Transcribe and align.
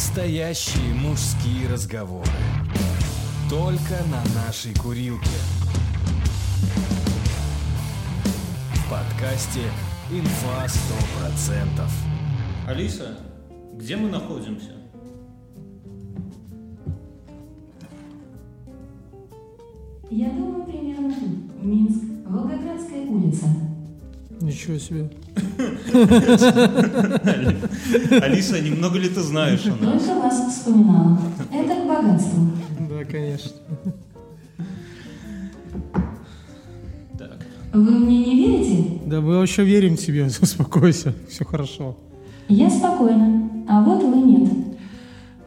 Настоящие 0.00 0.94
мужские 0.94 1.68
разговоры. 1.68 2.30
Только 3.50 4.02
на 4.10 4.22
нашей 4.46 4.72
курилке. 4.74 5.28
В 8.76 8.90
подкасте 8.90 9.60
«Инфа 10.10 10.64
100%». 10.64 11.86
Алиса, 12.66 13.18
где 13.74 13.96
мы 13.96 14.08
находимся? 14.08 14.70
Я 20.10 20.30
думаю, 20.30 20.64
примерно 20.64 21.14
тут. 21.14 21.62
Минск, 21.62 22.04
Волгоградская 22.26 23.02
улица. 23.02 23.44
Ничего 24.40 24.78
себе. 24.78 25.10
Алиса, 28.22 28.60
немного 28.60 28.98
ли 28.98 29.08
ты 29.08 29.20
знаешь? 29.20 29.62
Только 29.62 30.14
вас 30.20 30.54
вспоминала. 30.54 31.18
Это 31.52 31.74
к 31.74 31.86
богатству. 31.86 32.50
Да, 32.88 33.04
конечно. 33.04 33.52
Так. 37.18 37.38
Вы 37.72 37.98
мне 37.98 38.24
не 38.24 38.34
верите? 38.36 38.84
Да 39.06 39.20
мы 39.20 39.38
вообще 39.38 39.64
верим 39.64 39.96
тебе, 39.96 40.26
успокойся, 40.40 41.12
все 41.28 41.44
хорошо. 41.44 41.96
Я 42.48 42.70
спокойна. 42.70 43.50
А 43.68 43.82
вот 43.82 44.02
вы 44.02 44.16
нет. 44.16 44.48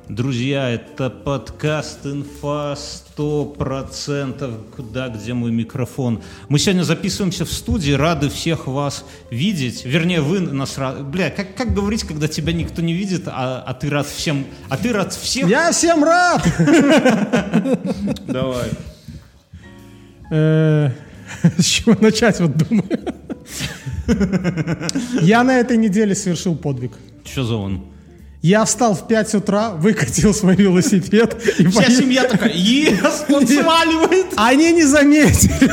Друзья, 0.09 0.69
это 0.69 1.09
подкаст 1.09 2.05
«Инфа 2.05 2.75
100%». 3.17 4.59
Куда, 4.75 5.07
где 5.07 5.33
мой 5.33 5.49
микрофон? 5.49 6.21
Мы 6.49 6.59
сегодня 6.59 6.83
записываемся 6.83 7.45
в 7.45 7.51
студии, 7.53 7.93
рады 7.93 8.27
всех 8.27 8.67
вас 8.67 9.05
видеть. 9.31 9.85
Вернее, 9.85 10.19
вы 10.19 10.41
нас 10.41 10.77
рады. 10.77 11.03
Бля, 11.03 11.29
как, 11.29 11.55
как 11.55 11.73
говорить, 11.73 12.03
когда 12.03 12.27
тебя 12.27 12.51
никто 12.51 12.81
не 12.81 12.91
видит, 12.93 13.23
а, 13.27 13.63
а 13.65 13.73
ты 13.73 13.89
рад 13.89 14.05
всем... 14.05 14.45
А 14.67 14.75
ты 14.75 14.91
рад 14.91 15.13
всех? 15.13 15.47
Я 15.47 15.71
всем 15.71 16.03
рад! 16.03 16.45
Давай. 18.27 18.71
Э, 20.31 20.91
С 21.57 21.63
чего 21.65 21.95
начать, 22.01 22.41
вот 22.41 22.57
думаю. 22.57 22.89
Я 25.21 25.45
на 25.45 25.57
этой 25.57 25.77
неделе 25.77 26.13
совершил 26.13 26.57
подвиг. 26.57 26.91
Что 27.23 27.45
за 27.45 27.55
он? 27.55 27.92
Я 28.43 28.65
встал 28.65 28.93
в 28.93 29.07
5 29.07 29.35
утра, 29.35 29.69
выкатил 29.69 30.33
свой 30.33 30.55
велосипед 30.57 31.41
и 31.59 31.65
Вся 31.65 31.79
поехал. 31.79 32.03
семья 32.03 32.23
такая, 32.25 32.51
ес, 32.53 33.23
он 33.29 33.47
сваливает. 33.47 34.25
Они 34.35 34.73
не 34.73 34.83
заметили. 34.83 35.71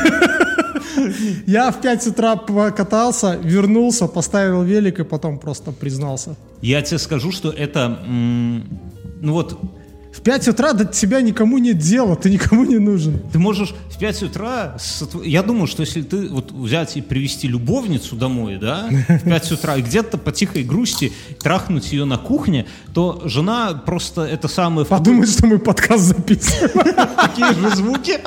Я 1.45 1.69
в 1.71 1.81
5 1.81 2.07
утра 2.07 2.37
покатался, 2.37 3.37
вернулся, 3.43 4.07
поставил 4.07 4.63
велик 4.63 4.99
и 4.99 5.03
потом 5.03 5.37
просто 5.37 5.73
признался. 5.73 6.37
Я 6.61 6.81
тебе 6.81 6.97
скажу, 6.99 7.33
что 7.33 7.49
это... 7.51 7.99
Ну 8.05 9.33
вот, 9.33 9.59
В 10.21 10.23
5 10.23 10.49
утра 10.49 10.73
до 10.73 10.85
тебя 10.85 11.19
никому 11.21 11.57
нет 11.57 11.79
дела, 11.79 12.15
ты 12.15 12.29
никому 12.29 12.63
не 12.63 12.77
нужен. 12.77 13.19
Ты 13.33 13.39
можешь 13.39 13.73
в 13.89 13.97
5 13.97 14.23
утра... 14.23 14.77
Я 15.23 15.41
думаю, 15.41 15.65
что 15.65 15.81
если 15.81 16.03
ты 16.03 16.27
вот 16.27 16.51
взять 16.51 16.95
и 16.95 17.01
привести 17.01 17.47
любовницу 17.47 18.15
домой, 18.15 18.59
да, 18.61 18.87
в 19.07 19.23
5 19.23 19.51
утра, 19.53 19.77
и 19.77 19.81
где-то 19.81 20.19
по 20.19 20.31
тихой 20.31 20.63
грусти 20.63 21.11
трахнуть 21.39 21.91
ее 21.91 22.05
на 22.05 22.19
кухне, 22.19 22.67
то 22.93 23.23
жена 23.25 23.73
просто 23.73 24.21
это 24.21 24.47
самое... 24.47 24.85
Подумай, 24.85 25.25
что 25.25 25.47
мы 25.47 25.57
подкаст 25.57 26.03
записываем. 26.03 26.95
Такие 27.15 27.53
же 27.53 27.75
звуки. 27.75 28.19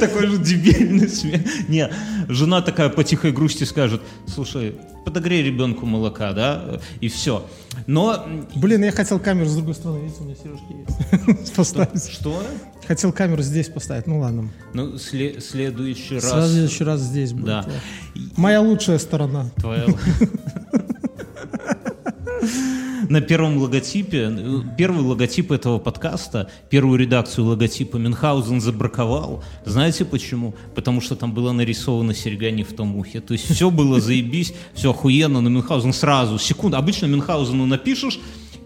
Такой 0.00 0.26
же 0.26 0.38
дебильный 0.38 1.08
смех. 1.08 1.40
Не, 1.68 1.88
жена 2.28 2.62
такая 2.62 2.88
по 2.88 3.04
тихой 3.04 3.30
грусти 3.30 3.62
скажет, 3.62 4.02
слушай, 4.26 4.74
подогрей 5.04 5.42
ребенку 5.42 5.86
молока, 5.86 6.32
да, 6.32 6.80
и 7.00 7.08
все. 7.08 7.46
Но... 7.86 8.26
Блин, 8.56 8.84
я 8.84 8.92
хотел 8.92 9.18
камеру 9.18 9.46
с 9.46 9.54
другой 9.54 9.74
стороны, 9.74 10.00
видите, 10.04 10.20
у 10.20 10.24
меня 10.24 10.36
сережки 10.36 11.40
есть. 11.40 11.54
Поставить. 11.56 12.10
Что? 12.10 12.42
Хотел 12.86 13.12
камеру 13.12 13.42
здесь 13.42 13.68
поставить, 13.68 14.06
ну 14.06 14.18
ладно. 14.18 14.50
Ну, 14.74 14.94
сле- 14.94 15.40
следующий 15.40 16.16
раз... 16.16 16.24
В 16.24 16.50
следующий 16.50 16.84
раз 16.84 17.00
здесь 17.00 17.32
будет. 17.32 17.46
Да. 17.46 17.66
Моя 18.36 18.60
лучшая 18.60 18.98
сторона. 18.98 19.50
Твоя... 19.56 19.86
На 23.08 23.20
первом 23.20 23.58
логотипе, 23.58 24.30
э, 24.30 24.60
первый 24.78 25.02
логотип 25.02 25.52
этого 25.52 25.78
подкаста, 25.78 26.50
первую 26.70 26.98
редакцию 26.98 27.46
логотипа 27.46 27.96
Мюнхгаузен 27.96 28.60
забраковал. 28.60 29.44
Знаете 29.64 30.04
почему? 30.04 30.54
Потому 30.74 31.00
что 31.00 31.16
там 31.16 31.32
было 31.32 31.52
нарисовано 31.52 32.14
серьга 32.14 32.50
не 32.50 32.62
в 32.62 32.72
том 32.72 32.96
ухе. 32.96 33.20
То 33.20 33.34
есть 33.34 33.50
все 33.50 33.70
было 33.70 34.00
заебись, 34.00 34.54
все 34.74 34.90
охуенно, 34.90 35.40
но 35.40 35.50
Мюнхгаузен 35.50 35.92
сразу, 35.92 36.38
секунду. 36.38 36.76
Обычно 36.76 37.06
Мюнхгаузену 37.06 37.66
напишешь, 37.66 38.20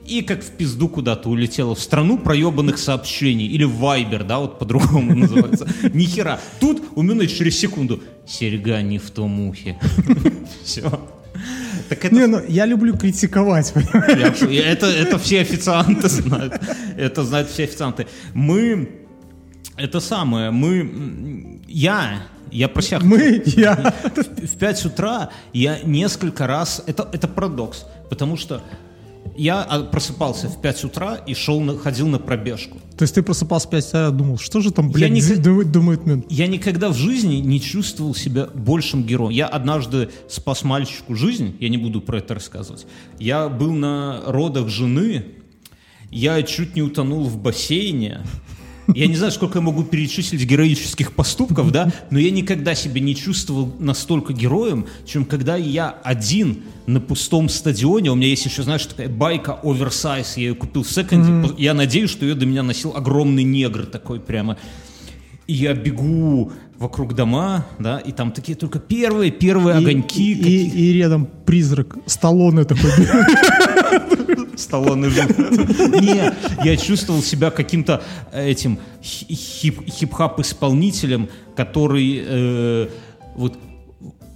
и 0.07 0.23
как 0.23 0.43
в 0.43 0.51
пизду 0.53 0.89
куда-то 0.89 1.29
улетела 1.29 1.75
в 1.75 1.81
страну 1.81 2.19
проебанных 2.19 2.79
сообщений. 2.79 3.47
Или 3.47 3.65
в 3.65 3.77
Вайбер, 3.77 4.25
да, 4.25 4.39
вот 4.39 4.59
по-другому 4.59 5.15
называется. 5.15 5.69
Ни 5.93 6.05
хера. 6.05 6.41
Тут 6.61 6.83
у 6.95 7.03
Мюна 7.03 7.27
через 7.27 7.59
секунду. 7.59 8.03
Серьга 8.27 8.81
не 8.83 8.99
в 8.99 9.11
том 9.11 9.49
ухе. 9.49 9.79
Все. 10.65 10.91
Так 11.89 12.05
это 12.05 12.15
Не, 12.15 12.27
ну 12.27 12.41
я 12.49 12.67
люблю 12.67 12.97
критиковать. 12.97 13.73
понимаешь? 13.73 14.39
я- 14.43 14.67
это, 14.73 14.87
это 14.87 15.19
все 15.19 15.41
официанты 15.41 16.09
знают. 16.09 16.55
Это 16.97 17.25
знают 17.25 17.49
все 17.49 17.65
официанты. 17.65 18.07
Мы... 18.35 18.89
Это 19.77 20.01
самое, 20.01 20.51
мы... 20.51 21.61
Я... 21.67 22.23
Я 22.51 22.69
про 22.69 22.81
себя 22.83 22.99
Мы, 23.03 23.43
я. 23.45 23.93
в 24.15 24.57
5 24.59 24.85
утра 24.87 25.31
я 25.53 25.79
несколько 25.85 26.47
раз... 26.47 26.83
Это, 26.87 27.07
это 27.13 27.29
парадокс, 27.29 27.85
потому 28.09 28.37
что 28.39 28.63
я 29.39 29.63
а, 29.63 29.85
просыпался 29.85 30.49
в 30.49 30.61
5 30.61 30.85
утра 30.85 31.15
и 31.15 31.33
шел 31.35 31.61
на, 31.61 31.79
ходил 31.79 32.09
на 32.09 32.19
пробежку. 32.19 32.79
То 32.97 33.03
есть 33.05 33.15
ты 33.15 33.23
просыпался 33.23 33.69
в 33.69 33.71
5 33.71 33.87
утра, 33.89 34.11
думал, 34.11 34.39
что 34.39 34.61
же 34.61 34.71
там, 34.73 34.91
блядь, 34.91 35.13
не 35.13 35.21
зи- 35.21 35.37
х- 35.37 35.41
думает, 35.41 35.71
думает 35.73 36.07
Мин? 36.07 36.25
Я 36.29 36.47
никогда 36.49 36.89
в 36.91 36.97
жизни 36.97 37.37
не 37.37 37.61
чувствовал 37.61 38.15
себя 38.15 38.49
большим 38.53 39.05
героем. 39.05 39.31
Я 39.31 39.47
однажды 39.47 40.11
спас 40.29 40.65
мальчику 40.65 41.15
жизнь, 41.15 41.57
я 41.61 41.69
не 41.69 41.79
буду 41.79 42.01
про 42.01 42.19
это 42.19 42.35
рассказывать. 42.35 42.87
Я 43.19 43.49
был 43.49 43.73
на 43.73 44.23
родах 44.27 44.69
жены, 44.69 45.25
я 46.11 46.43
чуть 46.43 46.75
не 46.75 46.83
утонул 46.83 47.25
в 47.25 47.39
бассейне. 47.39 48.23
Я 48.95 49.07
не 49.07 49.17
знаю, 49.17 49.33
сколько 49.33 49.59
я 49.59 49.63
могу 49.63 49.85
перечислить 49.85 50.45
героических 50.45 51.13
поступков, 51.13 51.71
да, 51.73 51.93
но 52.11 52.19
я 52.19 52.31
никогда 52.31 52.75
себя 52.75 53.01
не 53.01 53.15
чувствовал 53.15 53.73
настолько 53.79 54.33
героем, 54.33 54.87
чем 55.07 55.25
когда 55.25 55.57
я 55.57 55.91
один 56.03 56.63
на 56.87 57.01
пустом 57.01 57.49
стадионе, 57.51 58.11
у 58.11 58.15
меня 58.15 58.29
есть 58.29 58.47
еще, 58.47 58.63
знаешь, 58.63 58.87
такая 58.87 59.09
байка 59.09 59.59
оверсайз, 59.63 60.37
я 60.39 60.45
ее 60.49 60.55
купил 60.55 60.83
в 60.85 60.91
секонде, 60.91 61.55
я 61.59 61.75
надеюсь, 61.75 62.11
что 62.11 62.25
ее 62.25 62.35
до 62.35 62.47
меня 62.47 62.63
носил 62.63 62.95
огромный 62.97 63.45
негр 63.45 63.85
такой 63.87 64.21
прямо. 64.21 64.57
И 65.47 65.53
я 65.55 65.75
бегу 65.75 66.53
вокруг 66.79 67.15
дома, 67.15 67.67
да, 67.79 67.99
и 67.99 68.13
там 68.13 68.33
такие 68.33 68.57
только 68.57 68.79
первые, 68.79 69.31
первые 69.31 69.77
огоньки. 69.77 70.33
И, 70.33 70.69
и- 70.69 70.91
и 70.91 70.93
рядом 70.93 71.27
призрак 71.47 71.97
Сталлоне 72.07 72.65
такой. 72.65 72.91
Сталлоне 74.59 75.09
жил. 75.11 75.25
Не, 76.01 76.33
я 76.65 76.77
чувствовал 76.77 77.23
себя 77.23 77.51
каким-то 77.51 78.03
э, 78.33 78.49
этим 78.51 78.79
хи- 79.03 79.27
хип- 79.35 79.89
хип-хап-исполнителем, 79.89 81.29
который 81.57 82.23
э, 82.25 82.89
вот 83.37 83.59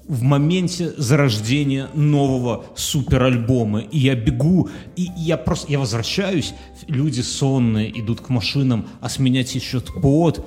в 0.08 0.22
моменте 0.22 0.92
зарождения 0.98 1.88
нового 1.94 2.66
суперальбома. 2.76 3.80
И 3.80 3.98
я 3.98 4.14
бегу, 4.14 4.68
и 4.96 5.08
я 5.16 5.36
просто, 5.36 5.72
я 5.72 5.78
возвращаюсь, 5.78 6.54
люди 6.86 7.20
сонные 7.20 7.98
идут 7.98 8.20
к 8.20 8.28
машинам, 8.28 8.86
а 9.00 9.08
с 9.08 9.18
меня 9.18 9.42
течет 9.44 9.88
пот. 10.02 10.46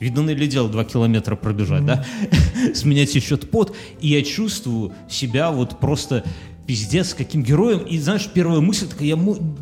Видно 0.00 0.30
ли 0.30 0.46
дело 0.46 0.68
два 0.68 0.84
километра 0.84 1.36
пробежать, 1.36 1.84
да? 1.86 2.04
С 2.74 2.84
меня 2.84 3.06
течет 3.06 3.50
пот, 3.50 3.74
и 4.00 4.08
я 4.08 4.22
чувствую 4.22 4.92
себя 5.08 5.50
вот 5.50 5.80
просто 5.80 6.22
пиздец 6.66 7.14
каким 7.14 7.42
героем. 7.42 7.80
И 7.80 7.98
знаешь, 7.98 8.28
первая 8.32 8.60
мысль 8.60 8.86
такая, 8.88 9.08
я 9.08 9.18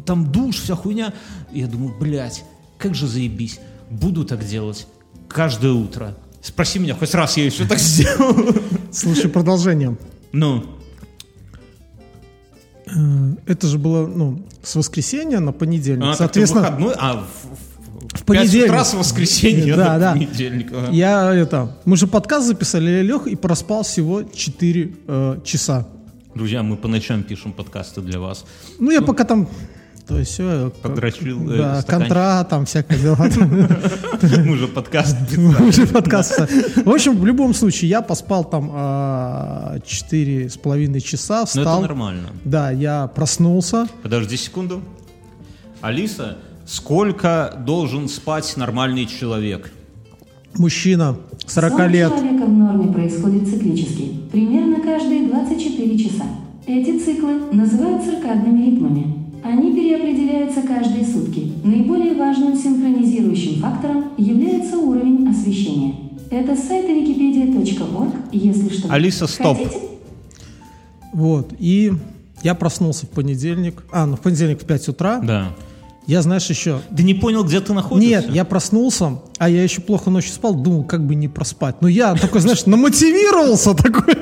там 0.06 0.31
душ, 0.31 0.56
вся 0.56 0.75
хуйня. 0.75 1.12
И 1.53 1.61
я 1.61 1.67
думаю, 1.67 1.95
блядь, 1.99 2.45
как 2.79 2.95
же 2.95 3.06
заебись. 3.06 3.61
Буду 3.91 4.25
так 4.25 4.45
делать 4.45 4.87
каждое 5.29 5.73
утро. 5.73 6.17
Спроси 6.43 6.79
меня, 6.79 6.95
хоть 6.95 7.15
раз 7.15 7.37
я 7.37 7.45
еще 7.45 7.67
так 7.67 7.79
сделал. 7.79 8.55
Слушай, 8.93 9.31
продолжение. 9.31 9.97
Ну, 10.33 10.65
Э, 12.87 13.35
Это 13.47 13.67
же 13.67 13.79
было, 13.79 14.06
ну, 14.06 14.43
с 14.62 14.75
воскресенья 14.75 15.41
на 15.41 15.53
понедельник. 15.53 16.05
а, 16.05 16.15
Соответственно, 16.15 16.62
выходной, 16.65 16.95
а 16.97 17.25
в, 17.25 18.21
в, 18.21 18.25
понедельник. 18.25 18.69
утра 18.71 18.85
с 18.85 18.95
воскресенья 18.95 19.77
Да, 19.77 19.99
да. 19.99 20.12
понедельник. 20.12 20.73
ага. 20.73 20.93
я 20.93 21.35
это, 21.35 21.77
мы 21.85 21.97
же 21.97 22.06
подкаст 22.06 22.47
записали, 22.47 22.91
я 22.91 23.03
лег 23.03 23.27
и 23.27 23.37
проспал 23.37 23.83
всего 23.83 24.23
4 24.23 24.95
э, 25.06 25.41
часа. 25.45 25.87
Друзья, 26.35 26.63
мы 26.63 26.77
по 26.77 26.89
ночам 26.89 27.23
пишем 27.23 27.53
подкасты 27.53 28.01
для 28.01 28.19
вас. 28.19 28.45
Ну, 28.81 28.91
я 28.91 29.03
пока 29.03 29.25
там 29.25 29.49
То 30.09 30.19
есть 30.19 30.33
все. 30.33 30.73
Подрочил, 30.83 31.49
э, 31.51 31.57
Да, 31.59 31.81
стаканчик. 31.81 32.09
контра, 32.09 32.47
там 32.51 32.67
всякое 32.67 32.99
дела. 32.99 33.17
Мы 34.45 34.53
уже 34.53 34.67
подкаст 34.69 35.17
Мы 35.37 35.69
уже 35.69 35.87
подкаст. 35.87 36.41
В 36.85 36.91
общем, 36.91 37.17
в 37.19 37.25
любом 37.25 37.55
случае, 37.55 37.89
я 37.89 38.03
поспал 38.03 38.45
там 38.45 38.71
а, 38.73 39.79
четыре 39.87 40.49
с 40.51 40.57
половиной 40.57 41.01
часа, 41.01 41.37
Ну 41.37 41.43
это 41.43 41.47
встал. 41.61 41.81
нормально. 41.83 42.29
Да, 42.45 42.71
я 42.71 43.07
проснулся. 43.07 43.87
Подожди 44.03 44.37
секунду. 44.37 44.83
Алиса, 45.81 46.37
сколько 46.67 47.55
должен 47.65 48.09
спать 48.09 48.57
нормальный 48.57 49.07
человек? 49.07 49.71
Мужчина, 50.59 51.17
40 51.47 51.73
Сон 51.73 51.91
лет. 51.91 52.12
человека 52.12 52.45
в 52.47 52.53
норме 52.53 52.93
происходит 52.93 53.49
циклически, 53.49 54.12
примерно 54.31 54.81
каждые 54.81 55.29
24 55.29 55.99
часа. 55.99 56.25
Эти 56.67 56.99
циклы 56.99 57.41
называют 57.53 58.05
циркадными 58.05 58.67
ритмами. 58.67 59.15
Они 59.43 59.73
переопределяются 59.75 60.62
каждые 60.62 61.05
сутки. 61.05 61.53
Наиболее 61.65 62.15
важным 62.15 62.56
синхронизирующим 62.56 63.61
фактором 63.61 64.05
является 64.17 64.79
уровень 64.79 65.29
освещения. 65.29 65.95
Это 66.31 66.56
с 66.56 66.67
сайта 66.67 66.89
wikipedia.org, 66.89 68.15
если 68.33 68.69
что. 68.71 68.91
Алиса, 68.91 69.27
стоп. 69.27 69.59
Хотите? 69.59 69.79
Вот. 71.12 71.53
И 71.59 71.93
я 72.43 72.55
проснулся 72.55 73.06
в 73.06 73.11
понедельник. 73.11 73.85
А, 73.93 74.06
ну 74.06 74.17
в 74.17 74.21
понедельник 74.21 74.62
в 74.62 74.65
5 74.65 74.89
утра. 74.89 75.21
Да. 75.21 75.55
Я, 76.06 76.21
знаешь, 76.23 76.47
еще... 76.51 76.81
Ты 76.95 77.03
не 77.03 77.15
понял, 77.15 77.45
где 77.45 77.61
ты 77.61 77.73
находишься? 77.73 78.09
Нет, 78.27 78.35
я 78.35 78.45
проснулся, 78.45 79.21
а 79.39 79.49
я 79.49 79.62
еще 79.62 79.81
плохо 79.81 80.11
ночью 80.11 80.33
спал, 80.33 80.55
думал, 80.55 80.85
как 80.85 81.06
бы 81.06 81.15
не 81.15 81.29
проспать. 81.29 81.81
Но 81.81 81.89
я 81.89 82.15
такой, 82.15 82.41
знаешь, 82.43 82.67
намотивировался 82.67 83.75
такой. 83.75 84.15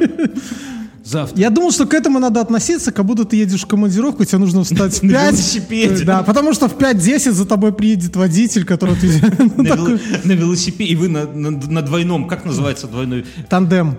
Завтра. 1.05 1.40
Я 1.40 1.50
думал, 1.50 1.73
что 1.73 1.84
к 1.87 1.94
этому 1.94 2.20
надо 2.20 2.40
относиться, 2.40 2.93
как 2.93 3.05
будто 3.05 3.25
ты 3.25 3.34
едешь 3.37 3.62
в 3.62 3.67
командировку, 3.67 4.25
тебе 4.25 4.38
нужно 4.38 4.62
встать 4.62 4.94
в 5.00 5.02
На 5.02 5.12
5. 5.12 5.32
велосипеде. 5.32 6.05
Да, 6.05 6.23
потому 6.23 6.52
что 6.55 6.69
в 6.69 6.76
5-10 6.76 7.32
за 7.32 7.44
тобой 7.44 7.73
приедет 7.73 8.14
водитель, 8.14 8.64
который 8.64 8.94
ты... 8.94 9.08
На, 9.56 9.62
вело- 9.75 9.99
на 10.23 10.32
велосипеде, 10.32 10.93
и 10.93 10.94
вы 10.94 11.08
на 11.08 11.82
двойном, 11.82 12.29
как 12.29 12.44
называется 12.44 12.87
двойной? 12.87 13.26
Тандем. 13.50 13.96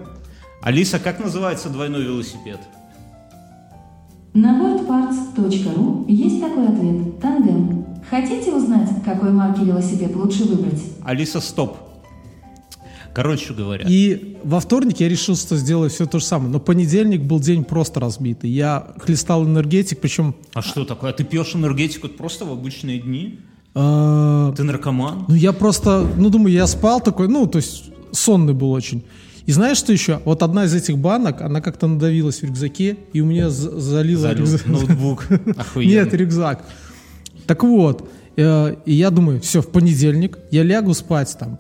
Алиса, 0.62 0.98
как 1.00 1.22
называется 1.22 1.68
двойной 1.68 2.04
велосипед? 2.04 2.60
На 4.34 4.60
boardparts.ru 4.60 6.06
есть 6.08 6.42
такой 6.42 6.68
ответ– 6.68 7.20
тандем. 7.22 7.86
Хотите 8.10 8.52
узнать, 8.52 8.90
какой 9.06 9.32
марки 9.32 9.64
велосипед 9.64 10.16
лучше 10.16 10.46
выбрать? 10.46 10.82
Алиса, 11.04 11.40
стоп. 11.40 11.78
Короче 13.14 13.54
говоря, 13.54 13.86
И 13.88 14.38
во 14.44 14.60
вторник 14.60 15.00
я 15.00 15.08
решил, 15.08 15.36
что 15.36 15.56
сделаю 15.56 15.92
все 15.92 16.08
то 16.08 16.18
же 16.18 16.26
самое. 16.26 16.50
Но 16.50 16.60
понедельник 16.60 17.22
был 17.22 17.40
день 17.40 17.64
просто 17.64 18.00
разбитый. 18.00 18.50
Я 18.50 18.88
хлестал 18.98 19.46
энергетик, 19.46 20.02
причем... 20.02 20.34
а 20.56 20.64
что 20.64 20.84
такое? 20.84 21.12
А 21.12 21.14
ты 21.14 21.24
пьешь 21.24 21.54
энергетику 21.54 22.08
просто 22.08 22.46
в 22.46 22.52
обычные 22.52 23.00
дни? 23.00 23.40
э, 23.76 24.54
Ты 24.58 24.64
наркоман? 24.64 25.26
Ну, 25.28 25.36
я 25.36 25.54
просто, 25.54 26.08
ну, 26.18 26.32
думаю, 26.32 26.54
я 26.54 26.66
спал 26.66 27.02
такой, 27.02 27.28
ну, 27.28 27.46
то 27.46 27.58
есть 27.58 27.92
сонный 28.12 28.54
был 28.54 28.72
очень. 28.72 29.04
И 29.46 29.52
знаешь, 29.52 29.78
что 29.78 29.92
еще? 29.92 30.22
Вот 30.26 30.42
одна 30.42 30.66
из 30.66 30.74
этих 30.74 30.98
банок, 30.98 31.42
она 31.42 31.60
как-то 31.62 31.88
надавилась 31.88 32.40
в 32.40 32.44
рюкзаке, 32.46 32.98
и 33.12 33.20
у 33.22 33.26
меня 33.26 33.50
за- 33.50 33.78
залило 33.80 34.22
Залил 34.22 34.40
рюкзак. 34.46 34.66
ноутбук. 34.68 35.26
Охуенно. 35.58 35.90
Нет, 35.92 36.14
рюкзак. 36.14 36.64
Так 37.46 37.64
вот, 37.64 38.10
э, 38.38 38.76
и 38.86 38.94
я 38.94 39.10
думаю, 39.10 39.42
все, 39.42 39.62
в 39.62 39.68
понедельник 39.70 40.38
я 40.52 40.64
лягу 40.64 40.94
спать 40.94 41.36
там 41.38 41.60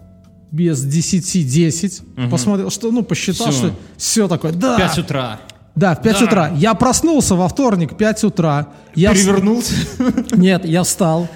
без 0.52 0.86
10-10, 0.86 2.30
посмотрел, 2.30 2.70
что, 2.70 2.92
ну, 2.92 3.04
посчитал, 3.04 3.52
что 3.52 3.72
все 3.98 4.28
такое, 4.28 4.52
да, 4.54 4.78
5 4.78 5.00
утра. 5.00 5.40
да, 5.76 5.96
в 5.96 6.02
5 6.04 6.20
Да. 6.20 6.26
утра. 6.26 6.52
Я 6.56 6.74
проснулся 6.76 7.36
во 7.36 7.48
вторник, 7.50 7.98
5 7.98 8.24
утра. 8.24 8.68
Я 8.96 9.14
Перевернулся? 9.14 9.74
Нет, 10.36 10.64
я 10.66 10.84
встал, 10.84 11.28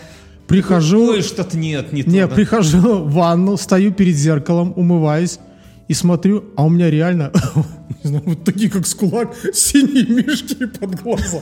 прихожу, 0.48 1.10
Ой, 1.10 1.24
что-то 1.24 1.58
нет, 1.58 1.92
не 1.92 2.04
Не, 2.04 2.22
то. 2.22 2.28
да. 2.30 2.36
прихожу 2.36 2.80
в 3.04 3.12
ванну, 3.12 3.58
стою 3.58 3.92
перед 3.92 4.16
зеркалом, 4.16 4.72
умываюсь 4.76 5.40
и 5.88 5.94
смотрю, 5.94 6.44
а 6.56 6.66
у 6.66 6.69
меня 6.69 6.89
реально, 6.89 7.31
не 8.04 8.10
знаю, 8.10 8.24
вот 8.25 8.44
такие, 8.44 8.69
как 8.69 8.86
с 8.86 8.94
кулак, 8.94 9.34
синие 9.54 10.06
мешки 10.06 10.66
под 10.66 11.01
глаза. 11.01 11.39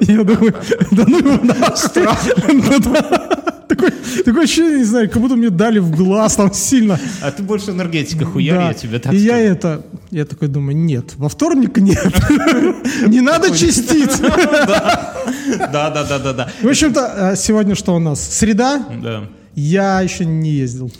Я 0.00 0.24
думаю, 0.24 0.54
да 0.90 1.04
ну 1.06 1.18
его 1.18 1.44
нахуй. 1.44 2.04
Такое 3.68 3.92
такое 4.24 4.44
ощущение, 4.44 4.78
не 4.78 4.84
знаю, 4.84 5.08
как 5.10 5.22
будто 5.22 5.36
мне 5.36 5.48
дали 5.50 5.78
в 5.78 5.90
глаз 5.90 6.36
там 6.36 6.52
сильно. 6.52 6.98
А 7.22 7.30
ты 7.30 7.42
больше 7.42 7.70
энергетика 7.70 8.24
хуярь, 8.26 8.58
Да. 8.58 8.68
я 8.68 8.74
тебе 8.74 8.98
так 8.98 9.12
И 9.12 9.16
я 9.16 9.38
это, 9.38 9.86
я 10.10 10.24
такой 10.26 10.48
думаю, 10.48 10.76
нет, 10.76 11.14
во 11.16 11.28
вторник 11.28 11.78
нет. 11.78 12.12
Не 13.06 13.20
надо 13.20 13.56
чистить. 13.56 14.20
Да, 14.20 15.90
да, 15.90 16.04
да, 16.04 16.18
да, 16.18 16.32
да. 16.32 16.48
В 16.62 16.68
общем-то, 16.68 17.30
а 17.30 17.36
сегодня 17.36 17.74
что 17.74 17.94
у 17.94 17.98
нас? 17.98 18.20
Среда? 18.22 18.84
Да. 19.02 19.28
Я 19.54 20.00
еще 20.00 20.24
не 20.24 20.50
ездил. 20.50 20.92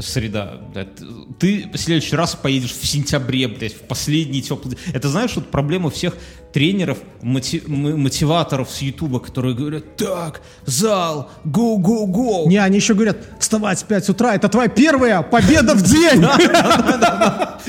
Среда. 0.00 0.60
да. 0.74 0.84
Т- 0.84 1.04
Ты 1.38 1.68
в 1.72 1.76
следующий 1.76 2.16
раз 2.16 2.34
поедешь 2.34 2.72
в 2.72 2.86
сентябре, 2.86 3.46
блядь, 3.48 3.74
в 3.74 3.80
последний 3.80 4.40
теплый... 4.42 4.76
Это 4.92 5.08
знаешь, 5.08 5.32
вот 5.34 5.50
проблема 5.50 5.90
всех 5.90 6.16
тренеров, 6.52 6.98
моти- 7.22 7.62
м- 7.66 8.00
мотиваторов 8.00 8.70
с 8.70 8.80
Ютуба, 8.82 9.20
которые 9.20 9.54
говорят, 9.54 9.96
так, 9.96 10.40
зал, 10.66 11.30
go-go-go. 11.44 12.46
Не, 12.48 12.56
они 12.58 12.76
еще 12.76 12.94
говорят, 12.94 13.18
вставать 13.38 13.80
в 13.82 13.86
5 13.86 14.08
утра, 14.10 14.34
это 14.34 14.48
твоя 14.48 14.68
первая 14.68 15.22
победа 15.22 15.74
в 15.74 15.82
день. 15.82 16.24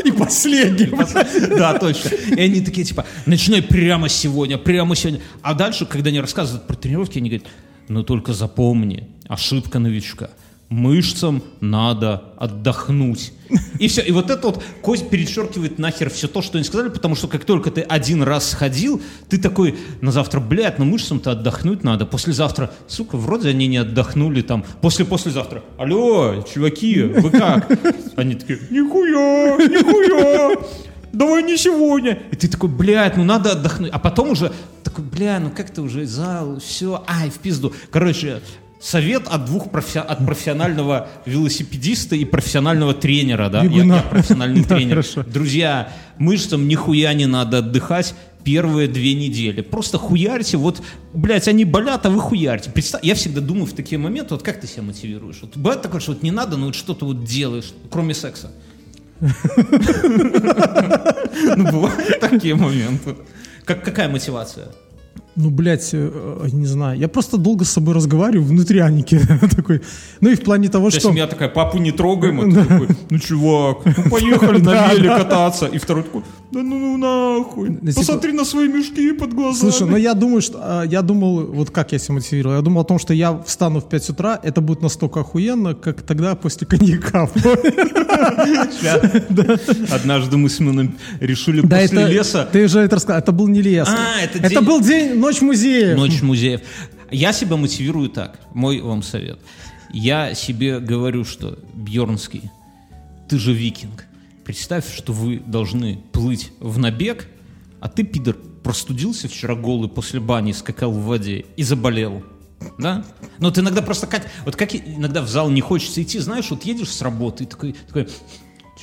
И 0.05 0.11
последняя. 0.11 0.89
Да, 1.57 1.77
точно. 1.77 2.09
И 2.15 2.39
они 2.39 2.61
такие, 2.61 2.85
типа, 2.85 3.05
начинай 3.25 3.61
прямо 3.61 4.09
сегодня, 4.09 4.57
прямо 4.57 4.95
сегодня. 4.95 5.21
А 5.41 5.53
дальше, 5.53 5.85
когда 5.85 6.09
они 6.09 6.19
рассказывают 6.19 6.67
про 6.67 6.75
тренировки, 6.75 7.17
они 7.19 7.29
говорят, 7.29 7.47
ну 7.89 8.03
только 8.03 8.33
запомни, 8.33 9.09
ошибка 9.27 9.79
новичка. 9.79 10.29
Мышцам 10.69 11.43
надо 11.61 12.23
отдохнуть. 12.37 13.31
И 13.79 13.87
все. 13.87 14.01
И 14.01 14.11
вот 14.11 14.31
это 14.31 14.47
вот 14.47 14.63
Кость 14.81 15.09
перечеркивает 15.09 15.77
нахер 15.77 16.09
все 16.09 16.27
то, 16.27 16.41
что 16.41 16.57
они 16.57 16.65
сказали, 16.65 16.89
потому 16.89 17.15
что 17.15 17.27
как 17.27 17.45
только 17.45 17.69
ты 17.69 17.81
один 17.81 18.23
раз 18.23 18.49
сходил, 18.49 19.01
ты 19.29 19.37
такой 19.37 19.75
на 20.01 20.11
завтра, 20.11 20.39
блядь, 20.39 20.79
ну 20.79 20.85
мышцам-то 20.85 21.31
отдохнуть 21.31 21.83
надо. 21.83 22.05
Послезавтра, 22.05 22.71
сука, 22.87 23.17
вроде 23.17 23.49
они 23.49 23.67
не 23.67 23.77
отдохнули 23.77 24.41
там. 24.41 24.65
После-послезавтра, 24.81 25.63
алло, 25.77 26.43
чуваки, 26.51 27.03
вы 27.03 27.29
как? 27.29 27.69
Они 28.15 28.35
такие, 28.35 28.59
нихуя, 28.71 29.57
нихуя. 29.57 30.57
Давай 31.13 31.43
не 31.43 31.57
сегодня. 31.57 32.23
И 32.31 32.35
ты 32.35 32.47
такой, 32.47 32.69
блядь, 32.69 33.15
ну 33.15 33.23
надо 33.23 33.51
отдохнуть. 33.51 33.91
А 33.91 33.99
потом 33.99 34.31
уже 34.31 34.51
такой, 34.83 35.03
бля, 35.05 35.39
ну 35.39 35.51
как-то 35.51 35.83
уже 35.83 36.07
зал, 36.07 36.59
все, 36.59 37.03
ай, 37.07 37.29
в 37.29 37.37
пизду. 37.37 37.71
Короче, 37.91 38.41
совет 38.83 39.27
от 39.27 39.45
двух 39.45 39.71
профи- 39.71 39.99
от 39.99 40.25
профессионального 40.25 41.07
велосипедиста 41.25 42.15
и 42.15 42.25
профессионального 42.25 42.93
тренера, 42.93 43.49
да? 43.49 43.63
Я, 43.63 43.69
Бегуна. 43.69 43.95
я 43.95 44.01
профессиональный 44.01 44.63
тренер. 44.65 45.05
Друзья, 45.25 45.91
мышцам 46.17 46.67
нихуя 46.67 47.13
не 47.13 47.25
надо 47.25 47.59
отдыхать 47.59 48.13
первые 48.43 48.89
две 48.89 49.13
недели. 49.13 49.61
Просто 49.61 49.97
хуярьте, 49.97 50.57
вот, 50.57 50.81
блядь, 51.13 51.47
они 51.47 51.63
болят, 51.63 52.05
а 52.05 52.09
вы 52.09 52.19
хуярьте. 52.19 52.69
Представь, 52.71 53.01
я 53.03 53.15
всегда 53.15 53.39
думаю 53.39 53.65
в 53.67 53.71
такие 53.73 53.97
моменты, 53.97 54.33
вот 54.33 54.43
как 54.43 54.59
ты 54.59 54.67
себя 54.67 54.83
мотивируешь? 54.83 55.37
Вот 55.41 55.55
бывает 55.55 55.81
такое, 55.81 56.01
что 56.01 56.11
вот 56.11 56.23
не 56.23 56.31
надо, 56.31 56.57
но 56.57 56.65
вот 56.65 56.75
что-то 56.75 57.05
вот 57.05 57.23
делаешь, 57.23 57.71
кроме 57.89 58.13
секса. 58.13 58.51
Ну, 61.55 61.71
бывают 61.71 62.19
такие 62.19 62.55
моменты. 62.55 63.15
Как, 63.65 63.83
какая 63.83 64.07
мотивация? 64.09 64.67
Ну, 65.35 65.49
блядь, 65.49 65.89
э, 65.93 66.47
не 66.51 66.67
знаю. 66.67 66.99
Я 66.99 67.07
просто 67.07 67.37
долго 67.37 67.65
с 67.65 67.71
собой 67.71 67.95
разговариваю 67.95 68.47
внутри 68.47 68.79
Аники. 68.79 69.19
такой. 69.55 69.81
Ну 70.21 70.29
и 70.29 70.35
в 70.35 70.41
плане 70.41 70.69
того, 70.69 70.89
Вся 70.89 70.99
что... 70.99 71.09
семья 71.09 71.25
такая, 71.27 71.49
папу 71.49 71.79
не 71.79 71.91
трогаем, 71.91 72.39
а 72.39 72.43
ты 72.43 72.65
такой, 72.67 72.87
ну, 73.09 73.17
чувак, 73.19 73.77
ну, 73.85 74.09
поехали 74.11 74.61
на 74.61 74.93
веле 74.93 75.09
кататься. 75.09 75.65
И 75.65 75.79
второй 75.79 76.03
такой, 76.03 76.21
да 76.51 76.61
ну, 76.61 76.77
ну 76.77 76.97
нахуй, 76.97 77.69
Ну, 77.69 77.77
типа- 77.89 77.99
посмотри 77.99 78.31
на 78.33 78.45
свои 78.45 78.67
мешки 78.67 79.11
под 79.13 79.33
глазами. 79.33 79.71
Слушай, 79.71 79.89
ну 79.89 79.97
я 79.97 80.13
думаю, 80.13 80.41
что 80.41 80.59
а, 80.61 80.83
я 80.83 81.01
думал, 81.01 81.45
вот 81.47 81.71
как 81.71 81.91
я 81.93 81.99
себя 81.99 82.15
мотивировал. 82.15 82.55
Я 82.57 82.61
думал 82.61 82.81
о 82.81 82.85
том, 82.85 82.99
что 82.99 83.13
я 83.13 83.41
встану 83.45 83.79
в 83.79 83.89
5 83.89 84.09
утра, 84.11 84.39
это 84.43 84.61
будет 84.61 84.81
настолько 84.83 85.21
охуенно, 85.21 85.73
как 85.73 86.03
тогда 86.03 86.35
после 86.35 86.67
коньяка. 86.67 87.27
Однажды 89.91 90.37
мы 90.37 90.49
с 90.49 90.59
Мином 90.59 90.95
решили 91.19 91.61
Да, 91.61 91.77
после 91.79 92.01
это 92.03 92.11
леса 92.11 92.49
ты 92.51 92.67
же 92.67 92.79
это 92.79 92.95
рассказал. 92.97 93.19
Это 93.19 93.31
был 93.31 93.47
не 93.47 93.61
лес. 93.61 93.87
А, 93.89 94.21
это 94.23 94.37
это 94.37 94.49
день- 94.49 94.63
был 94.63 94.81
день 94.81 95.22
ночь 95.23 95.41
музея. 95.41 95.95
Ночь 95.95 96.21
музеев. 96.21 96.61
Я 97.11 97.33
себя 97.33 97.55
мотивирую 97.55 98.09
так. 98.09 98.39
Мой 98.53 98.81
вам 98.81 99.03
совет. 99.03 99.39
Я 99.91 100.33
себе 100.33 100.79
говорю, 100.79 101.23
что 101.23 101.59
Бьернский, 101.73 102.49
ты 103.29 103.37
же 103.37 103.53
викинг. 103.53 104.05
Представь, 104.43 104.93
что 104.93 105.13
вы 105.13 105.39
должны 105.39 105.99
плыть 106.11 106.51
в 106.59 106.77
набег, 106.79 107.27
а 107.79 107.87
ты, 107.87 108.03
пидор, 108.03 108.35
простудился 108.63 109.27
вчера 109.27 109.55
голый 109.55 109.89
после 109.89 110.19
бани, 110.19 110.51
скакал 110.51 110.91
в 110.91 111.05
воде 111.05 111.45
и 111.55 111.63
заболел. 111.63 112.23
Да? 112.77 113.05
Но 113.39 113.47
вот 113.47 113.57
иногда 113.57 113.81
просто 113.81 114.07
как... 114.07 114.29
Вот 114.45 114.55
как 114.55 114.75
иногда 114.75 115.21
в 115.21 115.29
зал 115.29 115.49
не 115.49 115.61
хочется 115.61 116.01
идти, 116.01 116.19
знаешь, 116.19 116.49
вот 116.49 116.63
едешь 116.63 116.89
с 116.89 117.01
работы 117.01 117.43
и 117.43 117.47
такой, 117.47 117.73
такой 117.87 118.09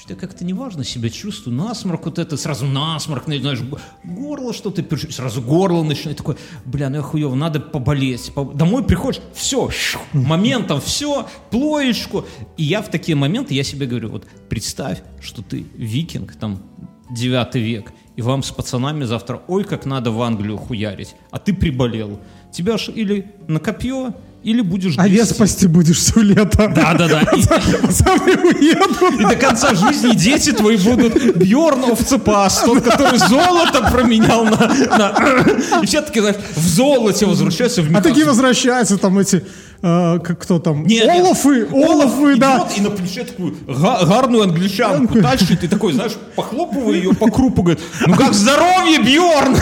что-то 0.01 0.15
я 0.15 0.19
как-то 0.19 0.45
неважно 0.45 0.83
себя 0.83 1.11
чувствую, 1.11 1.55
насморк 1.57 2.07
вот 2.07 2.19
это, 2.19 2.39
сразу 2.39 2.65
насморк, 2.65 3.27
ну, 3.27 3.39
знаешь, 3.39 3.61
горло 4.03 4.55
что-то, 4.55 4.83
сразу 5.13 5.43
горло 5.43 5.83
начинает, 5.83 6.17
такой, 6.17 6.37
бля, 6.65 6.89
ну 6.89 6.97
я 6.97 7.03
хуёво, 7.03 7.35
надо 7.35 7.61
поболеть. 7.61 8.33
По- 8.35 8.45
Домой 8.45 8.83
приходишь, 8.83 9.21
все, 9.35 9.69
моментом 10.15 10.81
все, 10.81 11.29
плоечку. 11.51 12.25
И 12.57 12.65
я 12.65 12.81
в 12.81 12.89
такие 12.91 13.15
моменты, 13.15 13.53
я 13.53 13.63
себе 13.63 13.87
говорю, 13.87 14.09
вот 14.11 14.27
представь, 14.49 15.03
что 15.21 15.43
ты 15.43 15.67
викинг, 15.77 16.35
там, 16.35 16.63
9 17.11 17.55
век, 17.57 17.93
и 18.17 18.23
вам 18.23 18.43
с 18.43 18.51
пацанами 18.51 19.05
завтра, 19.05 19.43
ой, 19.49 19.65
как 19.65 19.85
надо 19.85 20.11
в 20.13 20.23
Англию 20.23 20.57
хуярить, 20.57 21.15
а 21.31 21.39
ты 21.39 21.53
приболел. 21.53 22.19
Тебя 22.53 22.79
ж 22.79 22.89
или 22.89 23.35
на 23.49 23.61
копье, 23.61 24.15
или 24.43 24.63
будешь 24.63 24.95
Овец 24.99 25.19
грести. 25.29 25.35
спасти 25.35 25.67
будешь 25.67 25.99
все 25.99 26.21
лето. 26.21 26.73
Да-да-да. 26.75 27.21
И- 27.37 27.43
Пацаны 27.87 28.37
уедут. 28.37 29.21
и 29.21 29.25
до 29.25 29.37
конца 29.37 29.75
жизни 29.75 30.15
дети 30.15 30.53
твои 30.53 30.77
будут 30.79 31.37
Бьорн 31.37 31.85
Овцепас, 31.93 32.63
тот, 32.65 32.83
который 32.83 33.19
золото 33.19 33.83
променял 33.93 34.45
на... 34.45 34.51
на- 34.97 35.83
И 35.83 35.87
все 35.87 36.01
таки 36.01 36.21
знаешь, 36.21 36.37
в 36.57 36.67
золоте 36.67 37.27
возвращаются 37.27 37.83
в 37.83 37.95
А 37.97 38.01
такие 38.01 38.25
возвращаются 38.25 38.97
там 38.97 39.19
эти, 39.19 39.45
э, 39.83 40.19
как 40.25 40.39
кто 40.41 40.59
там, 40.59 40.85
Не, 40.87 41.01
не, 41.01 41.21
Олафы, 41.21 41.67
Олафы, 41.71 42.37
да. 42.37 42.67
И 42.77 42.81
на 42.81 42.91
плече 42.91 43.25
такую 43.25 43.55
га- 43.67 44.05
гарную 44.07 44.45
англичанку 44.45 45.21
тащит, 45.21 45.63
и 45.65 45.69
такой, 45.69 45.93
знаешь, 45.93 46.13
похлопывая 46.35 46.95
ее 46.97 47.13
по 47.15 47.31
крупу, 47.31 47.63
говорит, 47.63 47.83
ну 48.07 48.15
как 48.15 48.33
здоровье, 48.33 49.01
Бьорн! 49.01 49.57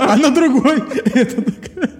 А 0.00 0.16
на 0.16 0.30
другой 0.30 0.82
это 1.14 1.42
такая, 1.42 1.90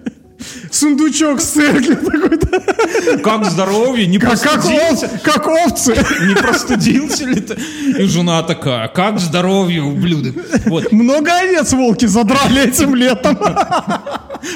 сундучок 0.71 1.41
с 1.41 1.45
церкви 1.45 1.95
такой, 1.95 3.19
Как 3.21 3.45
здоровье, 3.45 4.07
не 4.07 4.17
как, 4.19 4.39
как, 4.41 4.53
простудился? 4.61 5.05
ов- 5.05 5.21
как 5.23 5.47
овцы. 5.47 5.95
Не 6.27 6.35
простудился 6.35 7.25
ли 7.25 7.41
ты? 7.41 7.57
И 7.99 8.03
жена 8.05 8.43
такая, 8.43 8.87
как 8.87 9.19
здоровье, 9.19 9.81
ублюдок. 9.83 10.35
Вот, 10.65 10.91
Много 10.91 11.31
овец 11.39 11.73
волки 11.73 12.05
задрали 12.05 12.67
этим 12.69 12.95
летом. 12.95 13.37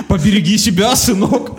побереги 0.07 0.57
себя, 0.57 0.95
сынок. 0.95 1.51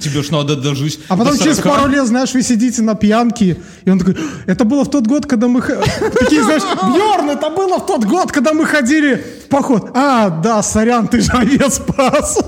Тебе 0.00 0.22
ж 0.22 0.30
надо 0.30 0.56
дожить 0.56 1.00
А 1.08 1.16
потом 1.16 1.36
через 1.38 1.56
40. 1.56 1.76
пару 1.76 1.88
лет, 1.90 2.06
знаешь, 2.06 2.32
вы 2.34 2.42
сидите 2.42 2.82
на 2.82 2.94
пьянке, 2.94 3.56
и 3.84 3.90
он 3.90 3.98
такой, 3.98 4.16
это 4.46 4.64
было 4.64 4.84
в 4.84 4.90
тот 4.90 5.06
год, 5.06 5.26
когда 5.26 5.48
мы... 5.48 5.60
х-» 5.62 5.74
Такие, 6.20 6.42
знаешь, 6.44 6.62
Бьерн, 6.62 7.30
это 7.30 7.50
было 7.50 7.78
в 7.78 7.86
тот 7.86 8.04
год, 8.04 8.30
когда 8.32 8.52
мы 8.52 8.66
ходили 8.66 9.24
в 9.46 9.48
поход. 9.48 9.90
А, 9.94 10.28
да, 10.30 10.62
сорян, 10.62 11.08
ты 11.08 11.20
же 11.20 11.32
овец 11.32 11.74
спас. 11.76 12.38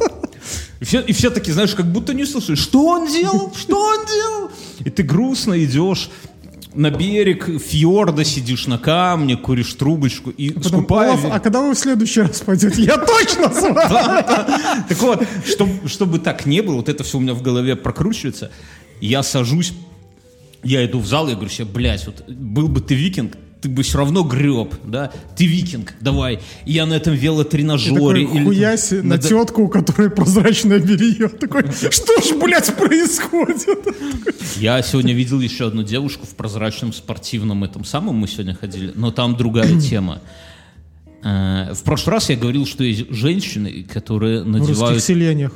И 0.85 0.87
все, 0.87 1.01
и 1.01 1.15
все 1.15 1.31
таки 1.31 1.51
знаешь, 1.51 1.75
как 1.75 1.87
будто 1.87 2.13
не 2.13 2.27
слышали, 2.27 2.57
что 2.57 2.85
он 2.85 3.11
делал, 3.11 3.51
что 3.57 3.81
он 3.81 4.05
делал. 4.05 4.51
И 4.81 4.91
ты 4.91 5.03
грустно 5.03 5.65
идешь 5.65 6.11
на 6.75 6.91
берег 6.91 7.49
фьорда, 7.59 8.23
сидишь 8.23 8.67
на 8.67 8.77
камне, 8.77 9.39
куришь 9.39 9.73
трубочку 9.73 10.29
и 10.29 10.51
Потом, 10.51 10.81
скупая... 10.81 11.13
«Олаф, 11.13 11.25
а 11.33 11.41
когда 11.41 11.63
вы 11.63 11.75
в 11.75 11.79
следующий 11.79 12.21
раз 12.21 12.41
пойдете? 12.41 12.83
Я 12.83 12.99
точно 12.99 13.49
с. 13.49 13.63
Так 14.89 14.99
вот, 15.01 15.27
чтобы, 15.47 15.89
чтобы 15.89 16.19
так 16.19 16.45
не 16.45 16.61
было, 16.61 16.75
вот 16.75 16.91
это 16.91 17.03
все 17.03 17.17
у 17.17 17.21
меня 17.23 17.33
в 17.33 17.41
голове 17.41 17.77
прокручивается, 17.77 18.51
я 19.01 19.23
сажусь, 19.23 19.73
я 20.63 20.85
иду 20.85 20.99
в 20.99 21.07
зал, 21.07 21.29
я 21.29 21.35
говорю 21.35 21.51
себе, 21.51 21.65
блядь, 21.65 22.05
вот 22.05 22.29
был 22.29 22.69
бы 22.69 22.83
ты 22.83 22.95
викинг, 22.95 23.39
ты 23.65 23.71
бы 23.71 23.83
все 23.83 23.97
равно 23.97 24.23
греб, 24.25 24.75
да? 24.85 25.11
Ты 25.37 25.47
викинг, 25.47 25.95
давай. 26.03 26.39
И 26.67 26.73
я 26.73 26.85
на 26.85 26.93
этом 26.93 27.15
Такой, 27.15 27.25
велотренажере... 27.25 28.23
или 28.25 28.55
там 28.55 29.09
на 29.09 29.17
д- 29.17 29.27
тетку, 29.27 29.63
у 29.63 29.69
которой 29.69 30.11
прозрачное 30.11 30.79
белье. 30.79 31.29
Такой, 31.29 31.63
что 31.91 32.21
ж, 32.21 32.39
блядь, 32.39 32.77
происходит? 32.77 33.79
Я 34.59 34.83
сегодня 34.83 35.15
видел 35.15 35.41
еще 35.41 35.67
одну 35.69 35.83
девушку 35.83 36.27
в 36.27 36.35
прозрачном 36.37 36.93
спортивном 36.93 37.65
этом 37.65 37.85
самом, 37.87 38.17
мы 38.17 38.29
сегодня 38.29 38.55
ходили, 38.55 38.93
но 38.95 39.11
там 39.11 39.35
другая 39.35 39.81
тема. 39.81 40.21
Э, 41.23 41.73
В 41.73 41.83
прошлый 41.85 42.17
раз 42.17 42.29
я 42.29 42.37
говорил, 42.37 42.67
что 42.67 42.85
есть 42.85 43.11
женщины, 43.11 43.83
которые 43.91 44.43
В 44.43 44.47
русских 44.47 44.61
надевают... 44.69 45.03
селениях. 45.03 45.53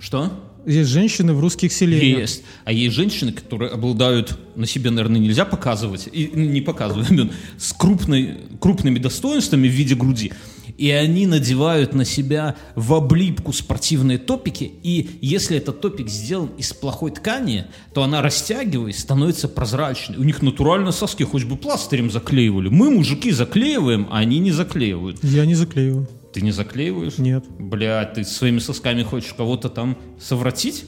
Что? 0.00 0.32
Есть 0.66 0.90
женщины 0.90 1.32
в 1.32 1.40
русских 1.40 1.72
селениях. 1.72 2.20
Есть. 2.20 2.42
А 2.64 2.72
есть 2.72 2.94
женщины, 2.94 3.32
которые 3.32 3.70
обладают, 3.70 4.38
на 4.56 4.66
себе, 4.66 4.90
наверное, 4.90 5.20
нельзя 5.20 5.44
показывать, 5.44 6.08
и 6.10 6.30
ну, 6.32 6.44
не 6.44 6.60
показывают, 6.60 7.32
с 7.58 7.72
крупной, 7.72 8.38
крупными 8.60 8.98
достоинствами 8.98 9.68
в 9.68 9.72
виде 9.72 9.94
груди. 9.94 10.32
И 10.76 10.90
они 10.90 11.26
надевают 11.26 11.94
на 11.94 12.04
себя 12.04 12.56
в 12.74 12.94
облипку 12.94 13.52
спортивные 13.52 14.18
топики, 14.18 14.72
и 14.82 15.18
если 15.20 15.56
этот 15.56 15.80
топик 15.80 16.08
сделан 16.08 16.50
из 16.58 16.72
плохой 16.72 17.12
ткани, 17.12 17.66
то 17.92 18.02
она, 18.02 18.22
растягиваясь, 18.22 18.98
становится 18.98 19.48
прозрачной. 19.48 20.18
У 20.18 20.24
них 20.24 20.42
натурально 20.42 20.90
соски 20.90 21.22
хоть 21.22 21.44
бы 21.44 21.56
пластырем 21.56 22.10
заклеивали. 22.10 22.68
Мы, 22.68 22.90
мужики, 22.90 23.30
заклеиваем, 23.30 24.08
а 24.10 24.18
они 24.18 24.40
не 24.40 24.50
заклеивают. 24.50 25.22
Я 25.22 25.46
не 25.46 25.54
заклеиваю. 25.54 26.08
Ты 26.34 26.40
не 26.40 26.50
заклеиваешь? 26.50 27.18
Нет. 27.18 27.44
Бля, 27.60 28.04
ты 28.06 28.24
своими 28.24 28.58
сосками 28.58 29.04
хочешь 29.04 29.32
кого-то 29.34 29.68
там 29.68 29.96
совратить? 30.18 30.84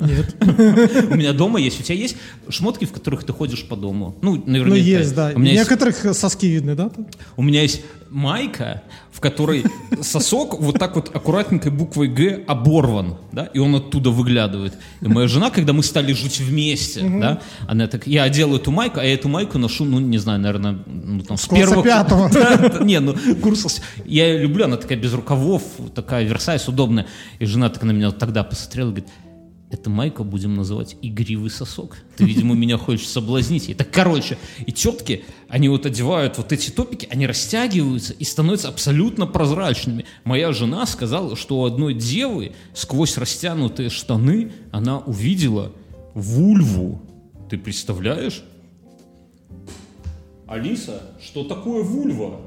Нет. 0.00 0.36
У 1.10 1.14
меня 1.14 1.32
дома 1.32 1.60
есть. 1.60 1.80
У 1.80 1.82
тебя 1.82 1.96
есть 1.96 2.16
шмотки, 2.48 2.84
в 2.84 2.92
которых 2.92 3.24
ты 3.24 3.32
ходишь 3.32 3.64
по 3.66 3.76
дому? 3.76 4.16
Ну, 4.22 4.42
наверняка. 4.46 4.68
Ну, 4.68 4.74
есть, 4.74 5.14
да. 5.14 5.32
У 5.34 5.38
Некоторых 5.40 5.96
соски 6.14 6.46
видны, 6.46 6.74
да? 6.74 6.90
у 7.36 7.42
меня 7.42 7.62
есть 7.62 7.82
майка, 8.10 8.82
в 9.12 9.20
которой 9.20 9.64
сосок 10.02 10.60
вот 10.60 10.78
так 10.78 10.96
вот 10.96 11.14
аккуратненькой 11.14 11.70
буквой 11.70 12.08
«Г» 12.08 12.42
оборван, 12.46 13.16
да, 13.32 13.44
и 13.44 13.58
он 13.58 13.74
оттуда 13.76 14.10
выглядывает. 14.10 14.74
И 15.00 15.06
моя 15.08 15.28
жена, 15.28 15.50
когда 15.50 15.72
мы 15.72 15.82
стали 15.82 16.12
жить 16.12 16.40
вместе, 16.40 17.00
да, 17.02 17.40
она 17.68 17.86
так, 17.86 18.06
я 18.06 18.24
одела 18.24 18.56
эту 18.56 18.70
майку, 18.70 18.98
а 19.00 19.04
я 19.04 19.14
эту 19.14 19.28
майку 19.28 19.58
ношу, 19.58 19.84
ну, 19.84 20.00
не 20.00 20.18
знаю, 20.18 20.40
наверное, 20.40 20.78
ну, 20.86 21.22
там, 21.22 21.36
с, 21.36 21.46
первого... 21.46 21.82
пятого. 21.84 22.30
Не, 22.84 23.00
ну, 23.00 23.14
курс... 23.42 23.64
с- 23.64 23.80
Я 24.04 24.26
ее 24.26 24.38
люблю, 24.38 24.64
она 24.64 24.76
такая 24.76 24.98
без 24.98 25.12
рукавов, 25.12 25.62
такая 25.94 26.24
версайс, 26.24 26.66
удобная. 26.68 27.06
И 27.38 27.46
жена 27.46 27.68
так 27.68 27.82
на 27.84 27.92
меня 27.92 28.10
тогда 28.10 28.42
посмотрела 28.42 28.88
и 28.88 28.90
говорит, 28.92 29.08
это 29.70 29.88
майка 29.88 30.24
будем 30.24 30.54
называть 30.56 30.96
игривый 31.00 31.48
сосок. 31.48 31.96
Ты, 32.16 32.24
видимо, 32.24 32.56
меня 32.56 32.76
хочешь 32.76 33.08
соблазнить. 33.08 33.76
Так, 33.76 33.90
короче, 33.92 34.36
и 34.66 34.72
тетки, 34.72 35.24
они 35.48 35.68
вот 35.68 35.86
одевают 35.86 36.38
вот 36.38 36.52
эти 36.52 36.70
топики, 36.70 37.06
они 37.10 37.26
растягиваются 37.26 38.12
и 38.12 38.24
становятся 38.24 38.68
абсолютно 38.68 39.26
прозрачными. 39.26 40.06
Моя 40.24 40.52
жена 40.52 40.86
сказала, 40.86 41.36
что 41.36 41.60
у 41.60 41.64
одной 41.64 41.94
девы 41.94 42.52
сквозь 42.74 43.16
растянутые 43.16 43.90
штаны 43.90 44.52
она 44.72 44.98
увидела 44.98 45.70
вульву. 46.14 47.00
Ты 47.48 47.56
представляешь? 47.56 48.42
Алиса, 50.48 51.02
что 51.22 51.44
такое 51.44 51.84
вульва? 51.84 52.40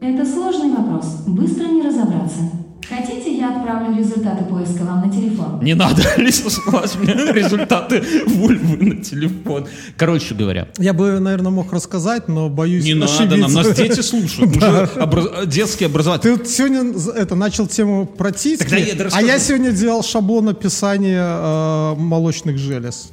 Это 0.00 0.26
сложный 0.26 0.76
вопрос, 0.76 1.22
быстро 1.26 1.68
не 1.68 1.80
разобраться. 1.80 2.63
Хотите, 2.88 3.36
я 3.38 3.56
отправлю 3.56 3.96
результаты 3.96 4.44
поиска 4.44 4.82
вам 4.84 5.06
на 5.06 5.12
телефон? 5.12 5.60
Не 5.62 5.74
надо, 5.74 6.02
Алиса, 6.16 6.50
слать 6.50 6.94
мне 6.96 7.14
результаты 7.32 8.02
вульвы 8.26 8.76
на 8.84 9.02
телефон. 9.02 9.66
Короче 9.96 10.34
говоря, 10.34 10.68
Я 10.78 10.92
бы, 10.92 11.18
наверное, 11.20 11.50
мог 11.50 11.72
рассказать, 11.72 12.28
но 12.28 12.48
боюсь 12.48 12.84
не 12.84 12.94
надо 12.94 13.36
нам, 13.36 13.52
нас 13.52 13.74
дети 13.74 14.00
слушают. 14.00 14.54
Мы 14.56 14.60
же 14.60 14.88
образ- 15.00 15.46
детский 15.46 15.86
образователь. 15.86 16.38
Ты 16.38 16.44
сегодня 16.46 16.92
это, 17.14 17.34
начал 17.34 17.66
тему 17.66 18.06
про 18.06 18.32
титьки, 18.32 19.08
а 19.12 19.22
я 19.22 19.38
сегодня 19.38 19.72
делал 19.72 20.02
шаблон 20.02 20.48
описания 20.50 21.22
э, 21.24 21.94
молочных 21.96 22.58
желез. 22.58 23.10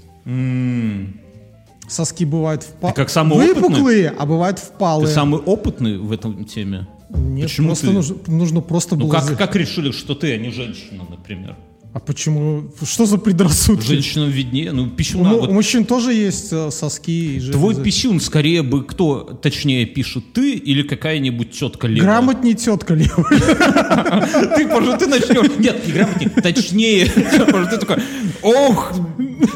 Соски 1.87 2.23
бывают 2.25 2.61
впа- 2.63 2.89
Ты 2.89 2.93
как 2.95 3.09
самый 3.09 3.35
опытный? 3.37 3.53
выпуклые, 3.61 4.13
а 4.17 4.25
бывают 4.25 4.57
Ты 4.59 4.65
впалые. 4.65 5.13
самый 5.13 5.41
опытный 5.41 5.97
в 5.97 6.11
этом 6.11 6.45
теме? 6.45 6.87
Нет, 7.13 7.47
Почему 7.49 7.67
просто 7.67 7.87
ты? 7.87 7.93
нужно, 7.93 8.15
нужно 8.27 8.61
просто 8.61 8.95
Ну 8.95 9.05
было... 9.07 9.11
как, 9.13 9.37
как 9.37 9.55
решили, 9.55 9.91
что 9.91 10.15
ты, 10.15 10.33
а 10.33 10.37
не 10.37 10.51
женщина, 10.51 11.03
например? 11.09 11.55
А 11.93 11.99
почему? 11.99 12.71
Что 12.85 13.05
за 13.05 13.17
предрассудки? 13.17 13.85
Женщинам 13.85 14.29
виднее, 14.29 14.71
ну 14.71 14.83
У, 14.83 14.89
пищуна. 14.89 15.27
му- 15.29 15.39
вот 15.41 15.49
у 15.49 15.53
мужчин 15.53 15.83
тоже 15.83 16.13
есть 16.13 16.47
э, 16.53 16.71
соски 16.71 17.35
и 17.35 17.39
железы. 17.41 17.51
Твой 17.51 17.75
писюн 17.83 18.21
скорее 18.21 18.63
бы 18.63 18.85
кто 18.85 19.23
точнее 19.41 19.85
пишет, 19.85 20.31
ты 20.31 20.53
или 20.53 20.83
какая-нибудь 20.83 21.51
тетка 21.51 21.87
левая? 21.87 22.03
Грамотней 22.03 22.53
тетка 22.53 22.93
левая. 22.93 23.25
Ты, 24.55 24.67
может, 24.67 24.99
ты 24.99 25.07
начнешь. 25.07 25.51
Нет, 25.59 25.85
не 25.85 25.91
грамотнее, 25.93 26.29
точнее. 26.29 27.11
Может, 27.51 27.71
ты 27.71 27.77
такой, 27.77 27.97
ох. 28.41 28.93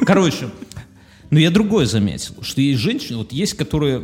Короче, 0.05 0.49
но 1.35 1.41
я 1.41 1.51
другое 1.51 1.85
заметил, 1.85 2.35
что 2.43 2.61
есть 2.61 2.79
женщины, 2.79 3.17
вот 3.17 3.33
есть, 3.33 3.55
которые 3.55 4.01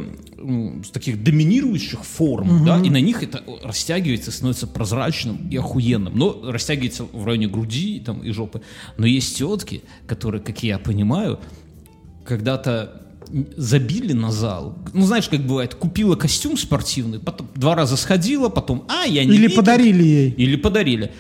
с 0.83 0.89
таких 0.89 1.23
доминирующих 1.23 2.03
форм, 2.03 2.65
да, 2.65 2.77
и 2.77 2.89
на 2.89 2.99
них 2.99 3.23
это 3.23 3.41
растягивается, 3.63 4.33
становится 4.33 4.67
прозрачным 4.67 5.47
и 5.49 5.55
охуенным. 5.55 6.11
Но 6.13 6.51
растягивается 6.51 7.05
в 7.05 7.25
районе 7.25 7.47
груди 7.47 8.01
там, 8.05 8.19
и 8.19 8.31
жопы. 8.31 8.61
Но 8.97 9.05
есть 9.05 9.37
тетки, 9.37 9.81
которые, 10.07 10.41
как 10.41 10.61
я 10.61 10.77
понимаю, 10.77 11.39
когда-то 12.25 13.01
забили 13.55 14.11
на 14.11 14.29
зал. 14.29 14.77
Ну, 14.91 15.05
знаешь, 15.05 15.29
как 15.29 15.39
бывает, 15.39 15.73
купила 15.73 16.17
костюм 16.17 16.57
спортивный, 16.57 17.19
потом 17.19 17.47
два 17.55 17.75
раза 17.75 17.95
сходила, 17.95 18.49
потом, 18.49 18.83
а, 18.89 19.05
я 19.05 19.23
не 19.23 19.35
Или 19.35 19.43
видела». 19.43 19.55
подарили 19.55 20.03
ей. 20.03 20.31
Или 20.31 20.57
подарили. 20.57 21.13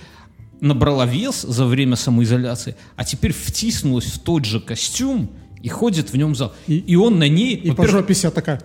Набрала 0.59 1.05
вес 1.05 1.43
за 1.43 1.65
время 1.65 1.95
самоизоляции, 1.95 2.75
а 2.97 3.05
теперь 3.05 3.31
втиснулась 3.31 4.07
в 4.07 4.19
тот 4.19 4.43
же 4.43 4.59
костюм 4.59 5.31
И 5.63 5.69
ходит 5.69 6.11
в 6.11 6.17
нем 6.17 6.35
зал. 6.35 6.53
И- 6.67 6.77
И, 6.77 6.95
он 6.95 7.19
на 7.19 7.27
ней... 7.27 7.55
И 7.55 7.71
по 7.71 7.87
жопе 7.87 8.13
себя 8.13 8.31
такая. 8.31 8.61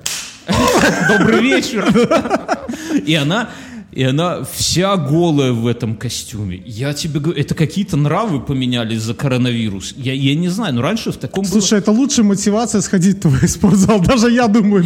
Добрый 1.09 1.43
вечер. 1.43 1.85
И 3.05 3.15
она, 3.15 3.51
и 3.93 4.03
она 4.03 4.45
вся 4.45 4.97
голая 4.97 5.53
в 5.53 5.67
этом 5.67 5.97
костюме. 5.97 6.63
Я 6.65 6.95
тебе 6.95 7.21
говорю, 7.21 7.41
это 7.41 7.55
какие-то 7.55 7.97
нравы 7.97 8.41
поменялись 8.41 9.03
за 9.03 9.15
коронавирус. 9.15 9.93
Я, 9.97 10.13
я 10.15 10.35
не 10.35 10.49
знаю, 10.49 10.75
но 10.75 10.83
раньше 10.83 11.13
в 11.13 11.17
таком 11.17 11.45
было... 11.45 11.51
Слушай, 11.53 11.81
это 11.81 11.91
лучшая 11.93 12.25
мотивация 12.25 12.81
сходить 12.81 13.17
в 13.19 13.21
твой 13.23 13.49
спортзал. 13.49 14.01
Даже 14.01 14.31
я 14.31 14.47
думаю. 14.49 14.85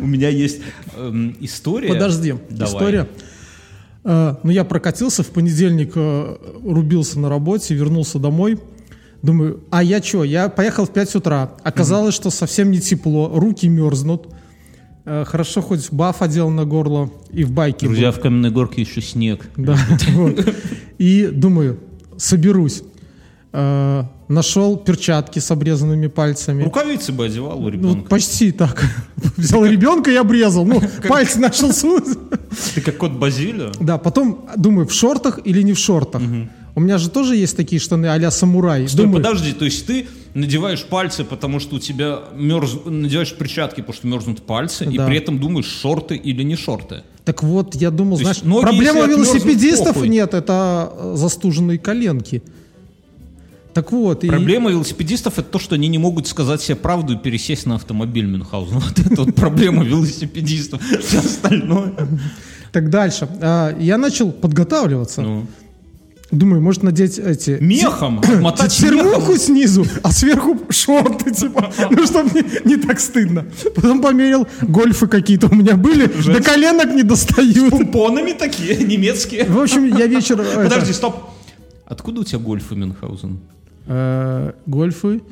У 0.00 0.06
меня 0.06 0.28
есть 0.28 0.60
эм, 0.96 1.36
история. 1.40 1.88
Подожди, 1.88 2.34
история. 2.50 3.08
Э, 4.02 4.34
ну, 4.42 4.50
я 4.50 4.64
прокатился 4.64 5.22
в 5.22 5.28
понедельник, 5.28 5.92
э, 5.94 6.36
рубился 6.64 7.20
на 7.20 7.28
работе, 7.28 7.74
вернулся 7.74 8.18
домой. 8.18 8.58
Думаю, 9.24 9.60
а 9.70 9.82
я 9.82 10.02
что? 10.02 10.22
Я 10.22 10.50
поехал 10.50 10.84
в 10.84 10.90
5 10.92 11.14
утра. 11.14 11.52
Оказалось, 11.62 12.14
что 12.14 12.28
совсем 12.28 12.70
не 12.70 12.78
тепло, 12.78 13.30
руки 13.34 13.66
мерзнут. 13.68 14.28
Э, 15.06 15.24
Хорошо, 15.26 15.62
хоть 15.62 15.90
баф 15.90 16.20
одел 16.20 16.50
на 16.50 16.66
горло 16.66 17.10
и 17.30 17.42
в 17.42 17.50
байке. 17.50 17.86
Друзья, 17.86 18.12
в 18.12 18.20
Каменной 18.20 18.50
Горке 18.50 18.82
еще 18.82 19.00
снег. 19.00 19.48
Да, 19.56 19.78
вот. 20.10 20.46
И 20.98 21.30
думаю, 21.32 21.80
соберусь. 22.18 22.82
Э, 23.54 24.04
Нашел 24.28 24.76
перчатки 24.76 25.38
с 25.38 25.50
обрезанными 25.50 26.08
пальцами. 26.08 26.62
Рукавицы 26.62 27.12
бы 27.12 27.24
одевал 27.24 27.58
у 27.58 27.62
Ну, 27.62 27.68
ребенка. 27.70 28.08
почти 28.10 28.52
так. 28.52 28.84
Взял 29.38 29.64
ребенка 29.64 30.10
и 30.10 30.16
обрезал. 30.16 30.66
Ну, 30.66 30.82
пальцы 31.08 31.40
сунуть. 31.72 32.18
Ты 32.74 32.82
как 32.82 32.98
кот 32.98 33.12
Базилио? 33.12 33.72
Да, 33.80 33.96
потом 33.96 34.46
думаю, 34.56 34.86
в 34.86 34.92
шортах 34.92 35.40
или 35.44 35.62
не 35.62 35.72
в 35.72 35.78
шортах. 35.78 36.20
У 36.76 36.80
меня 36.80 36.98
же 36.98 37.08
тоже 37.08 37.36
есть 37.36 37.56
такие 37.56 37.78
штаны 37.80 38.06
а-ля 38.06 38.30
самурай. 38.30 38.88
Стой, 38.88 39.04
Думаю, 39.06 39.22
подожди, 39.22 39.52
то 39.52 39.64
есть 39.64 39.86
ты 39.86 40.06
надеваешь 40.34 40.82
пальцы, 40.84 41.22
потому 41.24 41.60
что 41.60 41.76
у 41.76 41.78
тебя 41.78 42.18
мерз... 42.36 42.74
надеваешь 42.84 43.32
перчатки, 43.34 43.80
потому 43.80 43.94
что 43.94 44.06
мерзнут 44.08 44.42
пальцы, 44.42 44.84
и 44.84 44.96
Да. 44.98 45.06
при 45.06 45.18
этом 45.18 45.38
думаешь, 45.38 45.66
шорты 45.66 46.16
или 46.16 46.42
не 46.42 46.56
шорты. 46.56 47.02
так 47.24 47.42
вот, 47.44 47.76
я 47.76 47.90
думал, 47.90 48.16
То 48.16 48.22
знаешь, 48.24 48.42
ноги, 48.42 48.62
проблема 48.64 49.06
велосипедистов 49.06 49.94
похуй. 49.94 50.08
нет, 50.08 50.34
это 50.34 50.92
э, 50.96 51.12
застуженные 51.16 51.78
коленки. 51.78 52.42
Так 53.72 53.90
вот, 53.92 54.22
и- 54.24 54.28
Проблема 54.28 54.70
велосипедистов 54.70 55.38
это 55.38 55.48
то, 55.50 55.58
что 55.58 55.74
они 55.76 55.88
не 55.88 55.98
могут 55.98 56.26
сказать 56.28 56.60
себе 56.60 56.76
правду 56.76 57.14
и 57.14 57.16
пересесть 57.16 57.66
на 57.66 57.74
автомобиль 57.76 58.26
Мюнхгаузен. 58.26 58.78
Вот 58.80 58.98
это 58.98 59.22
вот 59.24 59.34
проблема 59.34 59.84
велосипедистов. 59.84 60.80
Все 61.02 61.18
остальное. 61.20 61.92
так 62.72 62.90
дальше. 62.90 63.28
А, 63.40 63.76
Я 63.80 63.96
начал 63.98 64.30
подготавливаться. 64.32 65.24
Думаю, 66.34 66.60
может 66.60 66.82
надеть 66.82 67.18
эти... 67.18 67.58
Мехом, 67.60 68.20
мотать 68.40 68.76
Термуху 68.76 69.36
снизу, 69.36 69.86
а 70.02 70.10
сверху 70.10 70.60
шорты, 70.68 71.32
типа, 71.32 71.72
ну, 71.90 72.04
чтобы 72.06 72.30
не, 72.30 72.68
не 72.68 72.76
так 72.76 72.98
стыдно. 72.98 73.46
Потом 73.74 74.02
померил, 74.02 74.48
гольфы 74.62 75.06
какие-то 75.06 75.46
у 75.46 75.54
меня 75.54 75.76
были, 75.76 76.06
до 76.06 76.42
коленок 76.42 76.92
не 76.92 77.04
достают. 77.04 77.70
Пумпонами 77.70 78.32
такие, 78.32 78.76
немецкие. 78.78 79.44
В 79.44 79.60
общем, 79.60 79.96
я 79.96 80.06
вечер... 80.06 80.40
это, 80.40 80.64
Подожди, 80.64 80.92
стоп. 80.92 81.30
Откуда 81.86 82.22
у 82.22 82.24
тебя 82.24 82.40
гольфы 82.40 82.74
Мюнхгаузен? 82.74 83.38
э, 83.86 84.52
гольфы, 84.66 85.22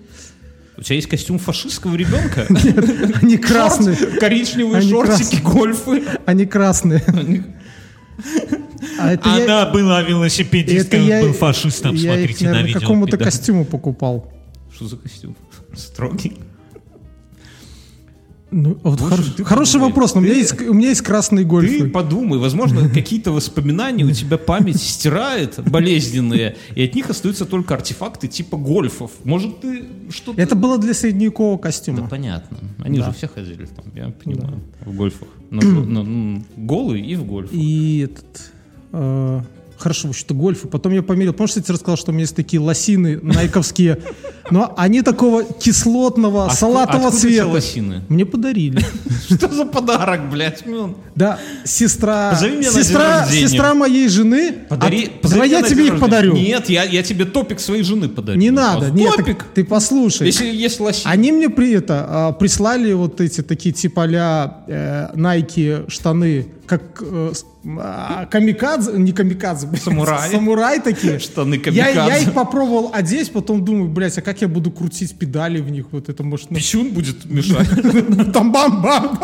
У 0.76 0.82
тебя 0.82 0.96
есть 0.96 1.08
костюм 1.08 1.38
фашистского 1.38 1.96
ребенка? 1.96 2.46
они 3.22 3.38
красные, 3.38 3.96
коричневые 3.96 4.82
шортики, 4.82 5.40
гольфы. 5.42 6.04
они 6.26 6.46
красные. 6.46 7.02
А 8.98 9.12
это 9.12 9.28
я- 9.28 9.44
Она 9.44 9.70
была 9.72 10.00
это 10.00 10.10
велосипедисткой, 10.10 11.00
он 11.02 11.06
я- 11.06 11.22
был 11.22 11.32
фашистом. 11.32 11.94
я 11.94 12.14
их, 12.14 12.18
Смотрите 12.20 12.44
на 12.44 12.50
наверное, 12.50 12.66
видео. 12.68 12.80
какому-то 12.80 13.16
Да. 13.16 13.24
костюму 13.24 13.64
покупал. 13.64 14.32
Что 14.74 14.86
за 14.88 14.96
костюм? 14.96 15.36
Строгий. 15.74 16.34
Ну, 18.54 18.76
вот 18.82 19.00
Боже 19.00 19.16
хор- 19.16 19.32
ты 19.34 19.44
хороший 19.44 19.80
мой. 19.80 19.88
вопрос, 19.88 20.14
но 20.14 20.20
у 20.20 20.24
меня 20.24 20.34
Ты- 20.34 20.40
есть, 20.40 20.60
у 20.60 20.74
меня 20.74 20.90
есть 20.90 21.00
красные 21.00 21.42
Ты 21.42 21.48
гольфы. 21.48 21.88
подумай, 21.88 22.38
возможно, 22.38 22.86
какие-то 22.94 23.32
воспоминания 23.32 24.04
у 24.04 24.10
тебя 24.10 24.36
память 24.36 24.78
стирает, 24.78 25.58
болезненные, 25.70 26.56
и 26.74 26.84
от 26.84 26.94
них 26.94 27.08
остаются 27.08 27.46
только 27.46 27.72
артефакты 27.74 28.28
типа 28.28 28.58
гольфов. 28.58 29.10
Может, 29.24 29.60
ты 29.62 29.84
что-то... 30.10 30.38
Это 30.38 30.54
было 30.54 30.76
для 30.76 30.92
средневекового 30.92 31.56
Да, 31.56 31.62
костюма. 31.62 32.08
понятно. 32.08 32.58
Они 32.84 32.98
Да. 32.98 33.06
же 33.06 33.12
все 33.16 33.26
ходили 33.28 33.64
там, 33.64 33.86
я 33.94 34.10
понимаю, 34.22 34.60
в 34.84 34.94
гольфах. 34.94 35.28
На- 35.50 35.62
на- 35.62 36.00
м, 36.00 36.44
голые 36.54 37.06
и 37.06 37.16
в 37.16 37.24
гольфах. 37.24 37.54
И 37.54 38.00
этот... 38.00 38.52
э, 38.92 39.40
хорошо, 39.82 40.12
что-то 40.12 40.34
гольфы. 40.34 40.68
Потом 40.68 40.92
я 40.92 41.02
померил. 41.02 41.32
Помнишь, 41.32 41.56
я 41.56 41.62
тебе 41.62 41.74
рассказал, 41.74 41.96
что 41.96 42.10
у 42.10 42.14
меня 42.14 42.22
есть 42.22 42.36
такие 42.36 42.60
лосины 42.60 43.18
найковские? 43.22 43.98
Но 44.50 44.74
они 44.76 45.02
такого 45.02 45.44
кислотного, 45.44 46.44
Откуда- 46.46 46.58
салатового 46.60 47.10
цвета. 47.10 47.46
лосины? 47.46 48.02
Мне 48.08 48.26
подарили. 48.26 48.80
Что 49.30 49.48
за 49.48 49.64
подарок, 49.64 50.30
блядь, 50.30 50.66
Мюн? 50.66 50.96
Да, 51.14 51.38
сестра, 51.64 52.36
сестра, 52.36 53.26
сестра 53.26 53.74
моей 53.74 54.08
жены. 54.08 54.52
Подари, 54.68 55.10
позови 55.20 55.40
Давай 55.40 55.50
я 55.50 55.62
тебе 55.62 55.86
их 55.86 56.00
подарю. 56.00 56.34
Нет, 56.34 56.68
я, 56.68 56.84
я 56.84 57.02
тебе 57.02 57.24
топик 57.24 57.60
своей 57.60 57.82
жены 57.82 58.08
подарю. 58.08 58.38
Не 58.38 58.50
надо, 58.50 58.90
нет, 58.90 59.16
Топик. 59.16 59.44
ты 59.54 59.64
послушай. 59.64 60.26
Если 60.26 60.46
есть 60.46 60.80
лосины. 60.80 61.10
Они 61.10 61.32
мне 61.32 61.48
при 61.48 61.72
это 61.72 62.06
а, 62.08 62.32
прислали 62.32 62.92
вот 62.92 63.20
эти 63.20 63.42
такие 63.42 63.72
типа 63.72 64.04
а 64.04 65.12
Nike 65.14 65.90
штаны, 65.90 66.48
как 66.78 67.02
э, 67.02 67.32
а, 67.78 68.24
камикадзе, 68.26 68.92
не 68.92 69.12
камикадзе, 69.12 69.66
блядь, 69.66 69.82
Самурай. 69.82 70.30
самурай 70.30 70.80
такие. 70.80 71.18
Штаны 71.18 71.60
Я, 71.66 71.88
я 71.88 71.94
камикадзе. 71.94 72.24
их 72.24 72.32
попробовал 72.32 72.90
одеть, 72.94 73.30
потом 73.30 73.62
думаю, 73.62 73.88
блядь, 73.90 74.16
а 74.16 74.22
как 74.22 74.40
я 74.40 74.48
буду 74.48 74.70
крутить 74.70 75.18
педали 75.18 75.60
в 75.60 75.70
них? 75.70 75.86
Вот 75.92 76.08
это 76.08 76.22
может... 76.22 76.48
Писюн 76.48 76.90
будет 76.92 77.26
мешать. 77.26 77.68
Там 78.32 78.52
бам-бам. 78.52 79.18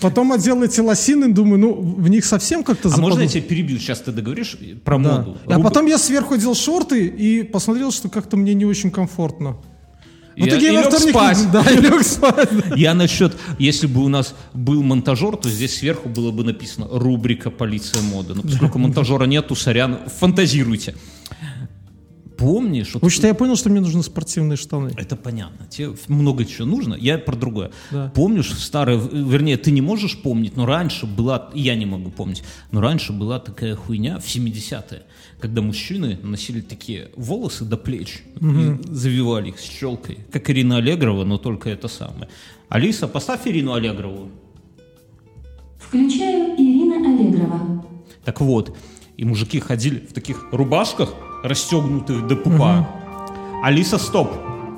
Потом 0.00 0.32
одел 0.32 0.60
эти 0.62 0.80
лосины, 0.80 1.28
думаю, 1.32 1.58
ну, 1.60 1.74
в 1.74 2.08
них 2.08 2.24
совсем 2.24 2.64
как-то 2.64 2.90
А 2.92 2.96
можно 2.96 3.20
я 3.20 3.28
тебя 3.28 3.42
перебью? 3.42 3.78
Сейчас 3.78 4.00
ты 4.00 4.10
договоришь 4.12 4.58
про 4.84 4.98
Да. 4.98 5.18
моду. 5.18 5.38
А 5.46 5.52
Руб- 5.58 5.62
потом 5.62 5.86
я 5.86 5.98
сверху 5.98 6.34
одел 6.34 6.54
шорты 6.54 7.06
и 7.06 7.42
посмотрел, 7.44 7.92
что 7.92 8.08
как-то 8.08 8.36
мне 8.36 8.54
не 8.54 8.64
очень 8.64 8.90
комфортно. 8.90 9.56
В 10.40 10.46
Я- 10.46 10.52
итоге 10.52 10.68
и 10.68 10.72
я 10.72 10.80
во 10.82 10.84
лег 10.90 10.94
вторник- 10.94 11.10
спать. 11.10 11.38
Да, 11.52 11.62
и 11.70 11.76
лег 11.76 12.02
спать. 12.02 12.48
Я 12.76 12.94
насчет, 12.94 13.36
если 13.58 13.86
бы 13.86 14.02
у 14.02 14.08
нас 14.08 14.34
был 14.54 14.82
монтажер, 14.82 15.36
то 15.36 15.48
здесь 15.50 15.76
сверху 15.78 16.08
было 16.08 16.30
бы 16.30 16.44
написано 16.44 16.88
рубрика 16.90 17.50
«Полиция 17.50 18.02
моды». 18.02 18.34
Но 18.34 18.42
поскольку 18.42 18.78
монтажера 18.78 19.24
нету, 19.26 19.54
сорян, 19.54 19.98
фантазируйте. 20.18 20.94
Помнишь, 22.40 22.94
вот 22.94 23.02
В 23.02 23.06
общем-то, 23.06 23.26
я 23.26 23.34
понял, 23.34 23.54
что 23.54 23.68
мне 23.68 23.80
нужны 23.80 24.02
спортивные 24.02 24.56
штаны. 24.56 24.92
Это 24.96 25.14
понятно. 25.14 25.66
Тебе 25.66 25.92
много 26.08 26.46
чего 26.46 26.66
нужно. 26.66 26.94
Я 26.94 27.18
про 27.18 27.36
другое. 27.36 27.70
Да. 27.90 28.10
Помнишь, 28.14 28.50
в 28.50 28.58
старое, 28.58 28.96
вернее, 28.96 29.58
ты 29.58 29.70
не 29.70 29.82
можешь 29.82 30.16
помнить, 30.16 30.56
но 30.56 30.64
раньше 30.64 31.04
была, 31.04 31.50
и 31.52 31.60
я 31.60 31.76
не 31.76 31.84
могу 31.84 32.10
помнить, 32.10 32.42
но 32.72 32.80
раньше 32.80 33.12
была 33.12 33.40
такая 33.40 33.76
хуйня 33.76 34.18
в 34.18 34.24
70-е, 34.24 35.02
когда 35.38 35.60
мужчины 35.60 36.18
носили 36.22 36.62
такие 36.62 37.10
волосы 37.14 37.66
до 37.66 37.76
плеч 37.76 38.22
и 38.40 38.76
завивали 38.88 39.50
их 39.50 39.60
с 39.60 39.64
челкой, 39.64 40.20
как 40.32 40.48
Ирина 40.48 40.78
Аллегрова, 40.78 41.24
но 41.24 41.36
только 41.36 41.68
это 41.68 41.88
самое. 41.88 42.30
Алиса, 42.70 43.06
поставь 43.06 43.46
Ирину 43.46 43.74
Аллегрову. 43.74 44.30
Включаю 45.78 46.54
Ирина 46.56 46.96
Аллегрова. 46.96 47.84
Так 48.24 48.40
вот, 48.40 48.74
и 49.18 49.24
мужики 49.26 49.60
ходили 49.60 49.98
в 49.98 50.14
таких 50.14 50.46
рубашках, 50.52 51.14
расстегнутых 51.42 52.26
до 52.26 52.36
пупа. 52.36 52.88
Алиса, 53.62 53.98
стоп! 53.98 54.32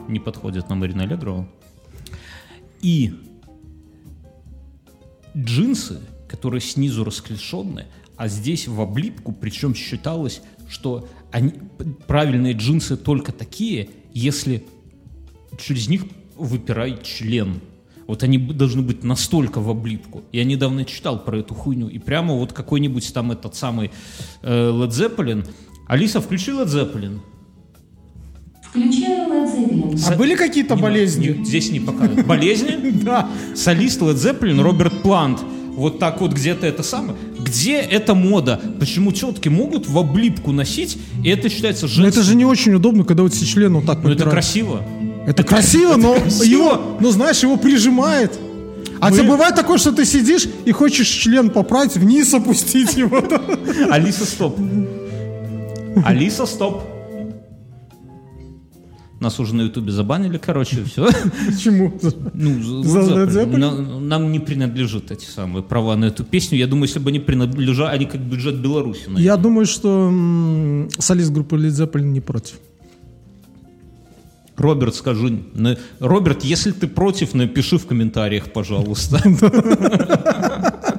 Не 0.08 0.18
подходит 0.18 0.68
на 0.68 0.74
Марина 0.74 1.04
Аллегрова. 1.04 1.48
И 2.80 3.14
джинсы, 5.36 6.00
которые 6.28 6.60
снизу 6.60 7.04
расклешенные, 7.04 7.86
а 8.16 8.28
здесь 8.28 8.68
в 8.68 8.80
облипку, 8.80 9.32
причем 9.32 9.74
считалось, 9.74 10.42
что 10.68 11.08
они, 11.30 11.52
правильные 12.06 12.54
джинсы 12.54 12.96
только 12.96 13.32
такие, 13.32 13.90
если 14.12 14.64
через 15.58 15.88
них 15.88 16.04
выпирает 16.36 17.02
член. 17.02 17.60
Вот 18.06 18.22
они 18.22 18.36
должны 18.36 18.82
быть 18.82 19.04
настолько 19.04 19.60
в 19.60 19.70
облипку. 19.70 20.22
Я 20.32 20.44
недавно 20.44 20.84
читал 20.84 21.22
про 21.24 21.38
эту 21.38 21.54
хуйню. 21.54 21.88
И 21.88 21.98
прямо 21.98 22.34
вот 22.34 22.52
какой-нибудь 22.52 23.12
там 23.14 23.30
этот 23.30 23.54
самый 23.54 23.90
э, 24.42 24.70
Led 24.70 24.88
Zeppelin. 24.88 25.48
Алиса, 25.86 26.20
включи 26.20 26.50
Led 26.52 26.66
Zeppelin. 26.68 27.18
Включаю 28.70 29.30
Led 29.30 29.46
Zeppelin. 29.54 30.04
А 30.08 30.16
были 30.16 30.34
какие-то 30.34 30.74
Не- 30.76 30.82
болезни? 30.82 31.28
не- 31.38 31.44
здесь 31.44 31.70
не 31.70 31.80
показывают. 31.80 32.26
Болезни? 32.26 32.90
Да. 33.02 33.28
Солист 33.54 34.00
Led 34.00 34.14
Zeppelin 34.14 34.60
Роберт 34.62 35.02
Плант. 35.02 35.40
Вот 35.74 35.98
так 35.98 36.20
вот 36.20 36.32
где-то 36.32 36.66
это 36.66 36.82
самое. 36.82 37.16
Где 37.40 37.76
эта 37.78 38.14
мода? 38.14 38.60
Почему 38.78 39.10
тетки 39.10 39.48
могут 39.48 39.88
в 39.88 39.96
облипку 39.98 40.52
носить, 40.52 40.98
и 41.24 41.28
это 41.30 41.48
считается 41.48 41.86
Но 41.86 41.88
женским? 41.88 42.20
это 42.20 42.22
же 42.22 42.34
не 42.34 42.44
очень 42.44 42.74
удобно, 42.74 43.04
когда 43.04 43.22
у 43.22 43.28
тебя 43.30 43.46
член 43.46 43.74
вот 43.74 43.86
так 43.86 44.02
Ну, 44.04 44.10
это 44.10 44.28
красиво. 44.28 44.82
Это 45.26 45.42
красиво, 45.44 45.96
но 45.96 46.14
красиво. 46.20 46.44
его, 46.44 46.96
ну 47.00 47.10
знаешь, 47.10 47.42
его 47.42 47.56
прижимает. 47.56 48.38
А 49.00 49.08
Мы- 49.10 49.16
тебе 49.16 49.28
бывает 49.30 49.54
такое, 49.54 49.78
что 49.78 49.92
ты 49.92 50.04
сидишь 50.04 50.46
и 50.66 50.72
хочешь 50.72 51.08
член 51.08 51.48
поправить, 51.50 51.94
вниз 51.96 52.32
опустить 52.34 52.94
его. 52.96 53.22
Алиса, 53.90 54.24
стоп. 54.26 54.58
Алиса, 56.04 56.46
стоп. 56.46 56.82
Нас 59.20 59.38
уже 59.38 59.54
на 59.54 59.62
Ютубе 59.62 59.92
забанили, 59.92 60.36
короче, 60.36 60.82
все. 60.82 61.08
Почему? 61.46 61.92
Ну, 62.34 62.82
За 62.82 62.98
Zeppelin. 63.00 63.28
Zeppelin? 63.28 63.56
Нам, 63.56 64.08
нам 64.08 64.32
не 64.32 64.40
принадлежат 64.40 65.12
эти 65.12 65.26
самые 65.26 65.62
права 65.62 65.94
на 65.96 66.06
эту 66.06 66.24
песню. 66.24 66.58
Я 66.58 66.66
думаю, 66.66 66.86
если 66.88 66.98
бы 66.98 67.10
они 67.10 67.20
принадлежали, 67.20 67.94
они 67.94 68.06
как 68.06 68.20
бюджет 68.20 68.56
Беларуси. 68.60 69.02
наверное. 69.02 69.22
Я 69.22 69.36
думаю, 69.36 69.66
что 69.66 70.88
солист 70.98 71.30
группы 71.32 71.56
Led 71.56 71.68
Zeppelin 71.70 72.06
не 72.10 72.20
против. 72.20 72.56
Роберт, 74.56 74.94
скажи. 74.96 75.38
на- 75.54 75.78
Роберт, 76.00 76.42
если 76.44 76.72
ты 76.72 76.88
против, 76.88 77.32
напиши 77.34 77.78
в 77.78 77.86
комментариях, 77.86 78.52
пожалуйста. 78.52 79.20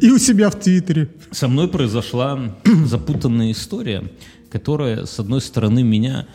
И 0.00 0.10
у 0.10 0.18
себя 0.18 0.48
в 0.50 0.56
Твиттере. 0.58 1.10
Со 1.30 1.48
мной 1.48 1.68
произошла 1.68 2.56
запутанная 2.86 3.52
история, 3.52 4.04
которая, 4.50 5.04
с 5.04 5.18
одной 5.20 5.40
стороны, 5.40 5.82
меня 5.82 6.26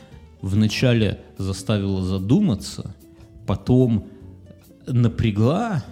вначале 0.42 1.22
заставила 1.38 2.04
задуматься, 2.04 2.96
потом 3.48 4.08
напрягла, 4.86 5.84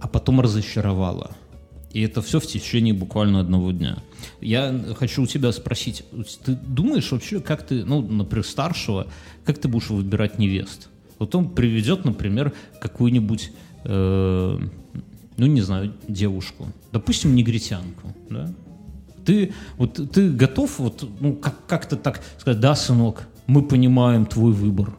а 0.00 0.08
потом 0.08 0.40
разочаровала. 0.40 1.30
И 1.92 2.02
это 2.02 2.20
все 2.20 2.38
в 2.38 2.46
течение 2.46 2.92
буквально 2.92 3.40
одного 3.40 3.72
дня. 3.72 3.98
Я 4.40 4.78
хочу 4.98 5.22
у 5.22 5.26
тебя 5.26 5.52
спросить, 5.52 6.04
ты 6.44 6.52
думаешь 6.52 7.10
вообще, 7.10 7.40
как 7.40 7.66
ты, 7.66 7.84
ну, 7.84 8.02
например, 8.02 8.44
старшего, 8.44 9.06
как 9.44 9.58
ты 9.58 9.68
будешь 9.68 9.88
выбирать 9.88 10.38
невест? 10.38 10.88
Вот 11.18 11.34
он 11.34 11.48
приведет, 11.48 12.04
например, 12.04 12.52
какую-нибудь, 12.80 13.52
э, 13.84 14.58
ну, 15.38 15.46
не 15.46 15.60
знаю, 15.60 15.94
девушку, 16.08 16.66
допустим, 16.92 17.34
негритянку, 17.34 18.12
да? 18.28 18.52
Ты, 19.24 19.52
вот, 19.76 20.00
ты 20.12 20.30
готов 20.30 20.78
вот, 20.78 21.08
ну, 21.20 21.34
как, 21.34 21.66
как-то 21.66 21.96
так 21.96 22.20
сказать, 22.38 22.60
да, 22.60 22.74
сынок, 22.74 23.28
мы 23.46 23.62
понимаем 23.62 24.26
твой 24.26 24.52
выбор, 24.52 24.96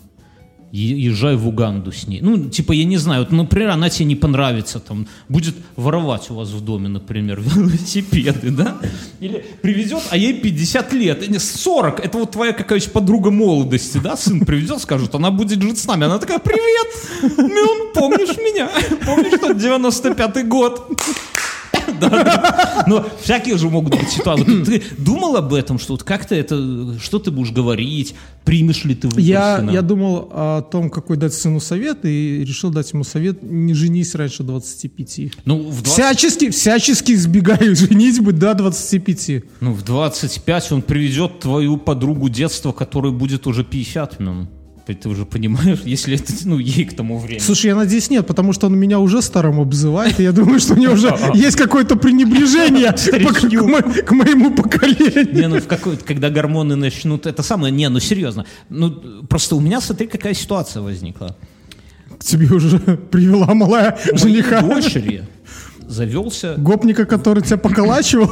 езжай 0.71 1.35
в 1.35 1.47
Уганду 1.47 1.91
с 1.91 2.07
ней. 2.07 2.21
Ну, 2.21 2.49
типа, 2.49 2.73
я 2.73 2.85
не 2.85 2.97
знаю, 2.97 3.23
вот, 3.23 3.31
например, 3.31 3.69
она 3.69 3.89
тебе 3.89 4.05
не 4.05 4.15
понравится, 4.15 4.79
там, 4.79 5.07
будет 5.27 5.55
воровать 5.75 6.29
у 6.29 6.35
вас 6.35 6.49
в 6.49 6.63
доме, 6.63 6.87
например, 6.87 7.41
велосипеды, 7.55 8.51
да? 8.51 8.77
Или 9.19 9.43
привезет, 9.61 10.03
а 10.09 10.17
ей 10.17 10.33
50 10.33 10.93
лет, 10.93 11.23
или 11.23 11.37
40, 11.37 11.99
это 11.99 12.17
вот 12.17 12.31
твоя 12.31 12.53
какая-нибудь 12.53 12.91
подруга 12.91 13.31
молодости, 13.31 13.99
да, 14.03 14.15
сын 14.15 14.41
привезет, 14.45 14.81
скажет, 14.81 15.15
она 15.15 15.31
будет 15.31 15.61
жить 15.61 15.79
с 15.79 15.87
нами. 15.87 16.05
Она 16.05 16.19
такая, 16.19 16.39
привет, 16.39 17.37
Мюн, 17.37 17.93
помнишь 17.93 18.37
меня? 18.37 18.69
Помнишь, 19.05 19.33
что 19.37 19.51
95-й 19.51 20.43
год? 20.43 21.01
Да. 21.99 22.83
Но 22.87 23.05
всякие 23.21 23.57
же 23.57 23.69
могут 23.69 23.97
быть 23.97 24.09
ситуации. 24.09 24.63
Ты 24.63 24.83
думал 24.97 25.35
об 25.35 25.53
этом, 25.53 25.79
что 25.79 25.93
вот 25.93 26.03
как-то 26.03 26.35
это, 26.35 26.97
что 26.99 27.19
ты 27.19 27.31
будешь 27.31 27.51
говорить, 27.51 28.15
примешь 28.45 28.85
ли 28.85 28.95
ты 28.95 29.07
выбор 29.07 29.21
Я, 29.21 29.67
я 29.71 29.81
думал 29.81 30.29
о 30.31 30.61
том, 30.61 30.89
какой 30.89 31.17
дать 31.17 31.33
сыну 31.33 31.59
совет, 31.59 32.05
и 32.05 32.43
решил 32.45 32.71
дать 32.71 32.91
ему 32.93 33.03
совет 33.03 33.43
не 33.43 33.73
женись 33.73 34.15
раньше 34.15 34.43
25. 34.43 35.19
Ну, 35.45 35.69
в 35.69 35.81
20 35.81 35.93
Всячески, 35.93 36.49
всячески 36.49 37.11
избегаю 37.13 37.75
женитьбы 37.75 38.33
до 38.33 38.53
25. 38.53 39.43
Ну, 39.59 39.73
в 39.73 39.83
25 39.83 40.71
он 40.71 40.81
приведет 40.81 41.39
твою 41.39 41.77
подругу 41.77 42.29
детства, 42.29 42.71
которой 42.71 43.11
будет 43.11 43.47
уже 43.47 43.63
50 43.63 44.19
минут. 44.19 44.49
Ты, 44.89 44.95
ты 44.95 45.07
уже 45.07 45.23
понимаешь, 45.23 45.81
если 45.85 46.15
это, 46.15 46.33
ну, 46.45 46.57
ей 46.57 46.83
к 46.83 46.95
тому 46.95 47.19
времени. 47.19 47.37
Слушай, 47.37 47.67
я 47.67 47.75
надеюсь, 47.75 48.09
нет, 48.09 48.25
потому 48.25 48.53
что 48.53 48.65
он 48.65 48.75
меня 48.75 48.97
уже 48.97 49.21
старым 49.21 49.59
обзывает, 49.59 50.19
и 50.19 50.23
я 50.23 50.31
думаю, 50.31 50.59
что 50.59 50.73
у 50.73 50.77
него 50.77 50.93
уже 50.93 51.15
есть 51.35 51.57
какое-то 51.57 51.95
пренебрежение 51.95 52.91
к, 52.93 53.61
мо- 53.67 53.83
к 53.83 54.11
моему 54.11 54.49
поколению. 54.49 55.31
Не, 55.31 55.47
ну, 55.47 55.61
когда 56.07 56.31
гормоны 56.31 56.75
начнут, 56.75 57.27
это 57.27 57.43
самое, 57.43 57.71
не, 57.71 57.87
ну, 57.87 57.99
серьезно. 57.99 58.47
Ну, 58.69 58.89
просто 59.29 59.55
у 59.55 59.59
меня, 59.59 59.79
смотри, 59.79 60.07
какая 60.07 60.33
ситуация 60.33 60.81
возникла. 60.81 61.37
К 62.19 62.23
тебе 62.23 62.47
уже 62.47 62.79
привела 63.11 63.53
малая 63.53 63.95
жениха. 64.15 64.61
дочери 64.61 65.27
завелся... 65.89 66.55
Гопника, 66.57 67.05
который 67.05 67.43
тебя 67.43 67.57
поколачивал. 67.57 68.29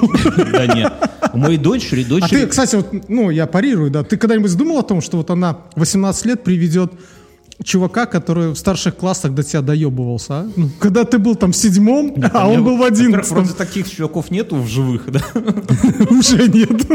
Да 0.51 0.67
нет, 0.67 0.93
у 1.33 1.37
моей 1.37 1.57
дочери, 1.57 2.03
А 2.03 2.07
дочери... 2.07 2.41
ты, 2.41 2.47
кстати, 2.47 2.75
вот, 2.75 3.09
ну, 3.09 3.29
я 3.29 3.47
парирую, 3.47 3.91
да. 3.91 4.03
Ты 4.03 4.17
когда-нибудь 4.17 4.55
думал 4.55 4.79
о 4.79 4.83
том, 4.83 5.01
что 5.01 5.17
вот 5.17 5.29
она 5.31 5.57
18 5.75 6.25
лет 6.25 6.43
приведет 6.43 6.93
чувака, 7.63 8.05
который 8.05 8.49
в 8.49 8.55
старших 8.55 8.95
классах 8.95 9.33
до 9.33 9.43
тебя 9.43 9.61
доебывался, 9.61 10.33
а? 10.33 10.51
Ну, 10.55 10.69
когда 10.79 11.03
ты 11.05 11.17
был 11.17 11.35
там 11.35 11.51
в 11.51 11.55
седьмом, 11.55 12.15
а 12.33 12.47
он 12.47 12.63
был 12.63 12.77
в 12.77 12.83
одиннадцатом. 12.83 13.43
Вроде 13.43 13.53
таких 13.53 13.89
чуваков 13.89 14.31
нету 14.31 14.55
в 14.55 14.67
живых, 14.67 15.11
да? 15.11 15.21
Уже 16.09 16.47
нет. 16.47 16.87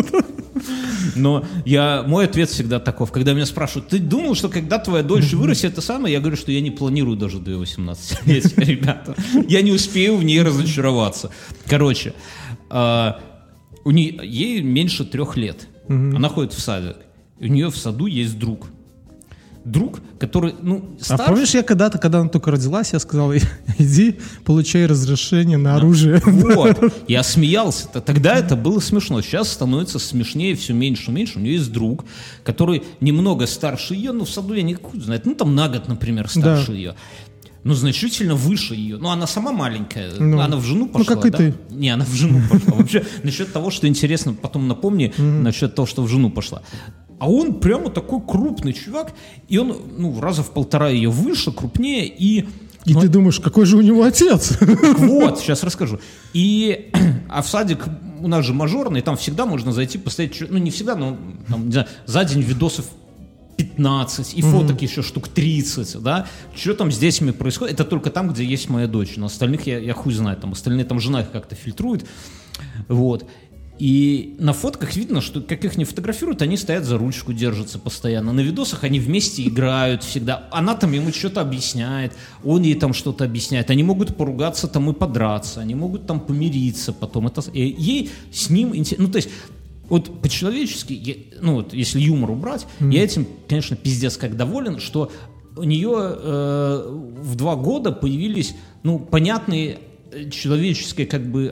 Но 1.16 1.44
я, 1.64 2.04
мой 2.06 2.24
ответ 2.24 2.48
всегда 2.48 2.78
таков. 2.78 3.10
Когда 3.10 3.32
меня 3.32 3.46
спрашивают, 3.46 3.88
ты 3.88 3.98
думал, 3.98 4.34
что 4.34 4.48
когда 4.48 4.78
твоя 4.78 5.02
дочь 5.02 5.32
вырастет, 5.32 5.72
это 5.72 5.80
самое? 5.80 6.14
Я 6.14 6.20
говорю, 6.20 6.36
что 6.36 6.52
я 6.52 6.60
не 6.60 6.70
планирую 6.70 7.16
даже 7.16 7.38
до 7.38 7.58
18 7.58 8.26
лет, 8.26 8.52
ребята. 8.58 9.14
Я 9.48 9.62
не 9.62 9.72
успею 9.72 10.16
в 10.16 10.24
ней 10.24 10.42
разочароваться. 10.42 11.30
Короче, 11.66 12.14
а, 12.70 13.20
у 13.84 13.90
нее, 13.90 14.20
ей 14.22 14.62
меньше 14.62 15.04
трех 15.04 15.36
лет. 15.36 15.68
Она 15.88 16.28
ходит 16.28 16.52
в 16.52 16.60
садик. 16.60 16.96
У 17.38 17.46
нее 17.46 17.70
в 17.70 17.76
саду 17.76 18.06
есть 18.06 18.38
друг. 18.38 18.68
Друг, 19.64 20.00
который, 20.18 20.54
ну, 20.60 20.96
А 21.00 21.04
старше. 21.04 21.24
помнишь, 21.26 21.54
я 21.54 21.62
когда-то, 21.62 21.98
когда 21.98 22.18
она 22.20 22.28
только 22.28 22.50
родилась, 22.50 22.92
я 22.92 22.98
сказал, 22.98 23.32
иди, 23.78 24.18
получай 24.44 24.86
разрешение 24.86 25.56
на 25.56 25.76
оружие. 25.76 26.20
Вот, 26.24 26.92
я 27.08 27.22
смеялся. 27.22 27.86
Тогда 27.88 28.34
это 28.34 28.56
было 28.56 28.80
смешно. 28.80 29.20
Сейчас 29.22 29.48
становится 29.52 29.98
смешнее 30.00 30.56
все 30.56 30.72
меньше 30.72 31.10
и 31.10 31.14
меньше. 31.14 31.38
У 31.38 31.42
нее 31.42 31.54
есть 31.54 31.70
друг, 31.72 32.04
который 32.44 32.82
немного 33.00 33.46
старше 33.46 33.94
ее, 33.94 34.10
ну, 34.12 34.24
в 34.24 34.30
саду 34.30 34.54
я 34.54 34.62
не 34.62 34.76
знает, 34.94 35.26
ну, 35.26 35.34
там 35.36 35.54
на 35.54 35.68
год, 35.68 35.86
например, 35.86 36.28
старше 36.28 36.66
Да. 36.68 36.72
ее. 36.72 36.94
Ну, 37.64 37.74
значительно 37.74 38.34
выше 38.34 38.74
ее. 38.74 38.96
Ну, 38.98 39.08
она 39.10 39.28
сама 39.28 39.52
маленькая. 39.52 40.10
Ну. 40.18 40.40
она 40.40 40.56
в 40.56 40.64
жену 40.64 40.86
Ну, 40.86 40.88
пошла, 40.88 41.14
как 41.14 41.26
и 41.26 41.30
да? 41.30 41.38
ты. 41.38 41.54
Не, 41.70 41.90
она 41.90 42.04
в 42.04 42.12
жену 42.12 42.40
пошла. 42.50 42.74
Вообще, 42.74 43.04
насчет 43.22 43.52
того, 43.52 43.70
что 43.70 43.86
интересно, 43.86 44.34
потом 44.34 44.66
напомни, 44.66 45.14
насчет 45.16 45.72
того, 45.76 45.86
что 45.86 46.02
в 46.02 46.08
жену 46.08 46.28
пошла. 46.28 46.62
А 47.22 47.30
он 47.30 47.60
прямо 47.60 47.88
такой 47.88 48.20
крупный 48.20 48.72
чувак, 48.72 49.12
и 49.46 49.56
он, 49.56 49.76
ну, 49.96 50.20
раза 50.20 50.42
в 50.42 50.50
полтора 50.50 50.88
ее 50.88 51.08
выше, 51.08 51.52
крупнее, 51.52 52.04
и 52.04 52.48
И 52.84 52.94
ты 52.94 53.06
думаешь, 53.06 53.38
какой 53.38 53.64
же 53.64 53.76
у 53.76 53.80
него 53.80 54.02
отец? 54.02 54.58
вот, 54.60 55.38
сейчас 55.38 55.62
расскажу. 55.62 56.00
И, 56.32 56.90
а 57.30 57.42
в 57.42 57.48
садик 57.48 57.84
у 58.18 58.26
нас 58.26 58.44
же 58.44 58.54
мажорный, 58.54 59.02
там 59.02 59.16
всегда 59.16 59.46
можно 59.46 59.70
зайти, 59.70 59.98
посмотреть, 59.98 60.50
ну 60.50 60.58
не 60.58 60.72
всегда, 60.72 60.96
но 60.96 61.16
там, 61.48 61.66
не 61.66 61.70
знаю, 61.70 61.86
за 62.06 62.24
день 62.24 62.40
видосов 62.40 62.86
15, 63.56 64.34
и 64.34 64.42
фоток 64.42 64.82
еще 64.82 65.02
штук 65.02 65.28
30, 65.28 66.02
да, 66.02 66.26
что 66.56 66.74
там 66.74 66.90
с 66.90 66.98
детьми 66.98 67.30
происходит, 67.30 67.74
это 67.74 67.84
только 67.84 68.10
там, 68.10 68.32
где 68.32 68.44
есть 68.44 68.68
моя 68.68 68.88
дочь, 68.88 69.14
на 69.14 69.26
остальных 69.26 69.64
я, 69.68 69.78
я 69.78 69.94
хуй 69.94 70.12
знаю, 70.12 70.38
там 70.38 70.54
остальные, 70.54 70.86
там 70.86 70.98
жена 70.98 71.20
их 71.20 71.30
как-то 71.30 71.54
фильтрует, 71.54 72.04
вот. 72.88 73.28
И 73.78 74.36
на 74.38 74.52
фотках 74.52 74.94
видно, 74.96 75.20
что 75.20 75.40
как 75.40 75.64
их 75.64 75.76
не 75.76 75.84
фотографируют, 75.84 76.42
они 76.42 76.56
стоят 76.56 76.84
за 76.84 76.98
ручку, 76.98 77.32
держатся 77.32 77.78
постоянно. 77.78 78.32
На 78.32 78.40
видосах 78.40 78.84
они 78.84 79.00
вместе 79.00 79.46
играют 79.46 80.04
всегда. 80.04 80.48
Она 80.52 80.74
там 80.74 80.92
ему 80.92 81.10
что-то 81.12 81.40
объясняет, 81.40 82.12
он 82.44 82.62
ей 82.62 82.74
там 82.74 82.92
что-то 82.92 83.24
объясняет. 83.24 83.70
Они 83.70 83.82
могут 83.82 84.16
поругаться 84.16 84.68
там 84.68 84.90
и 84.90 84.92
подраться, 84.92 85.60
они 85.60 85.74
могут 85.74 86.06
там 86.06 86.20
помириться 86.20 86.92
потом. 86.92 87.26
Это, 87.26 87.42
и 87.52 87.74
ей 87.76 88.10
с 88.30 88.50
ним 88.50 88.76
интересно. 88.76 89.06
Ну, 89.06 89.12
то 89.12 89.16
есть, 89.16 89.30
вот 89.88 90.22
по-человечески, 90.22 91.26
ну 91.40 91.56
вот 91.56 91.74
если 91.74 92.00
юмор 92.00 92.30
убрать, 92.30 92.66
я 92.80 93.02
этим, 93.02 93.26
конечно, 93.48 93.76
пиздец 93.76 94.16
как 94.16 94.36
доволен, 94.36 94.80
что 94.80 95.10
у 95.56 95.64
нее 95.64 95.92
э, 95.96 97.00
в 97.20 97.34
два 97.34 97.56
года 97.56 97.92
появились, 97.92 98.54
ну, 98.82 98.98
понятные 98.98 99.80
человеческие 100.30 101.06
как 101.06 101.26
бы 101.30 101.50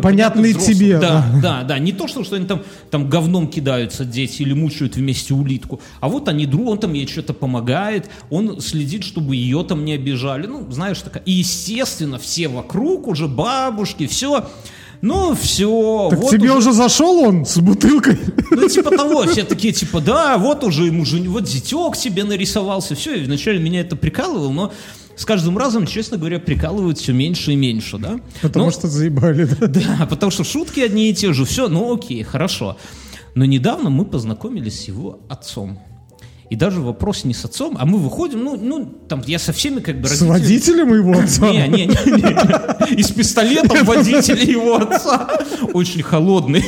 понятны 0.02 0.48
взрослым. 0.50 0.76
тебе, 0.76 0.98
Да, 0.98 1.26
да. 1.34 1.40
да, 1.40 1.62
да. 1.64 1.78
Не 1.78 1.92
то, 1.92 2.06
что, 2.06 2.24
что 2.24 2.36
они 2.36 2.46
там, 2.46 2.62
там 2.90 3.08
говном 3.08 3.48
кидаются 3.48 4.04
дети 4.04 4.42
или 4.42 4.52
мучают 4.52 4.96
вместе 4.96 5.34
улитку, 5.34 5.80
а 6.00 6.08
вот 6.08 6.28
они 6.28 6.46
друг, 6.46 6.68
он 6.68 6.78
там 6.78 6.92
ей 6.92 7.06
что-то 7.06 7.34
помогает, 7.34 8.08
он 8.30 8.60
следит, 8.60 9.04
чтобы 9.04 9.36
ее 9.36 9.64
там 9.64 9.84
не 9.84 9.94
обижали. 9.94 10.46
Ну, 10.46 10.70
знаешь, 10.70 11.00
такая. 11.00 11.22
И, 11.24 11.32
естественно, 11.32 12.18
все 12.18 12.48
вокруг 12.48 13.08
уже 13.08 13.28
бабушки, 13.28 14.06
все. 14.06 14.48
Ну, 15.02 15.34
все. 15.34 16.08
Так 16.10 16.20
вот 16.20 16.30
тебе 16.30 16.52
уже 16.52 16.72
зашел 16.72 17.18
он 17.18 17.44
с 17.44 17.58
бутылкой? 17.58 18.18
ну, 18.52 18.68
типа 18.68 18.90
того, 18.96 19.24
все 19.26 19.42
такие, 19.42 19.72
типа, 19.72 20.00
да, 20.00 20.38
вот 20.38 20.62
уже 20.62 20.84
ему 20.84 21.04
жен... 21.04 21.28
вот 21.28 21.48
зятек 21.48 21.96
себе 21.96 22.22
нарисовался, 22.22 22.94
все, 22.94 23.16
и 23.16 23.24
вначале 23.24 23.58
меня 23.58 23.80
это 23.80 23.96
прикалывало, 23.96 24.52
но 24.52 24.72
с 25.16 25.24
каждым 25.24 25.58
разом, 25.58 25.86
честно 25.86 26.16
говоря, 26.16 26.38
прикалывают 26.38 26.98
все 26.98 27.12
меньше 27.12 27.52
и 27.52 27.56
меньше, 27.56 27.98
да? 27.98 28.20
Потому 28.40 28.66
Ну, 28.66 28.70
что 28.72 28.88
заебали, 28.88 29.44
да? 29.44 29.66
Да, 29.98 30.06
потому 30.06 30.30
что 30.32 30.44
шутки 30.44 30.80
одни 30.80 31.10
и 31.10 31.14
те 31.14 31.32
же, 31.32 31.44
все, 31.44 31.68
ну 31.68 31.94
окей, 31.94 32.22
хорошо. 32.22 32.76
Но 33.34 33.44
недавно 33.44 33.90
мы 33.90 34.04
познакомились 34.04 34.80
с 34.84 34.88
его 34.88 35.20
отцом. 35.28 35.78
И 36.52 36.56
даже 36.56 36.82
вопрос 36.82 37.24
не 37.24 37.32
с 37.32 37.46
отцом, 37.46 37.78
а 37.80 37.86
мы 37.86 37.98
выходим, 37.98 38.44
ну, 38.44 38.58
ну 38.58 38.84
там 39.08 39.22
я 39.26 39.38
со 39.38 39.54
всеми 39.54 39.80
как 39.80 40.02
бы 40.02 40.08
С 40.08 40.20
водителем 40.20 40.92
его 40.92 41.18
отца? 41.18 41.50
Не, 41.50 41.66
не, 41.66 41.86
не, 41.86 41.94
не. 41.94 43.00
И 43.00 43.02
с 43.02 43.10
пистолетом 43.10 43.86
водителя 43.86 44.44
его 44.44 44.76
отца. 44.76 45.30
Очень 45.72 46.02
холодный. 46.02 46.62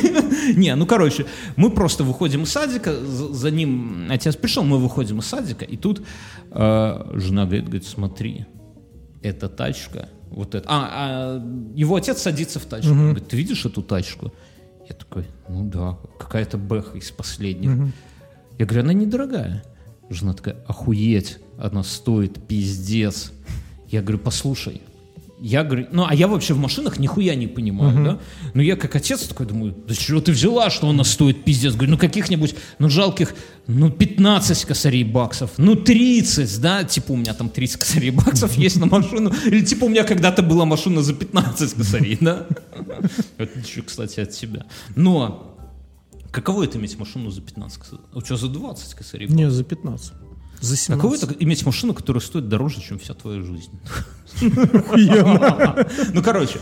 Не, 0.55 0.73
ну, 0.73 0.87
короче, 0.87 1.27
мы 1.55 1.69
просто 1.69 2.03
выходим 2.03 2.43
из 2.43 2.51
садика, 2.51 2.95
за 2.95 3.51
ним 3.51 4.07
отец 4.09 4.35
пришел, 4.35 4.63
мы 4.63 4.79
выходим 4.79 5.19
из 5.19 5.27
садика, 5.27 5.65
и 5.65 5.77
тут 5.77 6.01
э, 6.49 7.11
жена 7.13 7.45
говорит, 7.45 7.65
говорит, 7.65 7.85
смотри, 7.85 8.47
эта 9.21 9.49
тачка, 9.49 10.09
вот 10.31 10.55
это. 10.55 10.67
А, 10.67 10.89
а 10.93 11.75
его 11.75 11.95
отец 11.95 12.23
садится 12.23 12.59
в 12.59 12.65
тачку. 12.65 12.89
Он 12.89 13.03
Говорит, 13.03 13.27
ты 13.27 13.37
видишь 13.37 13.63
эту 13.65 13.83
тачку? 13.83 14.33
Я 14.89 14.95
такой, 14.95 15.27
ну 15.47 15.69
да, 15.69 15.99
какая-то 16.17 16.57
бэха 16.57 16.97
из 16.97 17.11
последних. 17.11 17.93
Я 18.57 18.65
говорю, 18.65 18.81
она 18.81 18.93
недорогая. 18.93 19.63
Жена 20.09 20.33
такая, 20.33 20.57
охуеть, 20.67 21.39
она 21.57 21.83
стоит 21.83 22.47
пиздец. 22.47 23.31
Я 23.87 24.01
говорю, 24.01 24.19
послушай, 24.19 24.81
я 25.39 25.63
говорю, 25.63 25.87
ну, 25.91 26.05
а 26.07 26.15
я 26.15 26.27
вообще 26.27 26.53
в 26.53 26.59
машинах 26.59 26.97
нихуя 26.97 27.35
не 27.35 27.47
понимаю, 27.47 28.03
да? 28.03 28.19
Но 28.53 28.61
я 28.61 28.77
как 28.77 28.95
отец 28.95 29.23
такой 29.23 29.45
думаю, 29.45 29.75
да 29.87 29.93
чего 29.93 30.21
ты 30.21 30.31
взяла, 30.31 30.69
что 30.69 30.89
она 30.89 31.03
стоит 31.03 31.43
пиздец? 31.43 31.73
Говорю, 31.73 31.91
ну, 31.91 31.97
каких-нибудь, 31.97 32.55
ну, 32.79 32.89
жалких, 32.89 33.35
ну, 33.67 33.89
15 33.91 34.65
косарей 34.65 35.03
баксов, 35.03 35.51
ну, 35.57 35.75
30, 35.75 36.61
да? 36.61 36.83
Типа 36.83 37.11
у 37.11 37.17
меня 37.17 37.33
там 37.33 37.49
30 37.49 37.77
косарей 37.77 38.11
баксов 38.11 38.53
есть 38.57 38.77
на 38.77 38.85
машину. 38.85 39.33
Или 39.45 39.61
типа 39.61 39.85
у 39.85 39.89
меня 39.89 40.03
когда-то 40.03 40.41
была 40.41 40.65
машина 40.65 41.01
за 41.01 41.13
15 41.13 41.73
косарей, 41.73 42.17
да? 42.21 42.47
Это 43.37 43.59
еще, 43.59 43.81
кстати, 43.81 44.21
от 44.21 44.33
себя. 44.33 44.65
Но 44.95 45.54
каково 46.35 46.63
это 46.63 46.77
иметь 46.77 46.99
машину 46.99 47.31
за 47.31 47.41
15 47.41 47.79
косарей? 47.79 48.03
А 48.13 48.19
что, 48.19 48.35
за 48.35 48.49
20 48.49 48.93
косарей? 48.93 49.27
Не, 49.29 49.49
за 49.49 49.63
15. 49.63 50.11
За 50.59 50.75
17. 50.75 50.87
Каково 50.87 51.15
это 51.15 51.43
иметь 51.43 51.65
машину, 51.65 51.93
которая 51.93 52.21
стоит 52.21 52.49
дороже, 52.49 52.81
чем 52.81 52.99
вся 52.99 53.13
твоя 53.13 53.41
жизнь? 53.41 53.71
Ну, 56.13 56.23
короче, 56.23 56.59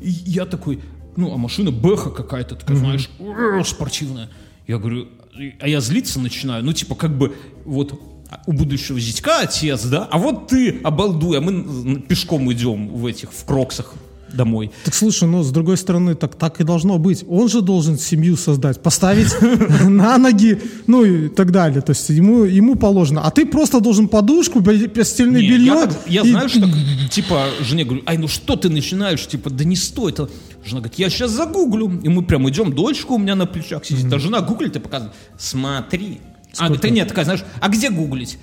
я 0.00 0.46
такой, 0.46 0.80
ну, 1.16 1.32
а 1.32 1.36
машина 1.36 1.70
Бэха 1.70 2.10
какая-то, 2.10 2.56
такая, 2.56 2.76
знаешь, 2.76 3.08
«Ур, 3.20 3.64
спортивная. 3.66 4.30
Я 4.66 4.78
говорю, 4.78 5.08
а 5.60 5.68
я 5.68 5.80
злиться 5.80 6.18
начинаю, 6.18 6.64
ну, 6.64 6.72
типа, 6.72 6.96
как 6.96 7.16
бы, 7.16 7.36
вот, 7.64 8.00
у 8.46 8.52
будущего 8.52 8.98
зятька 8.98 9.40
отец, 9.42 9.84
да, 9.84 10.08
а 10.10 10.18
вот 10.18 10.48
ты, 10.48 10.80
обалдуй, 10.82 11.38
а 11.38 11.40
мы 11.40 12.00
пешком 12.00 12.52
идем 12.52 12.88
в 12.88 13.06
этих, 13.06 13.32
в 13.32 13.44
кроксах 13.44 13.94
домой. 14.34 14.70
Так 14.84 14.94
слушай, 14.94 15.28
ну 15.28 15.42
с 15.42 15.50
другой 15.50 15.76
стороны, 15.76 16.14
так, 16.14 16.34
так 16.36 16.60
и 16.60 16.64
должно 16.64 16.98
быть. 16.98 17.24
Он 17.28 17.48
же 17.48 17.60
должен 17.62 17.98
семью 17.98 18.36
создать, 18.36 18.82
поставить 18.82 19.34
на 19.88 20.18
ноги, 20.18 20.60
ну 20.86 21.04
и 21.04 21.28
так 21.28 21.50
далее. 21.50 21.80
То 21.80 21.90
есть 21.90 22.08
ему, 22.10 22.44
ему 22.44 22.74
положено. 22.76 23.22
А 23.22 23.30
ты 23.30 23.46
просто 23.46 23.80
должен 23.80 24.08
подушку, 24.08 24.62
постельное 24.62 25.40
Не, 25.40 25.48
белье. 25.48 25.66
Я, 25.66 25.86
так- 25.86 26.00
я 26.06 26.22
и- 26.22 26.30
знаю, 26.30 26.48
что, 26.48 26.60
типа, 27.10 27.46
жене 27.60 27.84
говорю, 27.84 28.02
ай, 28.06 28.18
ну 28.18 28.28
что 28.28 28.56
ты 28.56 28.68
начинаешь, 28.68 29.26
типа, 29.26 29.50
да 29.50 29.64
не 29.64 29.76
стоит. 29.76 30.20
А 30.20 30.28
Жена 30.64 30.80
говорит, 30.80 30.98
я 30.98 31.10
сейчас 31.10 31.30
загуглю. 31.30 32.00
И 32.02 32.08
мы 32.08 32.22
прям 32.24 32.48
идем, 32.48 32.72
дочка 32.72 33.12
у 33.12 33.18
меня 33.18 33.34
на 33.34 33.46
плечах 33.46 33.84
сидит, 33.84 34.10
а 34.12 34.18
жена 34.18 34.40
гуглит 34.40 34.76
и 34.76 34.78
показывает, 34.78 35.14
смотри. 35.38 36.20
А 36.58 36.66
Сколько? 36.66 36.82
ты 36.82 36.90
нет, 36.90 37.08
такая, 37.08 37.24
знаешь, 37.24 37.44
а 37.60 37.68
где 37.68 37.90
гуглить? 37.90 38.38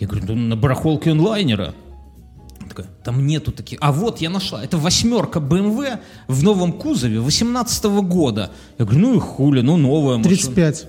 Я 0.00 0.06
говорю, 0.08 0.26
«Да 0.26 0.34
на 0.34 0.56
барахолке 0.56 1.10
онлайнера. 1.10 1.74
Такая, 2.74 2.92
там 3.04 3.26
нету 3.26 3.52
таких. 3.52 3.78
А 3.80 3.92
вот 3.92 4.20
я 4.20 4.30
нашла. 4.30 4.64
Это 4.64 4.78
восьмерка 4.78 5.38
BMW 5.38 6.00
в 6.26 6.42
новом 6.42 6.72
кузове 6.72 7.20
18 7.20 7.84
года. 7.84 8.50
Я 8.78 8.84
говорю, 8.84 9.00
ну 9.00 9.14
и 9.14 9.20
хули, 9.20 9.60
ну 9.60 9.76
новая 9.76 10.16
машина. 10.16 10.36
35. 10.36 10.88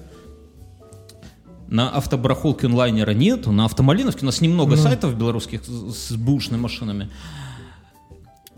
На 1.67 1.89
автобарахолке 1.89 2.67
онлайнера 2.67 3.11
нету, 3.11 3.51
на 3.51 3.65
автомалиновке 3.65 4.21
у 4.23 4.25
нас 4.25 4.41
немного 4.41 4.77
сайтов 4.77 5.15
белорусских 5.15 5.63
с, 5.63 6.11
бэушными 6.13 6.61
машинами. 6.61 7.11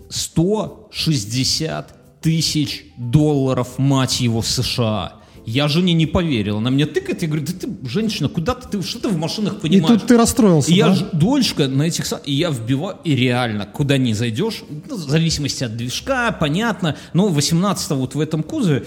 160 0.09 2.21
тысяч 2.21 2.85
долларов, 2.97 3.77
мать 3.77 4.21
его, 4.21 4.41
США. 4.41 5.15
Я 5.49 5.69
жене 5.69 5.93
не 5.93 6.05
поверил. 6.05 6.57
Она 6.57 6.69
мне 6.71 6.85
тыкает, 6.85 7.21
я 7.21 7.29
говорю, 7.29 7.45
да 7.45 7.53
ты, 7.53 7.69
женщина, 7.87 8.27
куда 8.27 8.53
ты, 8.53 8.67
ты 8.67 8.83
что 8.83 8.99
ты 8.99 9.07
в 9.07 9.17
машинах 9.17 9.53
И 9.53 9.59
понимаешь? 9.61 10.01
тут 10.01 10.07
ты 10.09 10.17
расстроился, 10.17 10.69
И 10.71 10.75
я 10.75 10.87
да? 10.89 10.95
ж- 10.95 11.05
дольше 11.13 11.67
на 11.69 11.83
этих 11.83 12.05
и 12.25 12.33
я 12.33 12.49
вбиваю, 12.49 12.97
и 13.05 13.15
реально, 13.15 13.65
куда 13.65 13.97
не 13.97 14.13
зайдешь, 14.13 14.63
ну, 14.89 14.95
в 14.95 15.09
зависимости 15.09 15.63
от 15.63 15.77
движка, 15.77 16.33
понятно, 16.33 16.97
но 17.13 17.29
18 17.29 17.91
вот 17.91 18.15
в 18.15 18.19
этом 18.19 18.43
кузове, 18.43 18.83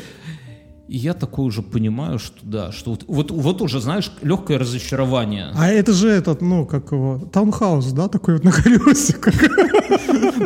и 0.91 0.97
я 0.97 1.15
такой 1.15 1.47
уже 1.47 1.63
понимаю, 1.63 2.19
что 2.19 2.37
да, 2.43 2.73
что 2.73 2.91
вот, 2.91 3.05
вот, 3.07 3.31
вот 3.31 3.63
уже, 3.63 3.81
знаешь, 3.81 4.11
легкое 4.23 4.59
разочарование. 4.59 5.53
А 5.55 5.69
это 5.69 5.93
же 5.93 6.09
этот, 6.09 6.43
ну, 6.43 6.67
как 6.67 6.91
его, 6.91 7.21
таунхаус, 7.33 7.93
да, 7.93 8.09
такой 8.09 8.35
вот 8.35 8.45
на 8.45 8.51
колесиках. 8.51 9.35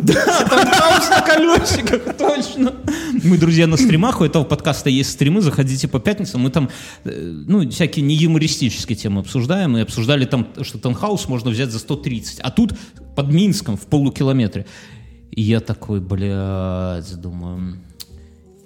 Да, 0.02 0.46
там 0.48 0.66
хаос 0.66 1.08
на 1.08 1.20
колесиках, 1.22 2.16
точно. 2.16 2.74
Мы, 3.22 3.38
друзья, 3.38 3.66
на 3.66 3.76
стримах, 3.78 4.20
у 4.20 4.24
этого 4.24 4.44
подкаста 4.44 4.90
есть 4.90 5.12
стримы, 5.12 5.40
заходите 5.40 5.88
по 5.88 5.98
пятницам, 5.98 6.42
мы 6.42 6.50
там, 6.50 6.68
э, 7.04 7.42
ну, 7.46 7.68
всякие 7.70 8.04
не 8.04 8.14
юмористические 8.14 8.96
темы 8.96 9.20
обсуждаем, 9.20 9.78
и 9.78 9.80
обсуждали 9.80 10.26
там, 10.26 10.48
что 10.60 10.78
таунхаус 10.78 11.26
можно 11.28 11.50
взять 11.50 11.70
за 11.70 11.78
130, 11.78 12.40
а 12.40 12.50
тут 12.50 12.74
под 13.16 13.32
Минском 13.32 13.78
в 13.78 13.86
полукилометре. 13.86 14.66
И 15.30 15.40
я 15.42 15.60
такой, 15.60 16.00
блядь, 16.00 17.18
думаю, 17.18 17.78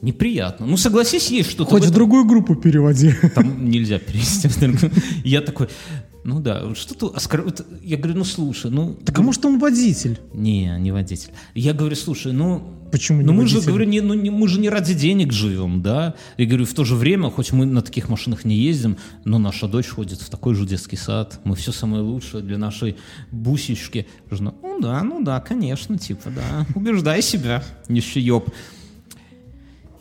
неприятно. 0.02 0.66
Ну, 0.66 0.76
согласись, 0.76 1.30
есть 1.30 1.50
что-то 1.50 1.70
Хоть 1.70 1.82
в 1.82 1.84
в 1.86 1.88
этом. 1.88 1.94
другую 1.94 2.24
группу 2.24 2.54
переводи. 2.54 3.14
Там 3.34 3.68
нельзя 3.68 3.98
перевести. 3.98 4.48
Я 5.24 5.40
такой, 5.40 5.68
ну 6.24 6.40
да, 6.40 6.74
что-то... 6.74 7.12
оскор- 7.16 7.42
вот 7.42 7.64
Я 7.82 7.96
говорю, 7.96 8.18
ну 8.18 8.24
слушай, 8.24 8.70
ну... 8.70 8.94
Так 9.04 9.18
а 9.18 9.22
может 9.22 9.44
он 9.44 9.58
водитель? 9.58 10.18
Не, 10.34 10.76
не 10.78 10.92
водитель. 10.92 11.30
Я 11.54 11.72
говорю, 11.72 11.96
слушай, 11.96 12.32
ну... 12.32 12.74
Почему 12.90 13.20
не 13.20 13.26
Ну 13.26 13.34
мы 13.34 13.46
же, 13.46 13.60
говорю, 13.60 13.84
не, 13.84 14.00
ну, 14.00 14.14
не- 14.14 14.30
мы 14.30 14.48
же 14.48 14.58
не 14.58 14.70
ради 14.70 14.94
денег 14.94 15.30
живем, 15.30 15.82
да? 15.82 16.14
И 16.38 16.46
говорю, 16.46 16.64
в 16.64 16.72
то 16.72 16.84
же 16.84 16.94
время, 16.94 17.30
хоть 17.30 17.52
мы 17.52 17.66
на 17.66 17.82
таких 17.82 18.08
машинах 18.08 18.46
не 18.46 18.56
ездим, 18.56 18.96
но 19.26 19.38
наша 19.38 19.68
дочь 19.68 19.88
ходит 19.88 20.22
в 20.22 20.30
такой 20.30 20.54
же 20.54 20.66
детский 20.66 20.96
сад. 20.96 21.38
Мы 21.44 21.54
все 21.54 21.70
самое 21.70 22.02
лучшее 22.02 22.42
для 22.42 22.56
нашей 22.56 22.96
бусечки. 23.30 24.06
Жена, 24.30 24.54
ну 24.62 24.80
да, 24.80 25.02
ну 25.02 25.22
да, 25.22 25.40
конечно, 25.40 25.98
типа, 25.98 26.30
да. 26.30 26.66
Убеждай 26.74 27.20
себя, 27.20 27.62
нищееб. 27.90 28.44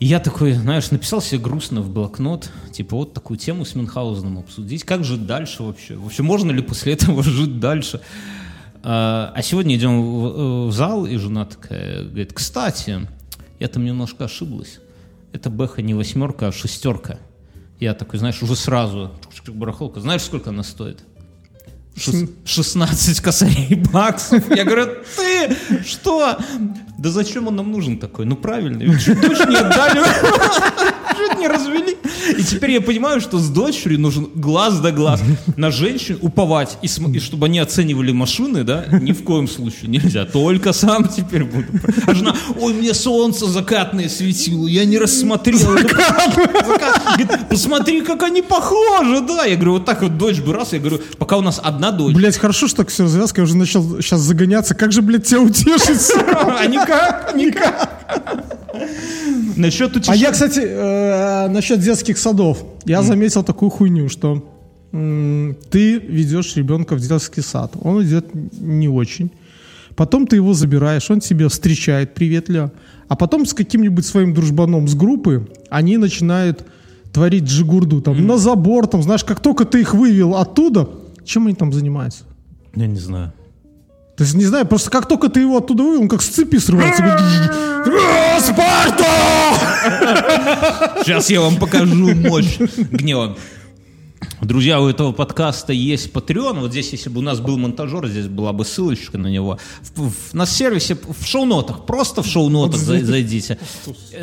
И 0.00 0.06
я 0.06 0.20
такой, 0.20 0.52
знаешь, 0.52 0.90
написал 0.92 1.20
себе 1.20 1.40
грустно 1.40 1.80
в 1.80 1.90
блокнот, 1.90 2.50
типа 2.72 2.96
вот 2.96 3.14
такую 3.14 3.36
тему 3.36 3.64
с 3.64 3.74
Мюнхгаузеном 3.74 4.38
обсудить. 4.38 4.84
Как 4.84 5.02
жить 5.02 5.26
дальше 5.26 5.64
вообще? 5.64 5.96
Вообще 5.96 6.22
можно 6.22 6.52
ли 6.52 6.62
после 6.62 6.92
этого 6.92 7.22
жить 7.24 7.58
дальше? 7.58 8.00
А 8.84 9.32
а 9.34 9.42
сегодня 9.42 9.74
идем 9.74 10.00
в, 10.00 10.68
в 10.68 10.72
зал, 10.72 11.04
и 11.04 11.16
жена 11.16 11.46
такая 11.46 12.04
говорит, 12.04 12.32
кстати, 12.32 13.08
я 13.58 13.68
там 13.68 13.84
немножко 13.84 14.26
ошиблась. 14.26 14.78
Это 15.32 15.50
бэха 15.50 15.82
не 15.82 15.94
восьмерка, 15.94 16.48
а 16.48 16.52
шестерка. 16.52 17.18
Я 17.80 17.94
такой, 17.94 18.20
знаешь, 18.20 18.40
уже 18.42 18.54
сразу, 18.54 19.12
барахолка, 19.48 20.00
знаешь, 20.00 20.22
сколько 20.22 20.50
она 20.50 20.62
стоит? 20.62 21.04
Шес- 21.98 22.28
16 22.44 23.20
косарей 23.20 23.74
баксов. 23.92 24.42
Я 24.54 24.64
говорю, 24.64 24.86
ты 25.16 25.56
что? 25.86 26.38
Да 26.98 27.10
зачем 27.10 27.46
он 27.48 27.56
нам 27.56 27.70
нужен 27.70 27.98
такой? 27.98 28.24
Ну 28.26 28.36
правильно, 28.36 28.82
ведь 28.82 29.04
чуть 29.04 29.18
не 29.22 29.56
отдали. 29.56 30.02
Не 31.38 31.48
развели. 31.48 31.96
И 32.36 32.42
теперь 32.42 32.72
я 32.72 32.80
понимаю, 32.80 33.20
что 33.20 33.38
с 33.38 33.48
дочерью 33.48 34.00
нужен 34.00 34.28
глаз 34.34 34.80
да 34.80 34.90
глаз. 34.90 35.20
На 35.56 35.70
женщин 35.70 36.18
уповать, 36.20 36.78
и, 36.82 36.88
см- 36.88 37.14
и 37.16 37.20
чтобы 37.20 37.46
они 37.46 37.58
оценивали 37.58 38.12
машины, 38.12 38.64
да, 38.64 38.84
ни 39.00 39.12
в 39.12 39.22
коем 39.24 39.48
случае 39.48 39.88
нельзя. 39.90 40.24
Только 40.26 40.72
сам 40.72 41.08
теперь 41.08 41.44
буду. 41.44 41.66
А 42.06 42.14
жена, 42.14 42.34
ой, 42.60 42.72
мне 42.74 42.92
солнце 42.94 43.46
закатное 43.46 44.08
светило, 44.08 44.66
я 44.66 44.84
не 44.84 44.98
рассмотрел. 44.98 45.58
Закат. 45.58 46.34
Говорит, 46.34 47.48
посмотри, 47.48 48.00
как 48.02 48.22
они 48.22 48.42
похожи, 48.42 49.20
да. 49.20 49.44
Я 49.44 49.56
говорю, 49.56 49.72
вот 49.74 49.84
так 49.84 50.02
вот 50.02 50.16
дочь 50.18 50.40
бы 50.40 50.52
раз, 50.52 50.72
я 50.72 50.78
говорю, 50.80 51.00
пока 51.18 51.36
у 51.36 51.40
нас 51.42 51.60
одна 51.62 51.92
дочь. 51.92 52.14
Блять, 52.14 52.36
хорошо, 52.36 52.66
что 52.68 52.78
так 52.78 52.88
все 52.88 53.04
развязка, 53.04 53.40
я 53.40 53.44
уже 53.44 53.56
начал 53.56 54.00
сейчас 54.02 54.20
загоняться. 54.20 54.74
Как 54.74 54.92
же, 54.92 55.02
блядь, 55.02 55.26
тебя 55.26 55.40
утешить? 55.40 56.12
А 56.58 56.66
никак, 56.66 57.34
никак. 57.34 58.67
Насчет 59.56 60.08
А 60.08 60.14
я, 60.14 60.30
кстати, 60.30 60.60
э, 60.62 61.48
насчет 61.48 61.80
детских 61.80 62.18
садов. 62.18 62.64
Я 62.84 63.02
заметил 63.02 63.42
такую 63.42 63.70
хуйню, 63.70 64.08
что 64.08 64.42
м, 64.92 65.56
ты 65.70 65.98
ведешь 65.98 66.56
ребенка 66.56 66.96
в 66.96 67.00
детский 67.00 67.42
сад. 67.42 67.72
Он 67.82 68.02
идет 68.02 68.26
не 68.60 68.88
очень. 68.88 69.30
Потом 69.96 70.26
ты 70.26 70.36
его 70.36 70.54
забираешь, 70.54 71.10
он 71.10 71.20
тебя 71.20 71.48
встречает 71.48 72.14
приветливо. 72.14 72.70
А 73.08 73.16
потом 73.16 73.46
с 73.46 73.52
каким-нибудь 73.54 74.06
своим 74.06 74.32
дружбаном 74.32 74.86
с 74.86 74.94
группы 74.94 75.48
они 75.70 75.96
начинают 75.96 76.64
творить 77.12 77.44
джигурду 77.44 78.00
там 78.00 78.26
на 78.26 78.38
забор, 78.38 78.86
там, 78.86 79.02
знаешь, 79.02 79.24
как 79.24 79.40
только 79.40 79.64
ты 79.64 79.80
их 79.80 79.94
вывел 79.94 80.36
оттуда, 80.36 80.88
чем 81.24 81.46
они 81.46 81.54
там 81.54 81.72
занимаются? 81.72 82.24
Я 82.76 82.86
не 82.86 82.98
знаю. 83.00 83.32
То 84.18 84.24
есть, 84.24 84.34
не 84.34 84.44
знаю, 84.46 84.66
просто 84.66 84.90
как 84.90 85.06
только 85.06 85.28
ты 85.28 85.40
его 85.40 85.58
оттуда 85.58 85.84
вывел, 85.84 86.02
он 86.02 86.08
как 86.08 86.22
с 86.22 86.26
цепи 86.28 86.58
срывается. 86.58 87.02
Говорит, 87.02 88.02
«А, 88.04 88.40
Спарта! 88.40 89.04
Сейчас 91.04 91.30
я 91.30 91.40
вам 91.40 91.56
покажу 91.56 92.14
мощь 92.16 92.58
гнева. 92.58 93.36
Друзья, 94.40 94.80
у 94.80 94.88
этого 94.88 95.12
подкаста 95.12 95.72
есть 95.72 96.12
Patreon. 96.12 96.60
Вот 96.60 96.70
здесь, 96.72 96.90
если 96.92 97.10
бы 97.10 97.18
у 97.20 97.22
нас 97.22 97.38
был 97.40 97.56
монтажер, 97.58 98.06
здесь 98.08 98.26
была 98.26 98.52
бы 98.52 98.64
ссылочка 98.64 99.18
на 99.18 99.28
него. 99.28 99.58
В, 99.94 100.10
в- 100.10 100.34
на 100.34 100.46
сервисе, 100.46 100.96
в 100.96 101.24
шоу-нотах, 101.24 101.86
просто 101.86 102.22
в 102.22 102.26
шоу-нотах 102.26 102.80
зай- 102.80 103.02
зайдите. 103.04 103.58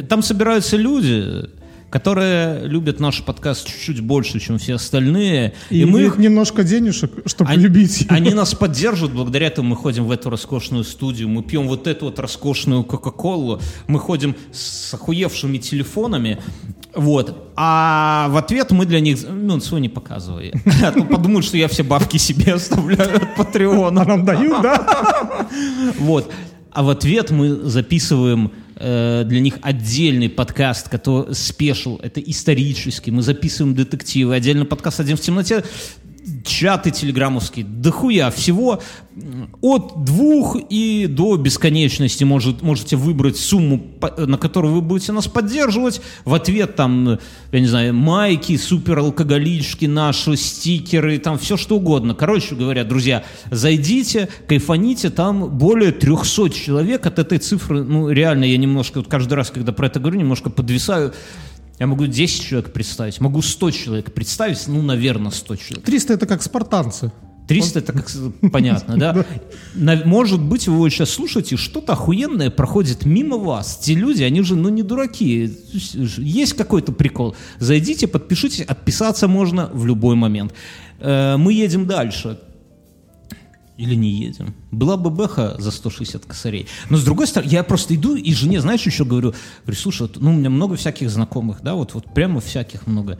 Там 0.10 0.23
собираются 0.23 0.77
люди, 0.77 1.49
которые 1.89 2.67
любят 2.67 3.00
наш 3.00 3.24
подкаст 3.24 3.67
чуть-чуть 3.67 4.02
больше, 4.02 4.39
чем 4.39 4.58
все 4.58 4.76
остальные. 4.76 5.54
И, 5.69 5.86
мы 5.86 5.91
мы 5.91 6.02
их 6.02 6.17
немножко 6.17 6.63
денежек, 6.63 7.12
чтобы 7.26 7.50
они, 7.50 7.63
любить 7.63 8.02
его. 8.02 8.13
они 8.15 8.34
нас 8.34 8.54
поддерживают, 8.54 9.13
благодаря 9.13 9.48
этому 9.48 9.69
мы 9.69 9.76
ходим 9.76 10.06
в 10.06 10.12
эту 10.12 10.30
роскошную 10.30 10.84
студию, 10.84 11.30
мы 11.30 11.43
пьем 11.43 11.67
вот 11.67 11.88
эту 11.88 12.06
вот 12.06 12.19
роскошную 12.19 12.84
Кока-Колу, 12.84 13.62
мы 13.88 14.00
ходим 14.00 14.36
с 14.52 14.93
охуевшими 14.93 15.58
телефонами, 15.58 16.39
вот. 16.95 17.52
А 17.58 18.28
в 18.30 18.38
ответ 18.38 18.71
мы 18.71 18.86
для 18.86 19.02
них... 19.02 19.19
Ну, 19.30 19.60
свой 19.60 19.82
не 19.82 19.89
показывай. 19.89 20.54
А 20.84 20.91
то 20.91 21.04
подумают, 21.04 21.45
что 21.45 21.58
я 21.58 21.67
все 21.67 21.84
бабки 21.84 22.17
себе 22.17 22.54
оставляю 22.54 23.17
от 23.17 23.36
Патреона. 23.36 24.02
А 24.02 24.06
нам 24.06 24.26
дают, 24.26 24.62
да? 24.62 25.48
Вот. 26.00 26.32
А 26.71 26.84
в 26.84 26.89
ответ 26.89 27.32
мы 27.32 27.56
записываем 27.69 28.52
для 28.75 29.39
них 29.39 29.59
отдельный 29.61 30.29
подкаст, 30.29 30.89
который 30.89 31.33
спешл, 31.33 31.99
это 32.03 32.19
исторический. 32.19 33.11
Мы 33.11 33.21
записываем 33.21 33.75
детективы, 33.75 34.35
отдельно 34.35 34.65
подкаст 34.65 34.99
«Один 34.99 35.17
в 35.17 35.21
темноте», 35.21 35.63
чаты 36.43 36.91
телеграммовские, 36.91 37.65
дохуя 37.65 38.31
всего. 38.31 38.81
От 39.61 40.03
двух 40.03 40.57
и 40.69 41.07
до 41.07 41.38
бесконечности 41.38 42.23
может, 42.25 42.61
можете 42.61 42.97
выбрать 42.97 43.38
сумму, 43.38 43.81
на 44.17 44.38
которую 44.38 44.73
вы 44.73 44.81
будете 44.81 45.13
нас 45.13 45.27
поддерживать. 45.27 46.01
В 46.25 46.33
ответ 46.33 46.75
там, 46.75 47.19
я 47.51 47.59
не 47.59 47.67
знаю, 47.67 47.93
майки, 47.93 48.57
супералкоголички 48.57 49.85
наши, 49.85 50.35
стикеры, 50.35 51.17
там 51.17 51.38
все 51.38 51.55
что 51.55 51.77
угодно. 51.77 52.13
Короче 52.13 52.55
говоря, 52.55 52.83
друзья, 52.83 53.23
зайдите, 53.51 54.27
кайфаните, 54.47 55.09
там 55.09 55.49
более 55.57 55.91
300 55.91 56.49
человек 56.49 57.05
от 57.05 57.19
этой 57.19 57.38
цифры. 57.38 57.83
Ну, 57.83 58.09
реально, 58.09 58.43
я 58.43 58.57
немножко, 58.57 58.97
вот 58.97 59.07
каждый 59.07 59.35
раз, 59.35 59.49
когда 59.49 59.71
про 59.71 59.88
это 59.88 59.99
говорю, 59.99 60.19
немножко 60.19 60.49
подвисаю. 60.49 61.13
Я 61.79 61.88
могу 61.88 62.05
10 62.07 62.41
человек 62.43 62.71
представить, 62.71 63.19
могу 63.19 63.41
100 63.41 63.71
человек 63.71 64.13
представить, 64.13 64.67
ну, 64.67 64.81
наверное, 64.81 65.31
100 65.31 65.55
человек. 65.55 65.85
300 65.85 66.13
это 66.13 66.25
как 66.25 66.41
спартанцы. 66.41 67.11
300 67.47 67.79
это 67.79 67.93
как 67.93 68.09
понятно, 68.51 68.97
да? 68.97 69.25
Может 70.05 70.41
быть, 70.41 70.67
вы 70.67 70.77
вот 70.77 70.89
сейчас 70.89 71.11
слушаете, 71.11 71.57
что-то 71.57 71.93
охуенное 71.93 72.49
проходит 72.49 73.05
мимо 73.05 73.38
вас. 73.38 73.77
Те 73.77 73.93
люди, 73.93 74.23
они 74.23 74.41
же, 74.41 74.55
ну, 74.55 74.69
не 74.69 74.83
дураки. 74.83 75.53
Есть 76.17 76.53
какой-то 76.53 76.91
прикол. 76.91 77.35
Зайдите, 77.59 78.07
подпишитесь, 78.07 78.61
отписаться 78.61 79.27
можно 79.27 79.69
в 79.73 79.85
любой 79.85 80.15
момент. 80.15 80.53
Э, 80.99 81.38
Мы 81.38 81.53
едем 81.53 81.85
дальше. 81.85 82.39
Или 83.77 83.95
не 83.95 84.09
едем. 84.09 84.53
Была 84.71 84.95
бы 84.95 85.09
бэха 85.09 85.55
за 85.59 85.71
160 85.71 86.25
косарей. 86.25 86.67
Но 86.89 86.97
с 86.97 87.03
другой 87.03 87.27
стороны, 87.27 87.51
я 87.51 87.63
просто 87.63 87.95
иду 87.95 88.15
и 88.15 88.33
жене, 88.33 88.61
знаешь, 88.61 88.85
еще 88.85 89.03
говорю, 89.03 89.33
говорю, 89.63 89.79
слушай, 89.79 90.03
вот, 90.03 90.17
ну, 90.21 90.31
у 90.31 90.33
меня 90.33 90.49
много 90.49 90.77
всяких 90.77 91.09
знакомых, 91.09 91.61
да, 91.61 91.75
вот, 91.75 91.93
вот 91.93 92.13
прямо 92.13 92.39
всяких 92.39 92.88
много. 92.88 93.19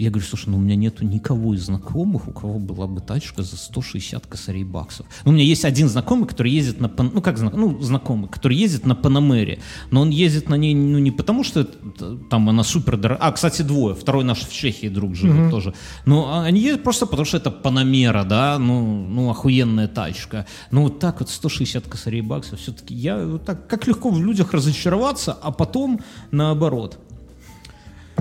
Я 0.00 0.08
говорю, 0.10 0.26
слушай, 0.26 0.48
ну 0.48 0.56
у 0.56 0.60
меня 0.60 0.76
нету 0.76 1.04
никого 1.04 1.52
из 1.54 1.64
знакомых, 1.66 2.26
у 2.26 2.32
кого 2.32 2.58
была 2.58 2.86
бы 2.86 3.02
тачка 3.02 3.42
за 3.42 3.56
160 3.58 4.26
косарей 4.26 4.64
баксов. 4.64 5.06
Ну, 5.26 5.30
у 5.32 5.34
меня 5.34 5.44
есть 5.44 5.66
один 5.66 5.88
знакомый, 5.90 6.26
который 6.26 6.50
ездит 6.50 6.80
на, 6.80 6.88
Пан- 6.88 7.10
ну 7.12 7.20
как 7.20 7.36
знак- 7.36 7.52
ну, 7.54 7.78
знакомый, 7.82 8.30
который 8.30 8.56
ездит 8.56 8.86
на 8.86 8.94
Панамере, 8.94 9.58
но 9.90 10.00
он 10.00 10.08
ездит 10.08 10.48
на 10.48 10.54
ней, 10.54 10.74
ну 10.74 10.98
не 10.98 11.10
потому 11.10 11.44
что 11.44 11.60
это- 11.60 12.16
там 12.30 12.48
она 12.48 12.64
супер 12.64 12.96
дорогая, 12.96 13.28
а, 13.28 13.32
кстати, 13.32 13.60
двое, 13.60 13.94
второй 13.94 14.24
наш 14.24 14.38
в 14.40 14.50
Чехии 14.50 14.88
друг 14.88 15.14
живет 15.14 15.50
тоже, 15.50 15.74
но 16.06 16.40
они 16.40 16.60
ездят 16.62 16.82
просто 16.82 17.04
потому 17.04 17.26
что 17.26 17.36
это 17.36 17.50
Панамера, 17.50 18.24
да, 18.24 18.58
ну, 18.58 19.06
ну 19.06 19.28
охуенная 19.28 19.86
тачка. 19.88 20.46
Ну 20.70 20.84
вот 20.84 20.98
так 20.98 21.20
вот 21.20 21.28
160 21.28 21.86
косарей 21.86 22.22
баксов, 22.22 22.58
все-таки 22.58 22.94
я 22.94 23.18
вот 23.26 23.44
так, 23.44 23.66
как 23.68 23.86
легко 23.86 24.08
в 24.08 24.18
людях 24.22 24.54
разочароваться, 24.54 25.32
а 25.42 25.50
потом 25.50 26.00
наоборот. 26.30 26.98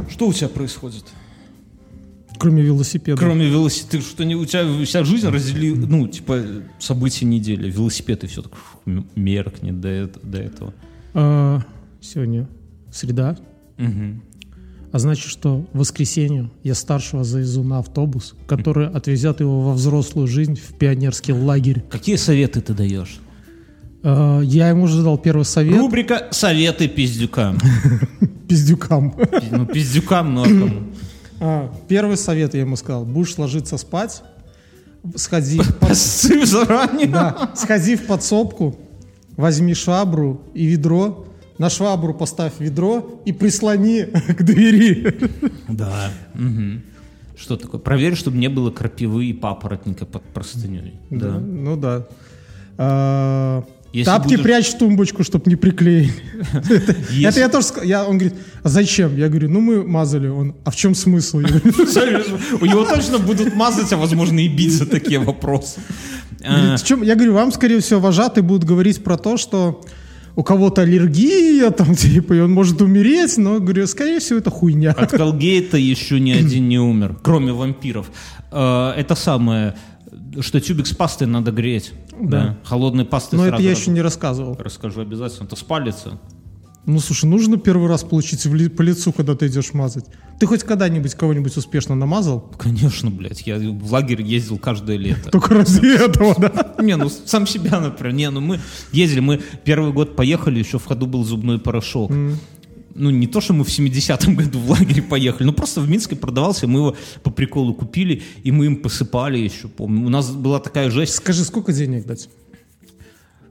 Что 0.10 0.28
у 0.28 0.34
тебя 0.34 0.50
происходит? 0.50 1.06
Кроме 2.40 2.64
велосипеда. 2.64 3.18
Кроме 3.20 3.48
велосипеда, 3.48 3.92
ты 3.92 4.02
что 4.02 4.24
не 4.26 4.36
у 4.36 4.46
тебя 4.46 4.64
вся 4.86 5.04
жизнь 5.04 5.28
раздели, 5.28 5.72
ну 5.76 6.08
типа 6.08 6.42
события 6.80 7.26
недели, 7.26 7.70
велосипед 7.70 8.24
и 8.24 8.28
все 8.28 8.42
так 8.42 8.54
меркнет 9.16 9.80
до, 9.82 10.10
до 10.24 10.38
этого. 10.38 10.74
А, 11.14 11.62
сегодня 12.02 12.48
среда. 12.92 13.38
Мгм. 13.78 14.22
А 14.92 14.98
значит, 14.98 15.26
что 15.28 15.68
в 15.74 15.78
воскресенье 15.80 16.50
я 16.64 16.74
старшего 16.74 17.24
завезу 17.24 17.64
на 17.64 17.78
автобус, 17.80 18.36
который 18.48 18.88
отвезет 18.88 19.40
его 19.40 19.62
во 19.62 19.74
взрослую 19.74 20.28
жизнь 20.28 20.56
в 20.56 20.74
пионерский 20.78 21.34
лагерь. 21.34 21.84
Какие 21.90 22.16
советы 22.16 22.62
ты 22.62 22.74
даешь? 22.74 23.20
А, 24.02 24.40
я 24.42 24.70
ему 24.70 24.84
уже 24.84 25.04
дал 25.04 25.18
первый 25.18 25.44
совет 25.46 25.78
Рубрика 25.78 26.30
«Советы 26.32 26.88
пиздюкам». 26.88 27.58
пиздюкам. 28.48 29.12
Пи- 29.12 29.28
Ну, 29.52 29.66
пиздюкам, 29.66 30.34
ну 30.34 30.42
а 30.42 30.46
кому? 30.46 30.84
А, 31.40 31.72
первый 31.88 32.18
совет 32.18 32.54
я 32.54 32.62
ему 32.62 32.76
сказал. 32.76 33.06
Будешь 33.06 33.38
ложиться 33.38 33.78
спать, 33.78 34.24
сходи, 35.16 35.60
в 35.60 35.68
под- 35.78 35.90
Посцып 35.90 36.44
заранее. 36.46 37.08
да, 37.08 37.52
сходи 37.56 37.96
в 37.96 38.06
подсобку, 38.08 38.78
возьми 39.38 39.74
швабру 39.74 40.42
и 40.54 40.66
ведро, 40.66 41.26
на 41.58 41.70
швабру 41.70 42.14
поставь 42.14 42.54
ведро 42.60 43.22
и 43.26 43.32
прислони 43.34 44.04
к 44.38 44.44
двери. 44.44 45.18
Да. 45.68 46.12
Мгм. 46.34 46.84
Что 47.38 47.56
такое? 47.56 47.80
Проверь, 47.80 48.16
чтобы 48.16 48.38
не 48.38 48.50
было 48.50 48.70
крапивы 48.70 49.26
и 49.26 49.34
папоротника 49.34 50.06
под 50.06 50.24
простыней. 50.24 51.00
Да, 51.10 51.32
Да. 51.32 51.40
ну 51.40 51.78
да. 51.78 52.08
А, 52.78 53.64
Если 53.92 54.06
Тапки 54.06 54.30
будешь- 54.30 54.44
прячь 54.44 54.68
в 54.68 54.78
тумбочку, 54.78 55.24
чтобы 55.24 55.50
не 55.50 55.56
приклеили. 55.56 56.12
Это 57.24 57.40
я 57.40 57.50
тоже 57.50 57.66
сказал. 57.68 58.10
Он 58.10 58.18
говорит, 58.18 58.38
а 58.62 58.70
зачем? 58.70 59.18
Я 59.18 59.30
говорю, 59.30 59.50
ну 59.50 59.62
мы 59.62 59.84
мазали. 59.84 60.28
Он, 60.28 60.56
а 60.64 60.70
в 60.72 60.76
чем 60.76 60.94
смысл? 60.94 61.40
Говорю, 61.40 62.24
У 62.62 62.66
него 62.66 62.86
точно 62.96 63.18
будут 63.18 63.56
мазать, 63.56 63.92
а 63.94 63.98
возможно 63.98 64.40
и 64.40 64.48
бить 64.48 64.74
за 64.74 64.86
такие 64.86 65.20
вопросы. 65.20 65.80
А? 66.42 66.78
Я 67.04 67.16
говорю, 67.16 67.34
вам, 67.34 67.52
скорее 67.52 67.82
всего, 67.82 68.00
вожатые 68.00 68.44
будут 68.46 68.64
говорить 68.64 69.04
про 69.04 69.18
то, 69.18 69.36
что 69.36 69.82
у 70.38 70.44
кого-то 70.44 70.84
аллергия, 70.84 71.70
там, 71.70 71.96
типа, 71.96 72.32
и 72.32 72.40
он 72.40 72.54
может 72.54 72.82
умереть, 72.82 73.38
но, 73.38 73.60
говорю, 73.60 73.86
скорее 73.88 74.20
всего, 74.20 74.40
это 74.40 74.50
хуйня. 74.50 74.92
От 74.92 75.12
Колгейта 75.12 75.76
еще 75.76 76.18
ни 76.18 76.32
один 76.32 76.70
не 76.70 76.80
умер, 76.80 77.18
кроме 77.24 77.52
вампиров. 77.52 78.10
Э, 78.54 78.94
Это 78.96 79.16
самое, 79.16 79.76
что 80.42 80.60
тюбик 80.60 80.88
с 80.88 80.94
пастой 80.94 81.28
надо 81.28 81.52
греть. 81.52 81.94
Да. 82.20 82.58
Холодной 82.64 83.06
пастой 83.06 83.38
Но 83.38 83.46
это 83.48 83.62
я 83.62 83.70
раз- 83.72 83.80
еще 83.80 83.92
не 83.92 84.02
рассказывал. 84.02 84.56
Расскажу 84.60 85.02
обязательно, 85.02 85.46
это 85.46 85.56
спалится. 85.56 86.20
Ну, 86.86 87.00
слушай, 87.00 87.26
нужно 87.26 87.58
первый 87.58 87.88
раз 87.88 88.04
получить 88.04 88.46
ли- 88.46 88.68
по 88.70 88.82
лицу, 88.82 89.12
когда 89.12 89.36
ты 89.36 89.48
идешь 89.48 89.74
мазать. 89.74 90.06
Ты 90.40 90.48
хоть 90.48 90.64
когда-нибудь 90.64 91.14
кого-нибудь 91.14 91.56
успешно 91.58 91.94
намазал? 91.94 92.40
Конечно, 92.58 93.12
блядь, 93.12 93.46
я 93.46 93.58
в 93.60 93.92
лагерь 93.92 94.22
ездил 94.24 94.58
каждое 94.58 94.98
лето. 94.98 95.30
Только 95.32 95.54
ради 95.54 95.86
этого, 96.04 96.36
да? 96.40 96.74
Не, 96.82 96.96
ну 96.96 97.10
сам 97.10 97.46
себя, 97.46 97.80
например. 97.80 98.14
Не, 98.16 98.30
ну 98.32 98.40
мы 98.40 98.60
ездили, 98.92 99.20
мы 99.20 99.40
первый 99.66 99.92
год 99.92 100.16
поехали, 100.16 100.60
еще 100.60 100.80
в 100.80 100.86
ходу 100.86 101.06
был 101.06 101.24
зубной 101.24 101.60
порошок. 101.60 102.12
Ну, 103.00 103.10
не 103.10 103.28
то, 103.28 103.40
что 103.42 103.54
мы 103.54 103.64
в 103.64 103.70
70-м 103.70 104.36
году 104.36 104.60
в 104.60 104.70
лагерь 104.72 105.02
поехали, 105.02 105.48
ну 105.48 105.54
просто 105.54 105.82
в 105.82 105.90
Минске 105.90 106.16
продавался, 106.16 106.68
мы 106.68 106.80
его 106.80 106.96
по 107.24 107.32
приколу 107.32 107.74
купили, 107.74 108.22
и 108.44 108.52
мы 108.52 108.66
им 108.66 108.76
посыпали 108.76 109.38
еще, 109.38 109.68
помню. 109.70 110.06
У 110.06 110.10
нас 110.10 110.30
была 110.32 110.60
такая 110.60 110.90
жесть. 110.92 111.16
Скажи, 111.16 111.44
сколько 111.46 111.72
денег 111.74 112.06
дать? 112.06 112.30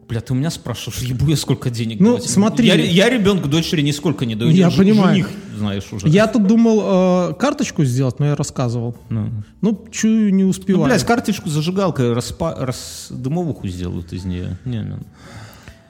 Бля, 0.09 0.21
ты 0.23 0.33
у 0.33 0.37
меня 0.37 0.51
спрашиваешь, 0.51 1.03
ебу 1.03 1.29
я 1.29 1.37
сколько 1.37 1.69
денег 1.69 2.01
Ну, 2.01 2.07
давать? 2.17 2.25
смотри. 2.31 2.67
Я, 2.67 2.75
я 2.77 3.11
ребенку, 3.11 3.47
дочери 3.47 3.83
нисколько 3.83 4.25
не 4.25 4.35
даю. 4.37 4.51
Я 4.51 4.71
ж- 4.71 4.77
понимаю. 4.79 5.09
Жених, 5.15 5.31
знаешь, 5.59 5.93
уже. 5.93 6.09
Я 6.09 6.27
тут 6.27 6.47
думал 6.47 7.31
э, 7.31 7.35
карточку 7.35 7.85
сделать, 7.85 8.19
но 8.19 8.25
я 8.27 8.35
рассказывал. 8.35 8.97
Ну. 9.11 9.31
Ну, 9.61 9.85
чую, 9.91 10.33
не 10.33 10.45
Ну, 10.45 10.49
успеваю. 10.49 10.87
блядь, 10.87 11.05
карточку 11.05 11.51
зажигалкой 11.51 12.15
распа... 12.15 12.55
рас... 12.59 13.09
дымовуху 13.11 13.69
сделают 13.69 14.15
из 14.15 14.25
нее. 14.25 14.57
Не, 14.65 14.79
не. 14.79 14.97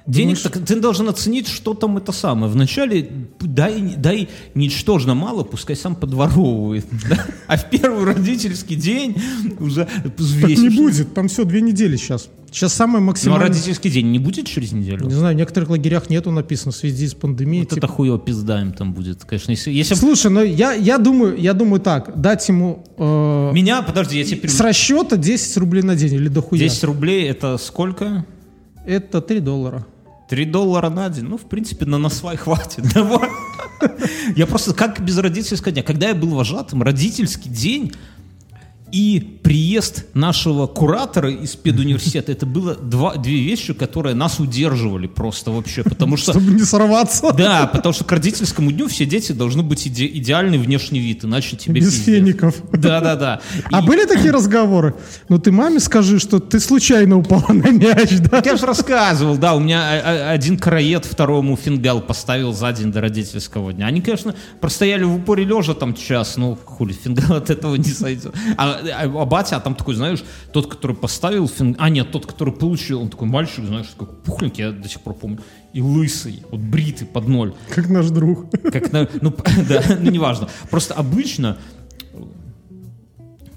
Денег, 0.09 0.38
так 0.40 0.59
ты 0.64 0.81
должен 0.81 1.07
оценить, 1.11 1.49
что 1.49 1.75
там 1.75 1.99
это 1.99 2.12
самое. 2.12 2.51
Вначале 2.51 3.11
дай, 3.40 3.94
дай 3.94 4.29
ничтожно 4.55 5.14
мало, 5.14 5.44
пускай 5.44 5.77
сам 5.77 5.94
подворовывает. 5.94 6.87
да? 7.11 7.27
А 7.47 7.59
в 7.59 7.68
первый 7.68 8.05
родительский 8.05 8.77
день 8.77 9.16
уже 9.61 9.87
так 10.03 10.18
взвесишь. 10.18 10.59
не 10.59 10.71
будет, 10.71 11.12
там 11.12 11.29
все, 11.29 11.44
две 11.44 11.61
недели 11.61 11.97
сейчас. 11.97 12.31
Сейчас 12.51 12.73
самое 12.73 13.01
Ну, 13.01 13.05
а 13.05 13.07
максимальное... 13.09 13.49
родительский 13.49 13.90
день 13.90 14.11
не 14.11 14.18
будет 14.18 14.47
через 14.47 14.73
неделю? 14.73 15.05
Не 15.05 15.12
знаю, 15.12 15.35
в 15.35 15.38
некоторых 15.38 15.68
лагерях 15.68 16.09
нету 16.09 16.31
написано 16.31 16.73
в 16.73 16.77
связи 16.77 17.07
с 17.07 17.12
пандемией. 17.12 17.64
Вот 17.64 17.75
типа. 17.75 17.85
это 17.85 17.92
хуево 17.92 18.18
пизда 18.18 18.62
им 18.62 18.73
там 18.73 18.94
будет, 18.94 19.27
конечно. 19.27 19.51
Если, 19.51 19.71
если 19.71 19.94
Слушай, 19.94 20.31
ну 20.31 20.42
я, 20.42 20.73
я, 20.73 20.97
думаю, 20.97 21.37
я 21.38 21.53
думаю 21.53 21.81
так, 21.81 22.18
дать 22.18 22.49
ему 22.49 22.83
э, 22.97 23.53
Меня, 23.53 23.83
подожди, 23.83 24.18
я 24.18 24.25
тебе 24.25 24.49
с 24.49 24.59
расчета 24.61 25.19
10 25.19 25.56
рублей 25.59 25.83
на 25.83 25.94
день 25.94 26.15
или 26.15 26.29
дохуя. 26.29 26.61
10 26.61 26.85
рублей 26.85 27.29
это 27.29 27.59
сколько? 27.59 28.25
Это 28.87 29.21
3 29.21 29.40
доллара. 29.40 29.87
3 30.29 30.44
доллара 30.44 30.90
на 30.90 31.08
день. 31.08 31.24
Ну, 31.24 31.38
в 31.38 31.46
принципе, 31.46 31.87
на 31.87 31.98
насвай 31.98 32.37
хватит. 32.37 32.85
Я 34.37 34.46
просто, 34.46 34.74
как 34.74 35.00
без 35.00 35.16
родительского 35.18 35.72
дня? 35.72 35.83
Когда 35.83 36.08
я 36.08 36.14
был 36.14 36.35
вожатым, 36.35 36.83
родительский 36.83 37.50
день, 37.50 37.92
и 38.92 39.38
приезд 39.42 40.06
нашего 40.14 40.66
куратора 40.66 41.30
из 41.30 41.56
педуниверситета. 41.56 42.32
Это 42.32 42.46
было 42.46 42.74
два, 42.74 43.16
две 43.16 43.40
вещи, 43.42 43.72
которые 43.74 44.14
нас 44.14 44.40
удерживали 44.40 45.06
просто 45.06 45.50
вообще, 45.50 45.82
потому 45.82 46.16
что... 46.16 46.32
Чтобы 46.32 46.52
не 46.52 46.64
сорваться. 46.64 47.32
Да, 47.32 47.66
потому 47.66 47.92
что 47.92 48.04
к 48.04 48.12
родительскому 48.12 48.72
дню 48.72 48.88
все 48.88 49.04
дети 49.06 49.32
должны 49.32 49.62
быть 49.62 49.86
иде- 49.86 50.06
идеальный 50.08 50.58
внешний 50.58 51.00
вид, 51.00 51.24
иначе 51.24 51.56
тебе 51.56 51.80
Без 51.80 51.94
пиздец. 51.94 52.04
феников. 52.06 52.54
Да-да-да. 52.72 53.40
А 53.72 53.80
И- 53.82 53.86
были 53.86 54.04
такие 54.06 54.30
разговоры? 54.30 54.94
Ну 55.28 55.38
ты 55.38 55.52
маме 55.52 55.80
скажи, 55.80 56.18
что 56.18 56.38
ты 56.40 56.60
случайно 56.60 57.18
упала 57.18 57.48
на 57.52 57.70
мяч, 57.70 58.18
да? 58.20 58.42
Я 58.44 58.56
же 58.56 58.66
рассказывал, 58.66 59.36
да, 59.36 59.54
у 59.54 59.60
меня 59.60 59.80
а, 59.82 60.28
а, 60.28 60.30
один 60.32 60.58
караед 60.58 61.04
второму 61.04 61.56
фингал 61.56 62.00
поставил 62.00 62.52
за 62.52 62.72
день 62.72 62.92
до 62.92 63.00
родительского 63.00 63.72
дня. 63.72 63.86
Они, 63.86 64.00
конечно, 64.00 64.34
простояли 64.60 65.04
в 65.04 65.14
упоре 65.16 65.44
лежа 65.44 65.74
там 65.74 65.94
час, 65.94 66.36
ну, 66.36 66.58
хули, 66.64 66.92
фингал 66.92 67.36
от 67.36 67.50
этого 67.50 67.74
не 67.76 67.90
сойдет. 67.90 68.34
А, 68.56 68.77
а, 68.79 69.02
а 69.04 69.24
батя, 69.24 69.56
а 69.56 69.60
там 69.60 69.74
такой, 69.74 69.94
знаешь, 69.94 70.24
тот, 70.52 70.66
который 70.66 70.96
поставил 70.96 71.48
фингал, 71.48 71.85
а 71.85 71.88
нет, 71.88 72.10
тот, 72.10 72.26
который 72.26 72.54
получил, 72.54 73.02
он 73.02 73.08
такой 73.08 73.29
мальчик, 73.29 73.64
знаешь, 73.64 73.87
такой 73.87 74.08
пухленький, 74.08 74.64
я 74.64 74.72
до 74.72 74.88
сих 74.88 75.00
пор 75.00 75.14
помню, 75.14 75.40
и 75.72 75.81
лысый, 75.81 76.42
вот 76.50 76.60
бритый 76.60 77.06
под 77.06 77.29
ноль. 77.29 77.54
Как 77.70 77.88
наш 77.88 78.08
друг. 78.10 78.50
Как 78.50 78.92
на, 78.92 79.08
ну, 79.20 79.35
да, 79.68 79.83
ну, 80.00 80.10
неважно. 80.10 80.48
Просто 80.70 80.94
обычно 80.94 81.58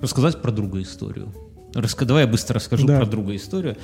рассказать 0.01 0.41
про 0.41 0.51
друга 0.51 0.82
историю. 0.82 1.34
Раска- 1.74 2.05
Давай 2.05 2.24
я 2.24 2.28
быстро 2.30 2.55
расскажу 2.55 2.86
Да. 2.86 2.97
про 2.97 3.05
друга 3.05 3.36
историю. 3.36 3.78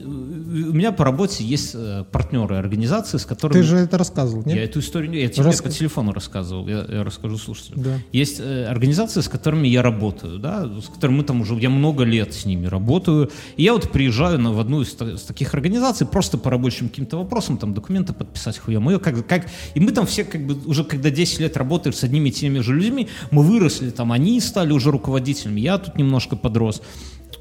У 0.00 0.06
меня 0.06 0.92
по 0.92 1.04
работе 1.04 1.42
есть 1.44 1.72
э, 1.74 2.04
партнеры 2.12 2.56
организации, 2.56 3.18
с 3.18 3.24
которыми... 3.26 3.60
Ты 3.60 3.66
же 3.66 3.76
это 3.78 3.98
рассказывал, 3.98 4.44
Я 4.46 4.54
нет? 4.54 4.70
эту 4.70 4.80
историю... 4.80 5.12
Я 5.14 5.28
тебе 5.28 5.44
Раска- 5.46 5.64
по 5.64 5.68
телефону 5.70 6.12
рассказывал, 6.12 6.68
я, 6.68 6.84
я 6.88 7.02
расскажу 7.04 7.36
слушателям. 7.38 7.82
Да. 7.82 7.98
Есть 8.12 8.38
э, 8.40 8.66
организации, 8.66 9.20
с 9.20 9.28
которыми 9.28 9.66
я 9.66 9.82
работаю, 9.82 10.38
да, 10.38 10.66
с 10.80 10.86
которыми 10.88 11.18
мы 11.18 11.24
там 11.24 11.40
уже... 11.40 11.54
Я 11.56 11.70
много 11.70 12.04
лет 12.04 12.34
с 12.34 12.44
ними 12.44 12.66
работаю. 12.66 13.30
И 13.56 13.62
я 13.64 13.72
вот 13.72 13.90
приезжаю 13.90 14.38
на, 14.38 14.52
в 14.52 14.60
одну 14.60 14.82
из, 14.82 14.94
из 15.00 15.22
таких 15.22 15.54
организаций 15.54 16.06
просто 16.06 16.38
по 16.38 16.50
рабочим 16.50 16.88
каким-то 16.88 17.16
вопросам, 17.18 17.58
там 17.58 17.74
документы 17.74 18.12
подписать, 18.12 18.58
хуя 18.58 18.78
мое, 18.80 18.98
как, 18.98 19.26
как... 19.26 19.46
И 19.74 19.80
мы 19.80 19.90
там 19.92 20.06
все 20.06 20.24
как 20.24 20.46
бы 20.46 20.56
уже 20.66 20.84
когда 20.84 21.10
10 21.10 21.40
лет 21.40 21.56
работаем 21.56 21.94
с 21.94 22.04
одними 22.04 22.28
и 22.28 22.32
теми 22.32 22.60
же 22.60 22.74
людьми, 22.74 23.08
мы 23.30 23.42
выросли, 23.42 23.90
там 23.90 24.12
они 24.12 24.40
стали 24.40 24.72
уже 24.72 24.90
руководителями, 24.90 25.60
я 25.60 25.78
тут 25.78 25.96
немножко 25.96 26.36
подрос 26.36 26.82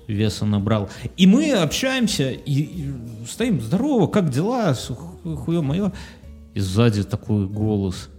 веса 0.07 0.45
набрал. 0.45 0.89
И 1.17 1.27
мы 1.27 1.51
общаемся, 1.51 2.31
и, 2.31 2.61
и 2.61 2.93
стоим, 3.27 3.61
здорово, 3.61 4.07
как 4.07 4.29
дела, 4.29 4.75
хуе 5.23 5.61
мое. 5.61 5.91
И 6.53 6.59
сзади 6.59 7.03
такой 7.03 7.47
голос. 7.47 8.09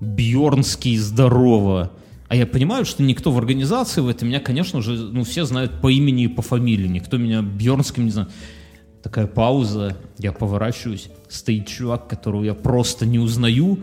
Бьорнский, 0.00 0.96
здорово. 0.98 1.90
А 2.28 2.36
я 2.36 2.46
понимаю, 2.46 2.84
что 2.84 3.02
никто 3.02 3.30
в 3.30 3.38
организации 3.38 4.00
в 4.00 4.08
этом 4.08 4.28
меня, 4.28 4.40
конечно 4.40 4.82
же, 4.82 4.96
ну, 4.96 5.24
все 5.24 5.44
знают 5.44 5.80
по 5.80 5.88
имени 5.90 6.24
и 6.24 6.28
по 6.28 6.42
фамилии. 6.42 6.88
Никто 6.88 7.16
меня 7.16 7.40
Бьорнским 7.40 8.04
не 8.04 8.10
знает. 8.10 8.30
Такая 9.02 9.28
пауза, 9.28 9.96
я 10.18 10.32
поворачиваюсь, 10.32 11.08
стоит 11.28 11.68
чувак, 11.68 12.08
которого 12.08 12.42
я 12.42 12.54
просто 12.54 13.06
не 13.06 13.20
узнаю. 13.20 13.78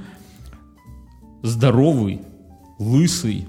Здоровый, 1.41 2.19
лысый, 2.77 3.47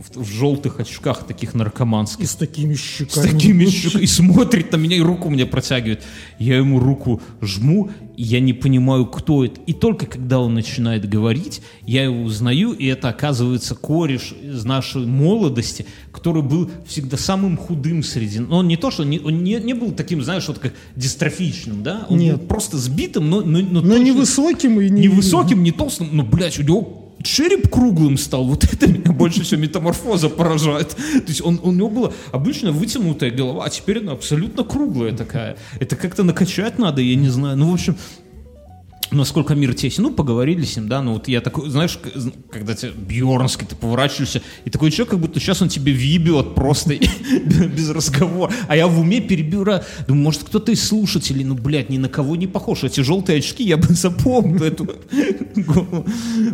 в, 0.00 0.22
в 0.22 0.26
желтых 0.28 0.80
очках 0.80 1.26
таких 1.26 1.54
наркоманских. 1.54 2.24
И 2.24 2.26
с 2.26 2.34
такими 2.34 2.74
С 2.74 2.80
щеками. 2.80 3.26
такими 3.28 3.66
щеками. 3.66 4.02
И 4.02 4.06
смотрит 4.06 4.72
на 4.72 4.76
меня, 4.76 4.96
и 4.96 5.00
руку 5.00 5.28
мне 5.30 5.46
протягивает. 5.46 6.02
Я 6.38 6.56
ему 6.56 6.80
руку 6.80 7.20
жму, 7.40 7.90
и 8.16 8.22
я 8.22 8.40
не 8.40 8.52
понимаю, 8.52 9.06
кто 9.06 9.44
это. 9.44 9.60
И 9.66 9.72
только 9.72 10.06
когда 10.06 10.40
он 10.40 10.54
начинает 10.54 11.08
говорить, 11.08 11.62
я 11.86 12.04
его 12.04 12.22
узнаю, 12.22 12.72
и 12.72 12.86
это 12.86 13.08
оказывается 13.08 13.74
кореш 13.74 14.34
из 14.42 14.64
нашей 14.64 15.06
молодости, 15.06 15.86
который 16.12 16.42
был 16.42 16.70
всегда 16.86 17.16
самым 17.16 17.56
худым 17.56 18.02
среди... 18.02 18.38
Но 18.40 18.58
он 18.58 18.68
не 18.68 18.76
то, 18.76 18.90
что... 18.90 19.04
Не, 19.04 19.18
он 19.20 19.44
не, 19.44 19.54
не 19.60 19.74
был 19.74 19.92
таким, 19.92 20.22
знаешь, 20.22 20.48
вот 20.48 20.58
как 20.58 20.72
дистрофичным, 20.96 21.82
да? 21.82 22.06
Он 22.08 22.18
Нет. 22.18 22.38
был 22.38 22.46
просто 22.46 22.78
сбитым, 22.78 23.28
но... 23.28 23.42
Но, 23.42 23.58
но 23.58 23.80
Но 23.80 23.98
не 23.98 24.10
точно- 24.12 24.20
высоким 24.20 24.80
и 24.80 24.88
не... 24.88 25.02
не 25.02 25.08
высоким, 25.08 25.62
не 25.62 25.72
толстым, 25.72 26.08
но, 26.12 26.22
блядь, 26.22 26.58
у 26.58 26.62
него 26.62 26.99
череп 27.22 27.68
круглым 27.68 28.18
стал. 28.18 28.44
Вот 28.44 28.64
это 28.64 28.86
меня 28.86 29.12
больше 29.12 29.42
всего 29.42 29.60
метаморфоза 29.60 30.28
поражает. 30.28 30.90
То 30.90 31.28
есть 31.28 31.42
он, 31.42 31.60
у 31.62 31.72
него 31.72 31.88
была 31.88 32.12
обычно 32.32 32.72
вытянутая 32.72 33.30
голова, 33.30 33.64
а 33.64 33.70
теперь 33.70 33.98
она 33.98 34.12
абсолютно 34.12 34.64
круглая 34.64 35.12
такая. 35.12 35.56
Это 35.78 35.96
как-то 35.96 36.22
накачать 36.22 36.78
надо, 36.78 37.00
я 37.00 37.16
не 37.16 37.28
знаю. 37.28 37.56
Ну, 37.56 37.70
в 37.70 37.74
общем, 37.74 37.96
насколько 39.10 39.54
мир 39.54 39.74
тесен. 39.74 40.04
Ну, 40.04 40.12
поговорили 40.12 40.64
с 40.64 40.76
ним, 40.76 40.88
да, 40.88 41.02
ну 41.02 41.14
вот 41.14 41.28
я 41.28 41.40
такой, 41.40 41.68
знаешь, 41.68 41.98
когда 42.50 42.74
тебе 42.74 42.92
Бьернский, 42.92 43.66
ты 43.66 43.76
поворачиваешься, 43.76 44.42
и 44.64 44.70
такой 44.70 44.90
человек, 44.90 45.10
как 45.10 45.20
будто 45.20 45.40
сейчас 45.40 45.62
он 45.62 45.68
тебе 45.68 45.92
въебет 45.92 46.54
просто 46.54 46.96
без 47.44 47.90
разговора. 47.90 48.52
А 48.68 48.76
я 48.76 48.86
в 48.86 48.98
уме 49.00 49.20
перебираю, 49.20 49.82
думаю, 50.06 50.24
может, 50.24 50.44
кто-то 50.44 50.72
из 50.72 50.86
слушателей, 50.86 51.44
ну, 51.44 51.54
блядь, 51.54 51.90
ни 51.90 51.98
на 51.98 52.08
кого 52.08 52.36
не 52.36 52.46
похож. 52.46 52.84
Эти 52.84 53.00
желтые 53.00 53.38
очки 53.38 53.64
я 53.64 53.76
бы 53.76 53.86
запомнил 53.88 54.62
эту. 54.62 54.88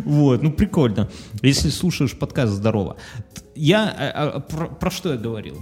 Вот, 0.05 0.43
ну, 0.43 0.51
прикольно. 0.51 1.09
Если 1.41 1.69
слушаешь 1.69 2.13
подкаст 2.13 2.53
«Здорово». 2.53 2.97
Я, 3.55 3.87
а, 3.87 4.35
а, 4.35 4.39
про, 4.39 4.91
что 4.91 5.11
я 5.13 5.17
говорил? 5.17 5.57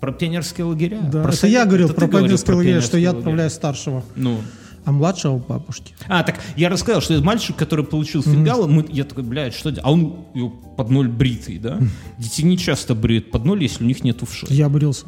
Про 0.00 0.12
пионерские 0.12 0.64
лагеря? 0.64 1.00
Да, 1.12 1.22
Про 1.22 1.32
это 1.32 1.46
я 1.46 1.64
говорил 1.64 1.88
про 1.90 2.08
пионерские 2.08 2.56
лагеря, 2.56 2.80
что 2.80 2.98
я 2.98 3.10
отправляю 3.10 3.50
старшего, 3.50 4.04
Ну, 4.16 4.40
а 4.84 4.92
младшего 4.92 5.38
к 5.38 5.46
бабушке. 5.46 5.94
а, 6.08 6.22
так 6.22 6.40
я 6.56 6.68
рассказал, 6.68 7.00
что 7.00 7.14
это 7.14 7.22
мальчик, 7.24 7.54
который 7.56 7.84
получил 7.84 8.22
фингал, 8.22 8.66
мы, 8.68 8.84
я 8.90 9.04
такой, 9.04 9.24
блядь, 9.24 9.54
что 9.54 9.70
делать? 9.70 9.84
А 9.84 9.92
он 9.92 10.26
его 10.34 10.50
под 10.50 10.90
ноль 10.90 11.08
бритый, 11.08 11.58
да? 11.58 11.78
Дети 12.18 12.42
не 12.42 12.58
часто 12.58 12.94
бреют 12.94 13.30
под 13.30 13.44
ноль, 13.44 13.62
если 13.62 13.84
у 13.84 13.86
них 13.86 14.02
нет 14.04 14.22
ушей. 14.22 14.48
Я 14.50 14.68
брился 14.68 15.06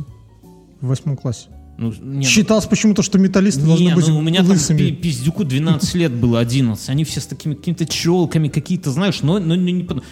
в 0.80 0.86
восьмом 0.86 1.16
классе. 1.16 1.48
Ну, 1.76 1.92
не, 2.00 2.24
Считалось 2.24 2.66
почему-то, 2.66 3.02
что 3.02 3.18
металлисты 3.18 3.62
ну, 3.62 3.68
должны 3.68 3.84
не, 3.86 3.94
быть 3.96 4.06
ну, 4.06 4.18
у 4.18 4.22
меня 4.22 4.42
там 4.42 4.50
лысыми. 4.50 4.78
пи- 4.78 4.92
пиздюку 4.92 5.42
12 5.44 5.94
лет 5.96 6.12
было, 6.12 6.38
11. 6.38 6.88
Они 6.88 7.02
все 7.02 7.20
с 7.20 7.26
такими 7.26 7.54
какими-то 7.54 7.84
челками 7.84 8.46
какие-то, 8.46 8.92
знаешь, 8.92 9.22
но, 9.22 9.40
но 9.40 9.56
не, 9.56 9.72
не 9.72 9.82
под- 9.82 10.04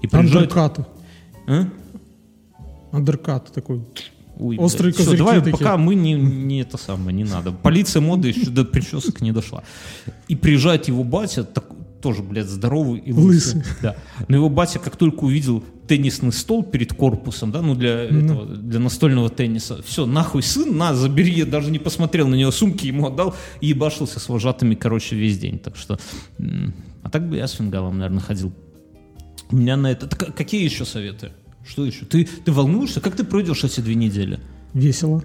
И 0.00 0.06
приезжает... 0.06 0.50
Андеркаты. 0.50 0.86
А? 1.46 1.68
Андеркат 2.92 3.52
такой. 3.52 3.82
Ой, 4.38 4.56
Острые. 4.58 4.92
Всё, 4.92 5.04
козырьки 5.04 5.18
давай, 5.18 5.38
такие. 5.38 5.52
пока 5.52 5.76
мы 5.76 5.94
не, 5.94 6.14
не 6.14 6.60
это 6.60 6.76
самое, 6.76 7.16
не 7.16 7.24
надо. 7.24 7.52
Полиция 7.52 8.00
моды 8.00 8.28
еще 8.28 8.50
до 8.50 8.64
причесок 8.64 9.20
не 9.20 9.32
дошла. 9.32 9.62
И 10.28 10.36
приезжает 10.36 10.88
его 10.88 11.04
батя, 11.04 11.44
так, 11.44 11.64
тоже, 12.02 12.22
блядь, 12.22 12.48
здоровый 12.48 13.00
и 13.00 13.12
лысый. 13.12 13.60
Лысый. 13.60 13.72
Да. 13.80 13.96
Но 14.28 14.36
его 14.36 14.48
батя, 14.48 14.78
как 14.78 14.96
только 14.96 15.24
увидел 15.24 15.64
теннисный 15.86 16.32
стол 16.32 16.62
перед 16.62 16.92
корпусом, 16.92 17.50
да, 17.50 17.62
ну 17.62 17.74
для 17.74 18.04
этого, 18.04 18.46
для 18.46 18.78
настольного 18.78 19.30
тенниса, 19.30 19.82
все, 19.82 20.04
нахуй 20.04 20.42
сын, 20.42 20.76
на, 20.76 20.94
забери, 20.94 21.32
я 21.32 21.46
даже 21.46 21.70
не 21.70 21.78
посмотрел 21.78 22.28
на 22.28 22.34
него, 22.34 22.50
сумки 22.50 22.86
ему 22.86 23.06
отдал 23.06 23.34
и 23.60 23.68
ебашился 23.68 24.20
с 24.20 24.28
вожатыми, 24.28 24.74
короче, 24.74 25.16
весь 25.16 25.38
день. 25.38 25.58
Так 25.58 25.76
что, 25.76 25.98
а 27.02 27.10
так 27.10 27.28
бы 27.28 27.36
я 27.36 27.46
с 27.46 27.52
фингалом, 27.52 27.98
наверное, 27.98 28.20
ходил. 28.20 28.52
У 29.50 29.56
меня 29.56 29.76
на 29.76 29.92
это... 29.92 30.06
Так, 30.06 30.34
какие 30.34 30.64
еще 30.64 30.84
советы? 30.84 31.32
Что 31.66 31.84
еще? 31.84 32.04
Ты, 32.04 32.28
ты 32.44 32.52
волнуешься? 32.52 33.00
Как 33.00 33.16
ты 33.16 33.24
пройдешь 33.24 33.64
эти 33.64 33.80
две 33.80 33.94
недели? 33.94 34.38
Весело. 34.74 35.24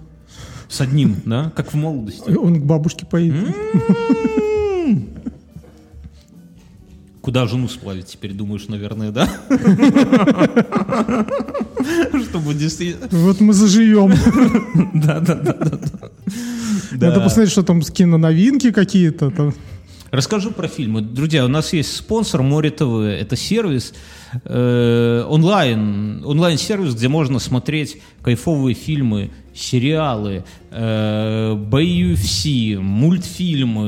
С 0.68 0.80
одним, 0.80 1.16
да? 1.24 1.52
Как 1.54 1.72
в 1.72 1.76
молодости. 1.76 2.30
Он 2.30 2.60
к 2.60 2.64
бабушке 2.64 3.04
поедет. 3.04 3.54
Куда 7.20 7.46
жену 7.46 7.68
сплавить 7.68 8.06
теперь, 8.06 8.32
думаешь, 8.32 8.68
наверное, 8.68 9.10
да? 9.10 9.28
Чтобы 12.28 12.54
действительно... 12.54 13.08
Вот 13.10 13.40
мы 13.40 13.52
заживем. 13.52 14.14
Да, 14.94 15.20
да, 15.20 15.34
да, 15.34 15.52
да. 15.52 15.78
Надо 16.92 17.20
посмотреть, 17.20 17.52
что 17.52 17.62
там 17.62 17.82
с 17.82 17.90
киноновинки 17.90 18.70
какие-то. 18.72 19.30
Там. 19.30 19.54
Расскажу 20.10 20.50
про 20.50 20.66
фильмы. 20.66 21.02
Друзья, 21.02 21.44
у 21.44 21.48
нас 21.48 21.72
есть 21.72 21.94
спонсор 21.94 22.42
Море 22.42 22.70
ТВ. 22.70 22.82
Это 22.82 23.36
сервис 23.36 23.94
э, 24.44 25.24
онлайн, 25.28 26.24
онлайн-сервис, 26.24 26.96
где 26.96 27.06
можно 27.06 27.38
смотреть 27.38 28.02
кайфовые 28.20 28.74
фильмы, 28.74 29.30
сериалы, 29.54 30.44
э, 30.70 31.54
бои 31.54 32.12
UFC, 32.14 32.78
мультфильмы, 32.78 33.82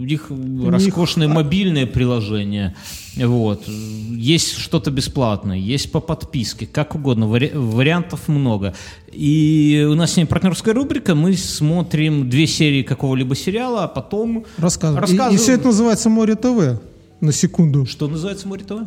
у 0.00 0.04
них 0.04 0.30
роскошное 0.66 1.28
мобильное 1.28 1.86
приложение. 1.86 2.74
Вот. 3.16 3.66
Есть 3.66 4.56
что-то 4.58 4.90
бесплатное, 4.90 5.56
есть 5.56 5.90
по 5.90 6.00
подписке, 6.00 6.66
как 6.66 6.94
угодно, 6.94 7.24
вари- 7.26 7.52
вариантов 7.56 8.28
много. 8.28 8.74
И 9.12 9.86
у 9.90 9.94
нас 9.94 10.12
с 10.12 10.16
ней 10.16 10.26
партнерская 10.26 10.74
рубрика, 10.74 11.14
мы 11.14 11.34
смотрим 11.34 12.28
две 12.30 12.46
серии 12.46 12.82
какого-либо 12.82 13.34
сериала, 13.34 13.84
а 13.84 13.88
потом 13.88 14.44
Рассказывай. 14.58 14.96
И- 14.96 14.98
И, 14.98 15.00
Рассказываю. 15.00 15.38
все 15.38 15.52
это 15.54 15.66
называется 15.66 16.08
Море 16.08 16.34
ТВ. 16.36 16.80
На 17.20 17.32
секунду. 17.32 17.84
Что 17.86 18.08
называется 18.08 18.46
Море 18.48 18.64
ТВ? 18.64 18.86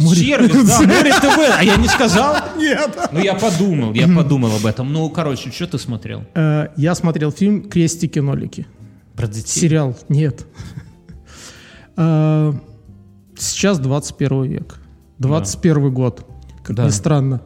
Море- 0.00 0.16
Сервис, 0.20 0.66
да, 0.66 0.80
Море 0.86 1.12
ТВ. 1.12 1.54
А 1.58 1.62
я 1.64 1.76
не 1.76 1.88
сказал? 1.88 2.36
Нет. 2.58 2.98
Ну, 3.12 3.20
я 3.20 3.34
подумал, 3.34 3.92
я 3.94 4.08
подумал 4.08 4.50
об 4.56 4.66
этом. 4.66 4.92
Ну, 4.92 5.08
короче, 5.10 5.50
что 5.50 5.66
ты 5.66 5.78
смотрел? 5.78 6.24
Э, 6.34 6.68
Я 6.76 6.94
смотрел 6.94 7.30
фильм 7.32 7.68
«Крестики-нолики». 7.68 8.66
Про 9.14 9.26
детей? 9.28 9.60
Сериал. 9.60 9.96
Нет. 10.08 10.46
Э, 11.96 12.52
Сейчас 13.38 13.78
21 13.78 14.42
век. 14.44 14.78
21 15.18 15.92
год. 15.94 16.26
Как 16.62 16.76
Да. 16.76 16.84
ни 16.86 16.90
странно. 16.90 17.40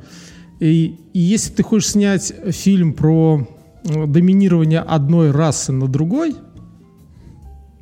И, 0.60 0.98
и 1.12 1.18
если 1.18 1.52
ты 1.52 1.62
хочешь 1.62 1.90
снять 1.90 2.32
фильм 2.50 2.92
про 2.94 3.46
э, 3.84 4.06
доминирование 4.06 4.80
одной 4.80 5.30
расы 5.30 5.72
на 5.72 5.86
другой, 5.88 6.34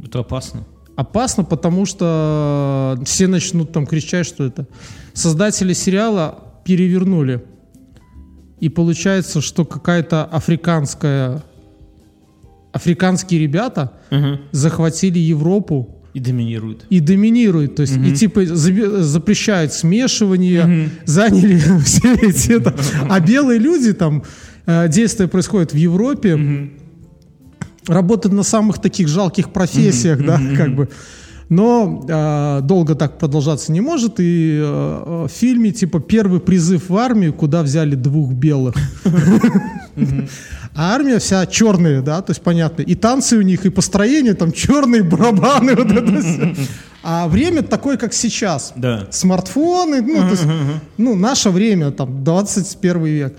Это 0.03 0.21
опасно. 0.21 0.65
Опасно, 0.97 1.45
потому 1.45 1.87
что 1.87 2.99
все 3.05 3.27
начнут 3.27 3.73
там 3.73 3.87
кричать, 3.87 4.27
что 4.27 4.45
это. 4.45 4.67
Создатели 5.15 5.73
сериала 5.73 6.39
перевернули. 6.65 7.43
И 8.61 8.69
получается, 8.69 9.41
что 9.41 9.65
какая-то 9.65 10.25
африканская... 10.25 11.43
Африканские 12.73 13.41
ребята 13.41 13.93
захватили 14.53 15.19
Европу 15.19 15.97
И 16.15 16.21
доминирует. 16.21 16.87
и 16.89 17.01
доминируют, 17.01 17.77
то 17.77 17.83
есть 17.83 17.97
и 17.97 18.15
типа 18.15 18.45
запрещают 18.47 19.73
смешивание, 19.73 20.91
заняли 21.05 21.59
все 21.85 22.15
эти 22.15 22.53
это, 22.53 22.75
а 23.09 23.21
белые 23.21 23.59
люди 23.59 23.93
там 23.93 24.23
э, 24.67 24.89
действие 24.89 25.29
происходит 25.29 25.73
в 25.73 25.77
Европе, 25.77 26.71
работают 27.87 28.35
на 28.35 28.43
самых 28.43 28.81
таких 28.81 29.09
жалких 29.09 29.51
профессиях, 29.51 30.25
да, 30.25 30.41
как 30.57 30.75
бы. 30.75 30.89
Но 31.49 32.07
э, 32.09 32.61
долго 32.63 32.95
так 32.95 33.19
продолжаться 33.19 33.73
не 33.73 33.83
может. 33.83 34.21
И 34.21 34.59
э, 34.59 35.27
в 35.29 35.31
фильме 35.31 35.71
типа 35.71 36.01
первый 36.01 36.41
призыв 36.41 36.89
в 36.89 36.97
армию, 36.97 37.35
куда 37.35 37.63
взяли 37.63 37.95
двух 37.95 38.33
белых. 38.33 38.75
А 40.75 40.95
армия 40.95 41.19
вся 41.19 41.45
черная, 41.45 42.01
да, 42.01 42.23
то 42.23 42.31
есть 42.31 42.41
понятно. 42.41 42.81
И 42.81 42.95
танцы 42.95 43.37
у 43.37 43.43
них, 43.43 43.67
и 43.67 43.69
построение, 43.69 44.33
там 44.33 44.53
черные 44.53 45.03
барабаны, 45.03 45.75
вот 45.75 45.93
это 45.93 46.23
все. 46.23 46.55
А 47.03 47.29
время 47.29 47.63
такое, 47.63 47.99
как 47.99 48.15
сейчас. 48.15 48.73
Да. 48.75 49.07
Смартфоны, 49.11 50.01
ну, 50.01 50.21
то 50.21 50.31
есть, 50.31 50.47
ну, 50.97 51.15
наше 51.15 51.51
время, 51.51 51.91
там, 51.91 52.25
21 52.25 53.05
век. 53.05 53.37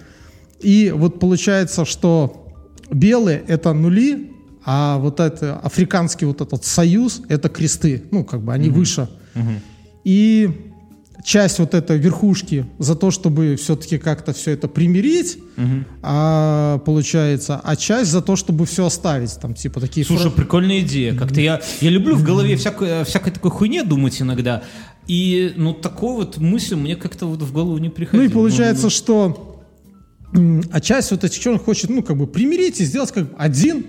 И 0.60 0.94
вот 0.96 1.20
получается, 1.20 1.86
что 1.86 2.54
белые— 2.92 3.44
это 3.48 3.74
нули, 3.74 4.33
а 4.66 4.98
вот 4.98 5.20
это 5.20 5.58
африканский 5.60 6.26
вот 6.26 6.42
этот 6.42 6.64
союз— 6.66 7.22
это 7.30 7.50
кресты. 7.50 8.04
Ну, 8.12 8.24
как 8.24 8.42
бы 8.42 8.54
они 8.54 8.70
выше. 8.70 9.08
И 10.04 10.50
часть 11.24 11.60
вот 11.60 11.74
этой 11.74 11.98
верхушки 11.98 12.66
за 12.80 12.96
то, 12.96 13.10
чтобы 13.10 13.56
все-таки 13.56 13.98
как-то 13.98 14.34
все 14.34 14.52
это 14.52 14.68
примирить, 14.68 15.38
а, 16.02 16.80
получается, 16.80 17.62
а 17.64 17.76
часть 17.78 18.12
за 18.12 18.22
то, 18.22 18.36
чтобы 18.36 18.66
все 18.66 18.86
оставить. 18.86 19.40
Там, 19.40 19.54
типа, 19.54 19.80
такие 19.80 20.06
Слушай, 20.06 20.24
фра- 20.24 20.32
прикольная 20.32 20.82
идея. 20.82 21.16
Как-то 21.16 21.40
я, 21.40 21.62
я 21.82 21.90
люблю 21.90 22.16
в 22.16 22.24
голове 22.24 22.58
всякой, 22.58 23.06
всякой 23.06 23.32
такой 23.32 23.52
хуйне 23.52 23.84
думать 23.84 24.22
иногда. 24.22 24.64
И, 25.08 25.54
ну, 25.56 25.74
такой 25.74 26.16
вот 26.16 26.38
мысль 26.38 26.76
мне 26.76 26.96
как-то 26.96 27.26
вот 27.26 27.42
в 27.42 27.52
голову 27.54 27.78
не 27.78 27.88
Ну 27.88 27.94
приходила. 27.94 28.24
и 28.24 28.30
получается, 28.30 28.90
что 28.90 29.62
м, 30.34 30.62
а 30.72 30.82
часть 30.82 31.12
вот 31.12 31.24
этих 31.24 31.40
черных 31.40 31.64
хочет, 31.64 31.90
ну, 31.90 32.04
как 32.04 32.18
бы 32.18 32.28
примирить 32.28 32.82
и 32.82 32.86
сделать 32.86 33.12
как 33.12 33.30
бы 33.30 33.36
один 33.38 33.86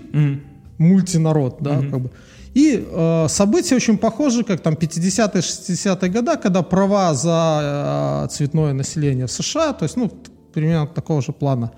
мультинарод, 0.77 1.57
да, 1.59 1.79
как 1.79 1.99
бы. 2.01 2.11
И 2.55 2.87
э, 2.89 3.27
события 3.27 3.75
очень 3.75 3.97
похожи, 3.97 4.43
как 4.43 4.61
там 4.61 4.75
50-е, 4.75 5.41
60-е 5.41 6.09
года, 6.09 6.37
когда 6.37 6.61
права 6.61 7.13
за 7.13 8.23
э, 8.23 8.27
цветное 8.31 8.73
население 8.73 9.25
в 9.27 9.31
США, 9.31 9.73
то 9.73 9.83
есть, 9.83 9.97
ну, 9.97 10.09
примерно 10.53 10.87
такого 10.87 11.21
же 11.21 11.33
плана. 11.33 11.71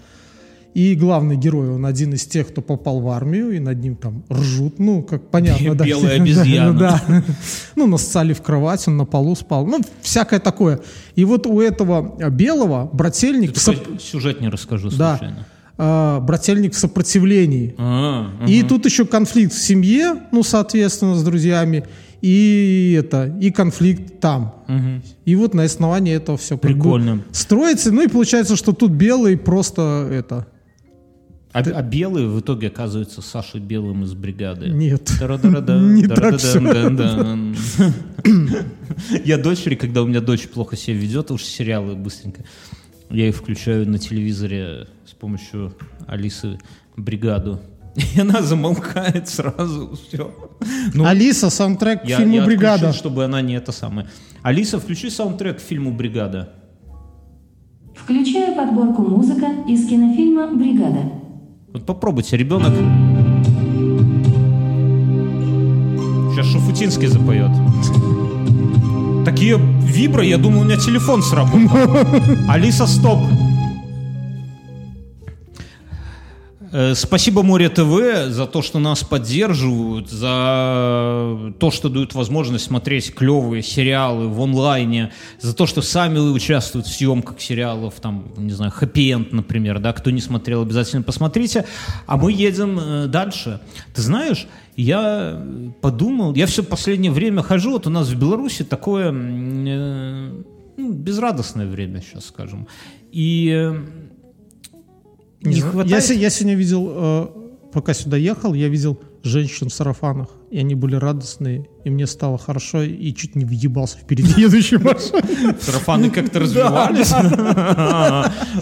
И 0.75 0.93
главный 0.93 1.35
герой, 1.35 1.71
он 1.71 1.87
один 1.87 2.13
из 2.13 2.27
тех, 2.27 2.49
кто 2.49 2.61
попал 2.61 2.99
в 3.01 3.09
армию, 3.09 3.49
и 3.49 3.59
над 3.59 3.79
ним 3.79 3.95
там 3.95 4.23
ржут, 4.31 4.77
ну, 4.77 5.01
как 5.01 5.31
понятно, 5.31 5.73
да. 5.73 5.83
Белая 5.83 6.17
Да, 6.17 6.23
обезьяна. 6.23 6.77
Да, 6.77 7.01
Ну, 7.75 7.87
насцали 7.87 8.33
в 8.33 8.43
кровать, 8.43 8.87
он 8.87 8.97
на 8.97 9.05
полу 9.05 9.35
спал, 9.35 9.65
ну, 9.65 9.81
всякое 10.03 10.39
такое. 10.39 10.79
И 11.15 11.25
вот 11.25 11.47
у 11.47 11.59
этого 11.59 12.29
белого 12.29 12.87
брательник, 12.93 13.53
Такой 13.53 13.99
сюжет 13.99 14.41
не 14.41 14.49
расскажу 14.49 14.91
да, 14.91 15.17
случайно. 15.17 15.47
Э, 15.77 16.19
брательник 16.21 16.73
в 16.73 16.77
сопротивлении. 16.77 17.75
А, 17.77 18.31
И 18.47 18.63
тут 18.63 18.85
еще 18.85 19.05
конфликт 19.05 19.53
в 19.53 19.61
семье, 19.61 20.23
ну, 20.31 20.43
соответственно, 20.43 21.15
с 21.15 21.23
друзьями, 21.23 21.85
и 22.21 22.95
это, 22.99 23.35
и 23.39 23.51
конфликт 23.51 24.19
там. 24.19 24.63
И 25.25 25.35
вот 25.35 25.53
на 25.53 25.63
основании 25.63 26.13
этого 26.15 26.37
все 26.37 26.57
Прикольно. 26.57 27.23
строится. 27.31 27.91
Ну 27.91 28.01
и 28.03 28.07
получается, 28.07 28.55
что 28.55 28.73
тут 28.73 28.91
белый 28.91 29.37
просто 29.37 30.09
это. 30.11 30.47
А, 31.53 31.59
а 31.59 31.81
белый 31.81 32.27
в 32.27 32.39
итоге 32.39 32.67
оказывается 32.67 33.21
Сашей 33.21 33.59
Белым 33.59 34.03
из 34.03 34.13
бригады. 34.13 34.69
Нет. 34.69 35.09
Не 35.19 36.07
так 36.07 36.19
дара-дан-дан-дан. 36.19 37.55
Я 39.25 39.37
дочери, 39.37 39.75
когда 39.75 40.03
у 40.03 40.07
меня 40.07 40.21
дочь 40.21 40.47
плохо 40.47 40.75
себя 40.75 40.97
ведет, 40.97 41.31
уж 41.31 41.43
сериалы 41.43 41.95
быстренько, 41.95 42.43
я 43.09 43.27
их 43.29 43.35
включаю 43.35 43.87
на 43.89 43.99
телевизоре 43.99 44.87
с 45.05 45.13
помощью 45.13 45.73
Алисы 46.07 46.59
бригаду. 46.95 47.59
И 48.15 48.19
она 48.19 48.41
замолкает 48.41 49.27
сразу, 49.27 49.95
все. 49.95 50.33
Алиса, 51.03 51.49
саундтрек 51.49 52.03
к 52.03 52.05
фильму 52.05 52.45
«Бригада». 52.45 52.93
чтобы 52.93 53.23
она 53.25 53.41
не 53.41 53.55
это 53.55 53.71
самое. 53.71 54.07
Алиса, 54.43 54.79
включи 54.79 55.09
саундтрек 55.09 55.57
к 55.57 55.61
фильму 55.61 55.91
«Бригада». 55.91 56.53
Включаю 57.95 58.55
подборку 58.55 59.01
«Музыка» 59.01 59.47
из 59.67 59.87
кинофильма 59.87 60.53
«Бригада». 60.53 61.11
Вот 61.73 61.85
попробуйте, 61.85 62.37
ребенок. 62.37 62.73
Сейчас 66.33 66.45
Шафутинский 66.45 67.07
запоет. 67.07 67.51
Такие 69.27 69.57
вибры, 69.57 70.23
я 70.23 70.37
думал, 70.37 70.61
у 70.61 70.63
меня 70.63 70.77
телефон 70.77 71.21
сработал. 71.21 71.97
Алиса, 72.47 72.87
стоп. 72.87 73.19
Спасибо 76.93 77.41
Море 77.41 77.69
ТВ 77.69 78.29
за 78.29 78.45
то, 78.45 78.61
что 78.61 78.77
нас 78.77 79.03
поддерживают, 79.03 80.11
за 80.11 81.53
то, 81.57 81.71
что 81.71 81.89
дают 81.89 82.13
возможность 82.13 82.65
смотреть 82.65 83.15
клевые 83.15 83.63
сериалы 83.63 84.27
в 84.27 84.39
онлайне, 84.39 85.11
за 85.39 85.55
то, 85.55 85.65
что 85.65 85.81
сами 85.81 86.19
участвуют 86.19 86.85
в 86.85 86.93
съемках 86.93 87.41
сериалов, 87.41 87.95
там, 87.99 88.25
не 88.37 88.51
знаю, 88.51 88.71
Happy 88.79 89.09
End, 89.11 89.29
например, 89.31 89.79
да, 89.79 89.91
кто 89.91 90.11
не 90.11 90.21
смотрел, 90.21 90.61
обязательно 90.61 91.01
посмотрите. 91.01 91.65
А 92.05 92.15
мы 92.15 92.31
едем 92.31 92.79
э, 92.79 93.07
дальше. 93.07 93.59
Ты 93.95 94.03
знаешь, 94.03 94.47
я 94.75 95.43
подумал, 95.81 96.35
я 96.35 96.45
все 96.45 96.61
последнее 96.61 97.11
время 97.11 97.41
хожу, 97.41 97.71
вот 97.71 97.87
у 97.87 97.89
нас 97.89 98.09
в 98.09 98.19
Беларуси 98.19 98.63
такое 98.63 99.11
э, 99.11 100.31
ну, 100.77 100.91
безрадостное 100.91 101.65
время, 101.65 102.01
сейчас 102.01 102.25
скажем. 102.25 102.67
И 103.11 103.49
э, 103.51 103.75
Не 105.41 105.55
не 105.55 105.61
хватает... 105.61 106.09
Я, 106.09 106.15
я 106.15 106.29
сегодня 106.29 106.55
видел, 106.55 106.87
э, 106.89 107.27
пока 107.73 107.93
сюда 107.93 108.17
ехал, 108.17 108.53
я 108.53 108.69
видел 108.69 108.99
женщин 109.23 109.69
в 109.69 109.73
сарафанах, 109.73 110.29
и 110.49 110.57
они 110.57 110.75
были 110.75 110.95
радостные, 110.95 111.67
и 111.83 111.89
мне 111.89 112.07
стало 112.07 112.37
хорошо, 112.37 112.81
и 112.83 113.13
чуть 113.13 113.35
не 113.35 113.45
въебался 113.45 113.97
впереди 113.97 114.33
едущей 114.41 114.77
машины. 114.77 115.55
Сарафаны 115.59 116.09
как-то 116.09 116.39
развивались. 116.39 117.11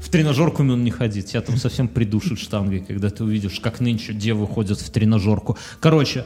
В 0.00 0.10
тренажерку 0.10 0.62
он 0.62 0.82
не 0.82 0.90
ходить. 0.90 1.26
Тебя 1.26 1.40
там 1.40 1.56
совсем 1.56 1.86
придушит 1.88 2.38
штангой, 2.38 2.80
когда 2.80 3.10
ты 3.10 3.24
увидишь, 3.24 3.60
как 3.60 3.80
нынче 3.80 4.12
девы 4.12 4.46
ходят 4.46 4.80
в 4.80 4.90
тренажерку. 4.90 5.56
Короче, 5.78 6.24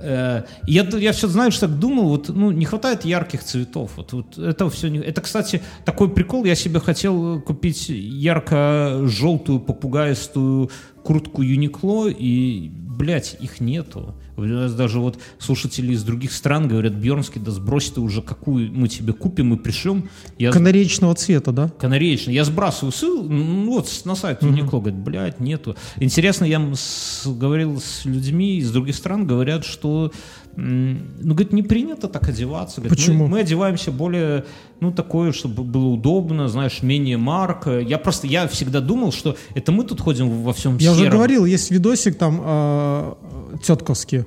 я, 0.00 0.46
я 0.66 1.12
все 1.12 1.28
что 1.50 1.68
так 1.68 1.78
думал, 1.78 2.08
вот, 2.08 2.28
ну, 2.28 2.50
не 2.50 2.64
хватает 2.64 3.04
ярких 3.04 3.42
цветов. 3.42 3.92
Вот, 3.96 4.12
вот 4.12 4.38
это 4.38 4.68
все 4.70 4.88
не... 4.88 4.98
Это, 4.98 5.20
кстати, 5.20 5.62
такой 5.84 6.08
прикол. 6.10 6.44
Я 6.44 6.54
себе 6.54 6.80
хотел 6.80 7.40
купить 7.40 7.88
ярко-желтую 7.88 9.60
попугаистую 9.60 10.70
куртку 11.02 11.42
Юникло, 11.42 12.08
и, 12.08 12.70
блядь, 12.70 13.36
их 13.40 13.60
нету. 13.60 14.14
У 14.36 14.42
нас 14.42 14.74
даже 14.74 14.98
вот 14.98 15.18
слушатели 15.38 15.92
из 15.92 16.02
других 16.02 16.32
стран 16.32 16.66
говорят, 16.68 16.92
Бьернский, 16.94 17.40
да 17.40 17.50
сбрось 17.52 17.90
ты 17.90 18.00
уже, 18.00 18.20
какую 18.22 18.72
мы 18.72 18.88
тебе 18.88 19.12
купим 19.12 19.54
и 19.54 19.56
пришлем. 19.56 20.08
Я 20.38 20.50
Канареечного 20.50 21.14
цвета, 21.14 21.52
да? 21.52 21.68
Канареечный. 21.78 22.34
Я 22.34 22.44
сбрасываю 22.44 22.92
ссылку, 22.92 23.28
ну 23.28 23.70
вот 23.70 23.88
с- 23.88 24.04
на 24.04 24.14
сайт 24.16 24.42
Uniqlo, 24.42 24.80
говорит, 24.80 24.98
блядь, 24.98 25.40
нету. 25.40 25.76
Интересно, 25.96 26.44
я 26.44 26.60
с- 26.74 27.26
говорил 27.26 27.80
с 27.80 28.04
людьми 28.04 28.58
из 28.58 28.70
других 28.72 28.96
стран, 28.96 29.26
говорят, 29.26 29.64
что, 29.64 30.10
ну, 30.56 31.34
говорит, 31.34 31.52
не 31.52 31.62
принято 31.62 32.08
так 32.08 32.28
одеваться. 32.28 32.80
Говорит, 32.80 32.98
Почему? 32.98 33.24
Мы, 33.24 33.30
мы 33.30 33.40
одеваемся 33.40 33.90
более, 33.90 34.44
ну, 34.80 34.92
такое, 34.92 35.32
чтобы 35.32 35.64
было 35.64 35.86
удобно, 35.86 36.48
знаешь, 36.48 36.82
менее 36.82 37.16
марка. 37.16 37.80
Я 37.80 37.98
просто, 37.98 38.26
я 38.26 38.46
всегда 38.46 38.80
думал, 38.80 39.12
что 39.12 39.36
это 39.54 39.72
мы 39.72 39.84
тут 39.84 40.00
ходим 40.00 40.42
во 40.42 40.52
всем 40.52 40.76
Я 40.78 40.92
уже 40.92 41.10
говорил, 41.10 41.44
есть 41.44 41.70
видосик 41.70 42.16
там 42.16 42.40
э, 42.44 43.14
тетковский. 43.62 44.24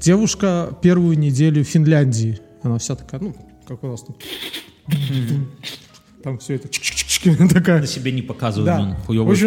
Девушка 0.00 0.76
первую 0.82 1.18
неделю 1.18 1.64
в 1.64 1.68
Финляндии. 1.68 2.38
Она 2.62 2.78
вся 2.78 2.96
такая, 2.96 3.20
ну, 3.20 3.34
как 3.66 3.82
у 3.84 3.88
нас 3.88 4.02
там. 4.02 4.16
Там 6.22 6.38
все 6.38 6.54
это 6.54 6.68
такая. 7.52 7.80
На 7.82 7.86
себе 7.86 8.10
не 8.10 8.22
показываем, 8.22 8.66
Да. 8.66 8.98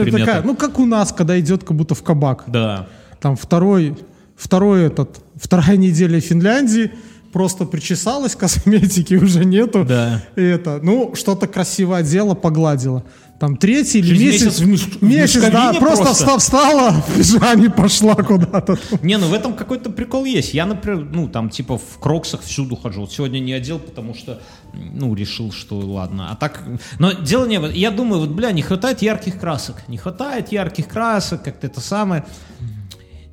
примета. 0.03 0.25
такая, 0.25 0.43
ну, 0.43 0.55
как 0.55 0.79
у 0.79 0.85
нас, 0.85 1.11
когда 1.11 1.39
идет 1.39 1.63
как 1.63 1.75
будто 1.75 1.95
в 1.95 2.03
кабак. 2.03 2.43
Да. 2.47 2.87
Там 3.19 3.35
второй, 3.35 3.97
второй 4.37 4.83
этот, 4.83 5.19
вторая 5.35 5.75
неделя 5.77 6.19
Финляндии, 6.21 6.91
просто 7.33 7.65
причесалась, 7.65 8.35
косметики 8.37 9.15
уже 9.15 9.43
нету. 9.43 9.83
Да. 9.83 10.23
И 10.35 10.41
это, 10.41 10.79
ну, 10.81 11.13
что-то 11.15 11.47
красиво 11.47 11.97
одела, 11.97 12.35
погладила. 12.35 13.03
Там 13.39 13.55
третий 13.55 13.99
или 13.99 14.17
месяц, 14.17 14.59
месяц 14.59 14.59
в 14.59 14.67
меш- 14.67 15.05
месяц, 15.05 15.41
да, 15.51 15.71
просто, 15.73 16.05
просто? 16.05 16.25
вста- 16.25 16.39
встала 16.39 16.91
в 17.07 17.15
пижаме, 17.15 17.69
пошла 17.69 18.15
куда-то. 18.15 18.79
Не, 19.03 19.17
ну 19.19 19.27
в 19.27 19.33
этом 19.33 19.53
какой-то 19.53 19.91
прикол 19.91 20.25
есть. 20.25 20.55
Я, 20.55 20.65
например, 20.65 21.07
ну 21.13 21.27
там 21.27 21.51
типа 21.51 21.77
в 21.77 21.99
кроксах 21.99 22.41
всюду 22.41 22.75
хожу. 22.75 23.01
Вот 23.01 23.11
сегодня 23.11 23.37
не 23.37 23.53
одел, 23.53 23.77
потому 23.77 24.15
что, 24.15 24.41
ну, 24.73 25.13
решил, 25.13 25.51
что 25.51 25.77
ладно. 25.77 26.31
А 26.31 26.35
так, 26.35 26.63
но 26.97 27.11
дело 27.11 27.45
не. 27.45 27.61
Я 27.77 27.91
думаю, 27.91 28.21
вот, 28.21 28.31
бля, 28.31 28.51
не 28.51 28.63
хватает 28.63 29.03
ярких 29.03 29.39
красок. 29.39 29.83
Не 29.87 29.97
хватает 29.97 30.51
ярких 30.51 30.87
красок, 30.87 31.43
как-то 31.43 31.67
это 31.67 31.79
самое. 31.79 32.25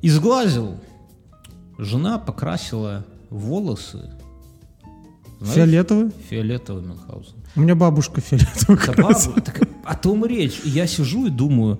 Изглазил. 0.03 0.75
Жена 1.77 2.17
покрасила 2.17 3.05
волосы. 3.29 4.09
Знаешь, 5.39 5.55
Фиолетовый? 5.55 6.11
Фиолетовый 6.29 6.83
Мюнхгаузен. 6.83 7.33
У 7.55 7.61
меня 7.61 7.75
бабушка 7.75 8.21
фиолетовый. 8.21 8.79
Да 8.87 8.93
бабу- 9.03 9.41
так 9.41 9.61
о 9.83 9.95
том 9.95 10.25
речь. 10.25 10.61
И 10.63 10.69
я 10.69 10.87
сижу 10.87 11.27
и 11.27 11.29
думаю, 11.29 11.79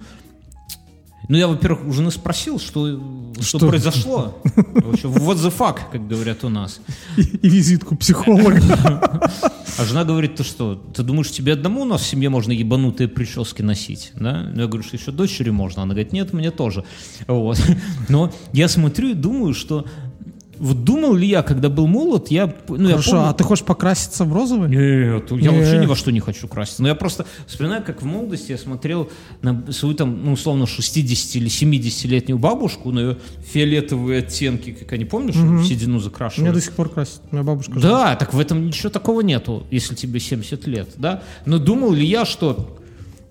ну, 1.27 1.37
я, 1.37 1.47
во-первых, 1.47 1.85
у 1.87 1.91
жены 1.91 2.11
спросил, 2.11 2.59
что, 2.59 2.99
что, 3.39 3.57
Что? 3.57 3.67
произошло. 3.67 4.41
What 4.43 5.35
the 5.37 5.53
fuck, 5.55 5.79
как 5.91 6.07
говорят 6.07 6.43
у 6.43 6.49
нас. 6.49 6.79
И, 7.17 7.21
и 7.21 7.49
визитку 7.49 7.95
психолога. 7.95 8.61
А 9.77 9.83
жена 9.83 10.05
говорит, 10.05 10.35
ты 10.35 10.43
что, 10.43 10.75
ты 10.75 11.03
думаешь, 11.03 11.31
тебе 11.31 11.53
одному 11.53 11.81
у 11.81 11.85
нас 11.85 12.01
в 12.01 12.05
семье 12.05 12.29
можно 12.29 12.53
ебанутые 12.53 13.09
прически 13.09 13.61
носить? 13.61 14.11
Да? 14.15 14.51
Я 14.55 14.67
говорю, 14.67 14.83
что 14.83 14.95
еще 14.95 15.11
дочери 15.11 15.49
можно. 15.49 15.83
Она 15.83 15.93
говорит, 15.93 16.13
нет, 16.13 16.31
мне 16.31 16.51
тоже. 16.51 16.85
Вот. 17.27 17.61
Но 18.07 18.31
я 18.53 18.67
смотрю 18.69 19.09
и 19.09 19.13
думаю, 19.13 19.53
что 19.53 19.85
вот 20.59 20.83
думал 20.83 21.13
ли 21.15 21.27
я, 21.27 21.41
когда 21.43 21.69
был 21.69 21.87
молод, 21.87 22.29
я, 22.29 22.53
ну, 22.67 22.77
я 22.87 22.91
Хорошо, 22.91 23.11
помню- 23.11 23.27
а 23.29 23.33
ты 23.33 23.43
хочешь 23.43 23.65
покраситься 23.65 24.23
в 24.25 24.33
розовый? 24.33 24.69
Нет, 24.69 25.31
я 25.31 25.51
Не. 25.51 25.57
вообще 25.59 25.77
ни 25.79 25.85
во 25.85 25.95
что 25.95 26.11
не 26.11 26.19
хочу 26.19 26.47
краситься. 26.47 26.81
Но 26.81 26.87
я 26.87 26.95
просто 26.95 27.25
вспоминаю, 27.47 27.83
как 27.83 28.01
в 28.01 28.05
молодости 28.05 28.51
я 28.51 28.57
смотрел 28.57 29.09
на 29.41 29.71
свою 29.71 29.95
там, 29.95 30.23
ну, 30.25 30.33
условно, 30.33 30.67
60 30.67 31.35
или 31.35 31.49
70-летнюю 31.49 32.37
бабушку, 32.37 32.91
на 32.91 32.99
ее 32.99 33.17
фиолетовые 33.51 34.19
оттенки, 34.19 34.71
как 34.71 34.91
они, 34.93 35.05
помнишь, 35.05 35.35
седину 35.67 35.93
Меня 35.95 36.03
закрашивали? 36.03 36.51
до 36.51 36.61
сих 36.61 36.73
пор 36.73 36.89
красит. 36.89 37.21
Меня 37.31 37.43
бабушка. 37.43 37.79
Да, 37.79 38.15
так 38.15 38.33
в 38.33 38.39
этом 38.39 38.65
ничего 38.67 38.89
такого 38.89 39.21
нету, 39.21 39.65
если 39.71 39.95
тебе 39.95 40.19
70 40.19 40.67
лет, 40.67 40.89
да? 40.97 41.23
Но 41.45 41.59
думал 41.59 41.91
ли 41.93 42.05
я, 42.05 42.25
что 42.25 42.77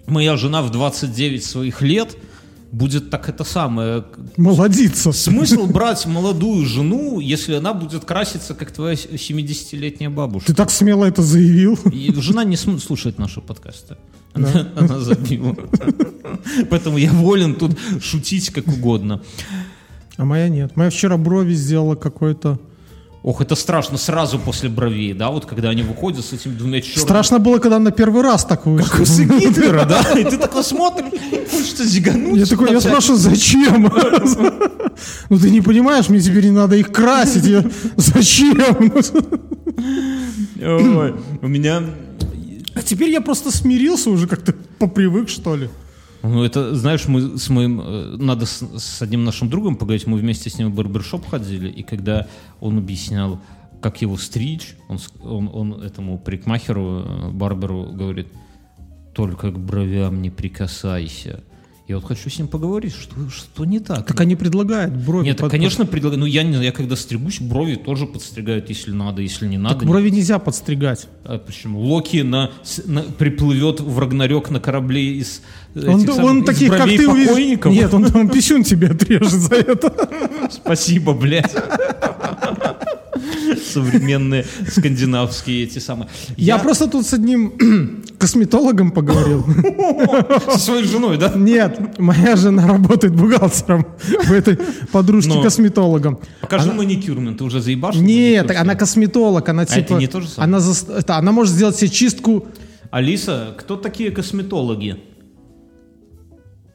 моя 0.06 0.36
жена 0.36 0.62
в 0.62 0.70
29 0.70 1.44
своих 1.44 1.80
лет 1.82 2.16
будет 2.74 3.10
так 3.10 3.28
это 3.28 3.44
самое... 3.44 4.04
Молодиться. 4.36 5.12
Смысл 5.12 5.66
брать 5.66 6.06
молодую 6.06 6.66
жену, 6.66 7.20
если 7.20 7.54
она 7.54 7.72
будет 7.72 8.04
краситься, 8.04 8.54
как 8.54 8.72
твоя 8.72 8.94
70-летняя 8.94 10.10
бабушка? 10.10 10.48
Ты 10.48 10.54
так 10.54 10.70
смело 10.70 11.04
это 11.04 11.22
заявил. 11.22 11.78
И 11.92 12.12
жена 12.20 12.44
не 12.44 12.56
см- 12.56 12.82
слушает 12.82 13.18
наши 13.18 13.40
подкасты. 13.40 13.96
Она, 14.32 14.48
она 14.76 14.98
забила. 14.98 15.56
Поэтому 16.68 16.98
я 16.98 17.12
волен 17.12 17.54
тут 17.54 17.78
шутить 18.02 18.50
как 18.50 18.66
угодно. 18.66 19.22
А 20.16 20.24
моя 20.24 20.48
нет. 20.48 20.76
Моя 20.76 20.90
вчера 20.90 21.16
брови 21.16 21.54
сделала 21.54 21.94
какой-то... 21.94 22.58
Ох, 23.24 23.40
это 23.40 23.54
страшно 23.54 23.96
сразу 23.96 24.38
после 24.38 24.68
бровей, 24.68 25.14
да, 25.14 25.30
вот 25.30 25.46
когда 25.46 25.70
они 25.70 25.82
выходят 25.82 26.22
с 26.22 26.34
этими 26.34 26.52
двумя 26.52 26.82
черными... 26.82 27.04
Страшно 27.04 27.38
было, 27.38 27.58
когда 27.58 27.78
на 27.78 27.90
первый 27.90 28.22
раз 28.22 28.44
так 28.44 28.66
вышла. 28.66 28.90
Как 28.90 29.00
усы 29.00 29.24
Гитлера, 29.40 29.86
да? 29.86 30.02
И 30.12 30.24
ты 30.24 30.36
такой 30.36 30.62
смотришь, 30.62 31.10
хочется 31.50 31.86
зигануть. 31.86 32.38
Я 32.38 32.44
такой, 32.44 32.70
я 32.70 32.82
спрашиваю, 32.82 33.18
зачем? 33.18 33.90
Ну 35.28 35.38
ты 35.38 35.50
не 35.50 35.60
понимаешь, 35.60 36.08
мне 36.08 36.20
теперь 36.20 36.44
не 36.44 36.52
надо 36.52 36.76
их 36.76 36.92
красить. 36.92 37.66
Зачем? 37.96 38.92
У 41.42 41.48
меня... 41.48 41.82
А 42.74 42.82
теперь 42.82 43.10
я 43.10 43.20
просто 43.20 43.50
смирился 43.50 44.10
уже, 44.10 44.28
как-то 44.28 44.54
попривык, 44.78 45.28
что 45.28 45.56
ли. 45.56 45.68
Ну, 46.24 46.42
это, 46.42 46.74
знаешь, 46.74 47.06
мы 47.06 47.36
с 47.36 47.50
моим... 47.50 47.82
э, 47.82 48.16
Надо 48.16 48.46
с, 48.46 48.62
с 48.78 49.02
одним 49.02 49.24
нашим 49.24 49.50
другом 49.50 49.76
поговорить. 49.76 50.06
Мы 50.06 50.16
вместе 50.16 50.48
с 50.48 50.58
ним 50.58 50.72
в 50.72 50.74
барбершоп 50.74 51.28
ходили, 51.28 51.68
и 51.68 51.82
когда 51.82 52.26
он 52.60 52.78
объяснял, 52.78 53.40
как 53.82 54.00
его 54.00 54.16
стричь, 54.16 54.74
он, 54.88 54.98
он, 55.22 55.50
он 55.52 55.82
этому 55.82 56.18
парикмахеру, 56.18 57.02
э, 57.04 57.30
барберу 57.30 57.90
говорит, 57.92 58.28
только 59.12 59.50
к 59.52 59.58
бровям 59.58 60.22
не 60.22 60.30
прикасайся. 60.30 61.44
Я 61.86 61.96
вот 61.96 62.06
хочу 62.06 62.30
с 62.30 62.38
ним 62.38 62.48
поговорить, 62.48 62.94
что, 62.94 63.14
что 63.28 63.66
не 63.66 63.78
так. 63.78 64.06
Так 64.06 64.18
они 64.18 64.36
предлагают 64.36 64.94
брови. 64.96 65.26
Нет, 65.26 65.36
под- 65.36 65.50
конечно, 65.50 65.84
предлагаю. 65.84 66.20
Ну, 66.20 66.24
я 66.26 66.42
не 66.42 66.52
знаю, 66.52 66.64
я 66.64 66.72
когда 66.72 66.96
стригусь, 66.96 67.40
брови 67.42 67.74
тоже 67.74 68.06
подстригают, 68.06 68.70
если 68.70 68.90
надо, 68.90 69.20
если 69.20 69.46
не 69.46 69.58
надо. 69.58 69.80
Так 69.80 69.86
брови 69.88 70.08
нельзя 70.08 70.38
подстригать. 70.38 71.08
А 71.24 71.36
почему? 71.36 71.80
Локи 71.80 72.22
на, 72.22 72.50
на- 72.86 73.02
приплывет 73.02 73.80
в 73.80 73.98
Рагнарёк 73.98 74.48
на 74.50 74.60
корабле 74.60 75.18
из 75.18 75.42
Он, 75.76 75.98
этих 76.00 76.14
самых- 76.14 76.30
он 76.30 76.38
из 76.40 76.46
таких, 76.46 76.70
как 76.74 76.86
ты 76.86 77.06
увидишь. 77.06 77.66
Нет, 77.66 77.92
он, 77.92 78.06
он 78.16 78.30
писюн 78.30 78.64
тебе 78.64 78.88
отрежет 78.88 79.28
за 79.32 79.54
это. 79.56 80.48
Спасибо, 80.50 81.12
блядь. 81.12 81.52
Современные 83.56 84.44
скандинавские 84.68 85.64
эти 85.64 85.78
самые. 85.78 86.08
Я 86.36 86.58
просто 86.58 86.88
тут 86.88 87.06
с 87.06 87.12
одним 87.12 88.02
косметологом 88.18 88.90
поговорил. 88.90 89.44
со 90.50 90.58
своей 90.58 90.84
женой, 90.84 91.18
да? 91.18 91.32
Нет, 91.34 91.98
моя 91.98 92.36
жена 92.36 92.66
работает 92.66 93.14
бухгалтером 93.14 93.86
в 94.24 94.32
этой 94.32 94.58
подружке 94.92 95.34
Но. 95.34 95.42
косметологом. 95.42 96.18
Покажи 96.40 96.72
маникюрмент, 96.72 97.38
ты 97.38 97.44
уже 97.44 97.60
заебашил? 97.60 98.02
Нет, 98.02 98.44
маникюр 98.44 98.62
она 98.62 98.74
косметолог, 98.74 99.48
она 99.48 99.62
это 99.64 99.74
типа... 99.74 99.94
не 99.94 100.06
то 100.06 100.20
же 100.20 100.28
самое? 100.28 100.48
Она, 100.48 100.58
зас- 100.58 100.98
это, 100.98 101.16
она 101.16 101.32
может 101.32 101.52
сделать 101.52 101.76
себе 101.76 101.90
чистку... 101.90 102.46
Алиса, 102.90 103.54
кто 103.58 103.76
такие 103.76 104.12
косметологи? 104.12 104.96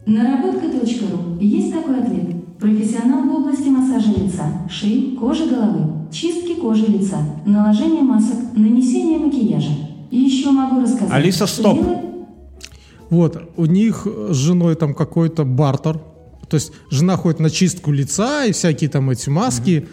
Наработка.ру. 0.06 1.38
Есть 1.40 1.74
такой 1.74 2.02
ответ. 2.02 2.58
Профессионал 2.60 3.24
в 3.24 3.32
области 3.36 3.70
массажа 3.70 4.12
лица, 4.12 4.68
шеи, 4.70 5.16
кожи 5.16 5.46
головы, 5.46 5.99
чистки 6.12 6.56
кожи 6.56 6.86
лица, 6.86 7.18
наложения 7.46 8.02
масок, 8.02 8.38
нанесения 8.56 9.20
макияжа. 9.20 9.72
И 10.12 10.18
еще 10.18 10.52
могу 10.52 10.82
рассказать. 10.82 11.12
Алиса, 11.12 11.46
что 11.48 11.62
стоп. 11.62 11.76
делать- 11.80 11.98
Вот, 13.10 13.50
у 13.58 13.66
них 13.66 14.08
с 14.30 14.36
женой 14.36 14.76
там 14.76 14.94
какой-то 14.94 15.44
бартер. 15.44 16.00
То 16.50 16.56
есть 16.56 16.72
жена 16.90 17.16
ходит 17.16 17.40
на 17.40 17.50
чистку 17.50 17.92
лица 17.92 18.46
и 18.46 18.52
всякие 18.52 18.90
там 18.90 19.10
эти 19.12 19.30
маски. 19.30 19.88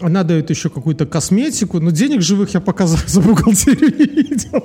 Она 0.00 0.24
дает 0.24 0.50
еще 0.50 0.68
какую-то 0.68 1.06
косметику, 1.06 1.78
но 1.80 1.90
денег 1.90 2.22
живых 2.22 2.54
я 2.54 2.60
пока 2.60 2.86
за, 2.88 2.96
за 3.06 3.20
бухгалтерию 3.20 3.94
не 3.96 4.22
видел. 4.22 4.64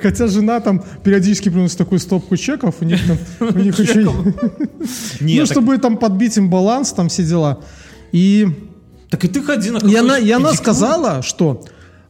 Хотя 0.00 0.26
жена 0.26 0.60
там 0.60 0.82
периодически 1.04 1.50
приносит 1.50 1.76
такую 1.78 1.98
стопку 1.98 2.36
чеков, 2.36 2.76
у 2.80 2.84
них 2.84 2.98
там, 3.06 3.18
у 3.54 3.58
них 3.58 3.78
еще... 3.78 4.10
Нет, 5.20 5.40
Ну, 5.40 5.46
чтобы 5.46 5.76
там 5.78 5.96
подбить 5.98 6.36
им 6.38 6.48
баланс, 6.50 6.92
там 6.92 7.08
все 7.08 7.24
дела. 7.24 7.60
И 8.12 8.46
так 9.10 9.24
и 9.24 9.28
ты 9.28 9.42
ходи 9.42 9.70
на 9.70 9.78
и 9.78 9.94
она, 9.94 10.18
и 10.18 10.30
она 10.30 10.52
сказала, 10.54 11.22
что 11.22 11.64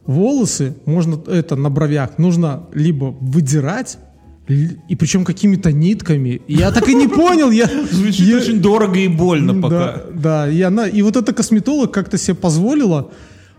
волосы 0.05 0.75
можно 0.85 1.19
это 1.27 1.55
на 1.55 1.69
бровях 1.69 2.17
нужно 2.17 2.67
либо 2.73 3.05
выдирать, 3.19 3.97
и 4.47 4.95
причем 4.95 5.23
какими-то 5.23 5.71
нитками. 5.71 6.41
Я 6.47 6.71
так 6.71 6.87
и 6.89 6.93
не 6.93 7.07
понял. 7.07 7.51
Я, 7.51 7.69
Звучит 7.91 8.27
я- 8.27 8.37
очень 8.37 8.61
дорого 8.61 8.99
и 8.99 9.07
больно 9.07 9.61
пока. 9.61 9.77
Да, 9.77 10.03
да, 10.13 10.49
и 10.49 10.61
она, 10.61 10.87
и 10.87 11.01
вот 11.01 11.15
эта 11.15 11.33
косметолог 11.33 11.91
как-то 11.91 12.17
себе 12.17 12.35
позволила 12.35 13.11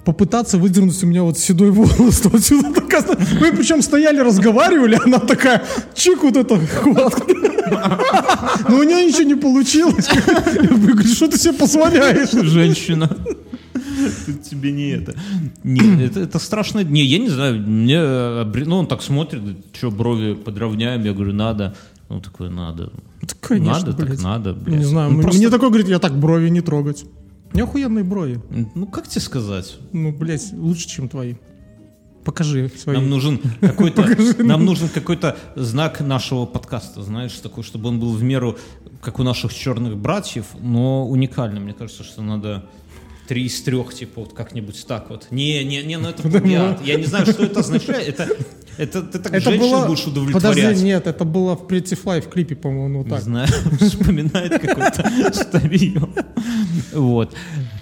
попытаться 0.04 0.58
выдернуть 0.58 1.02
у 1.04 1.06
меня 1.06 1.22
вот 1.22 1.38
седой 1.38 1.70
волос. 1.70 2.22
Вот 2.32 2.42
сюда 2.42 2.72
так, 2.72 3.18
Мы 3.40 3.52
причем 3.52 3.82
стояли, 3.82 4.18
разговаривали, 4.20 4.98
она 5.04 5.18
такая, 5.18 5.62
чик, 5.94 6.22
вот 6.22 6.36
это, 6.36 6.58
хватка. 6.58 7.24
Но 8.68 8.78
у 8.78 8.82
нее 8.82 9.06
ничего 9.06 9.22
не 9.22 9.34
получилось. 9.34 10.08
Я 10.12 10.68
говорю, 10.68 11.08
что 11.08 11.28
ты 11.28 11.38
себе 11.38 11.52
позволяешь? 11.54 12.30
женщина. 12.32 13.08
Тут 14.26 14.42
тебе 14.42 14.72
не 14.72 14.90
это. 14.90 15.14
Не, 15.64 16.04
это, 16.04 16.20
это 16.20 16.38
страшно. 16.38 16.82
Не, 16.84 17.04
я 17.04 17.18
не 17.18 17.28
знаю. 17.28 17.60
Мне, 17.60 18.00
ну, 18.66 18.76
он 18.78 18.86
так 18.86 19.02
смотрит, 19.02 19.42
что 19.72 19.90
брови 19.90 20.34
подровняем. 20.34 21.04
Я 21.04 21.12
говорю, 21.12 21.32
надо. 21.32 21.74
Он 22.08 22.20
такой, 22.20 22.50
надо. 22.50 22.90
Да, 23.22 23.34
конечно, 23.40 23.72
надо, 23.78 23.92
так 23.92 24.06
блядь. 24.06 24.22
надо, 24.22 24.52
блядь. 24.54 24.78
Не 24.78 24.84
знаю, 24.84 25.08
Ну, 25.10 25.14
мне- 25.14 25.22
просто- 25.22 25.38
мне 25.40 25.50
такой 25.50 25.68
говорит, 25.68 25.88
я 25.88 25.98
так 25.98 26.18
брови 26.18 26.50
не 26.50 26.60
трогать. 26.60 27.04
У 27.52 27.54
меня 27.54 27.64
охуенные 27.64 28.02
брови. 28.02 28.40
Ну, 28.74 28.86
как 28.86 29.08
тебе 29.08 29.20
сказать? 29.20 29.76
Ну, 29.92 30.10
блядь, 30.10 30.52
лучше, 30.52 30.88
чем 30.88 31.08
твои. 31.08 31.34
Покажи 32.24 32.70
свои. 32.76 32.96
Нам 32.96 33.10
нужен 33.10 33.40
какой-то, 33.60 34.06
нам 34.42 34.64
нужен 34.64 34.88
какой-то 34.88 35.36
знак 35.54 36.00
нашего 36.00 36.46
подкаста, 36.46 37.02
знаешь, 37.02 37.32
такой, 37.34 37.62
чтобы 37.62 37.88
он 37.88 38.00
был 38.00 38.12
в 38.12 38.22
меру, 38.22 38.56
как 39.02 39.18
у 39.18 39.22
наших 39.22 39.52
черных 39.52 39.98
братьев, 39.98 40.46
но 40.60 41.06
уникальный. 41.06 41.60
Мне 41.60 41.74
кажется, 41.74 42.04
что 42.04 42.22
надо 42.22 42.64
три 43.28 43.44
из 43.44 43.60
трех, 43.62 43.92
типа, 43.92 44.20
вот 44.20 44.32
как-нибудь 44.32 44.86
так 44.86 45.10
вот. 45.10 45.26
Не, 45.30 45.62
не, 45.64 45.82
не, 45.82 45.98
ну 45.98 46.08
это 46.08 46.22
плагиат. 46.28 46.82
Я 46.86 46.94
не 46.94 47.04
знаю, 47.04 47.26
что 47.26 47.44
это 47.44 47.60
означает. 47.60 48.08
Это, 48.08 48.34
это 48.78 49.02
ты 49.02 49.18
так 49.18 49.32
Это 49.32 49.50
женщин 49.50 49.70
было... 49.70 49.86
будешь 49.86 50.06
удовлетворять. 50.06 50.56
Подожди, 50.56 50.84
нет, 50.84 51.06
это 51.06 51.24
было 51.24 51.56
в 51.56 51.66
Pretty 51.66 51.98
Fly 52.02 52.20
в 52.20 52.28
клипе, 52.28 52.56
по-моему, 52.56 52.88
ну 52.88 53.04
Не 53.04 53.10
так. 53.10 53.22
знаю, 53.22 53.48
вспоминает 53.80 54.60
какое-то 54.60 55.32
старье. 55.34 56.08
Вот. 56.92 57.34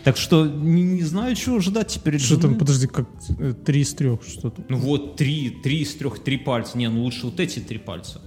Так 0.04 0.16
что 0.16 0.46
не, 0.46 0.82
не 0.82 1.02
знаю, 1.02 1.34
чего 1.36 1.60
ждать 1.60 1.88
теперь. 1.88 2.18
Что 2.18 2.38
там, 2.38 2.56
подожди, 2.56 2.86
как 2.86 3.06
э, 3.38 3.54
три 3.64 3.80
из 3.80 3.94
трех, 3.94 4.20
что-то. 4.22 4.62
Ну 4.68 4.78
вот 4.78 5.16
три, 5.16 5.50
три 5.50 5.80
из 5.82 5.94
трех, 5.94 6.18
три 6.22 6.38
пальца. 6.38 6.78
Не, 6.78 6.88
ну 6.88 7.02
лучше 7.02 7.26
вот 7.26 7.40
эти 7.40 7.60
три 7.60 7.78
пальца. 7.78 8.20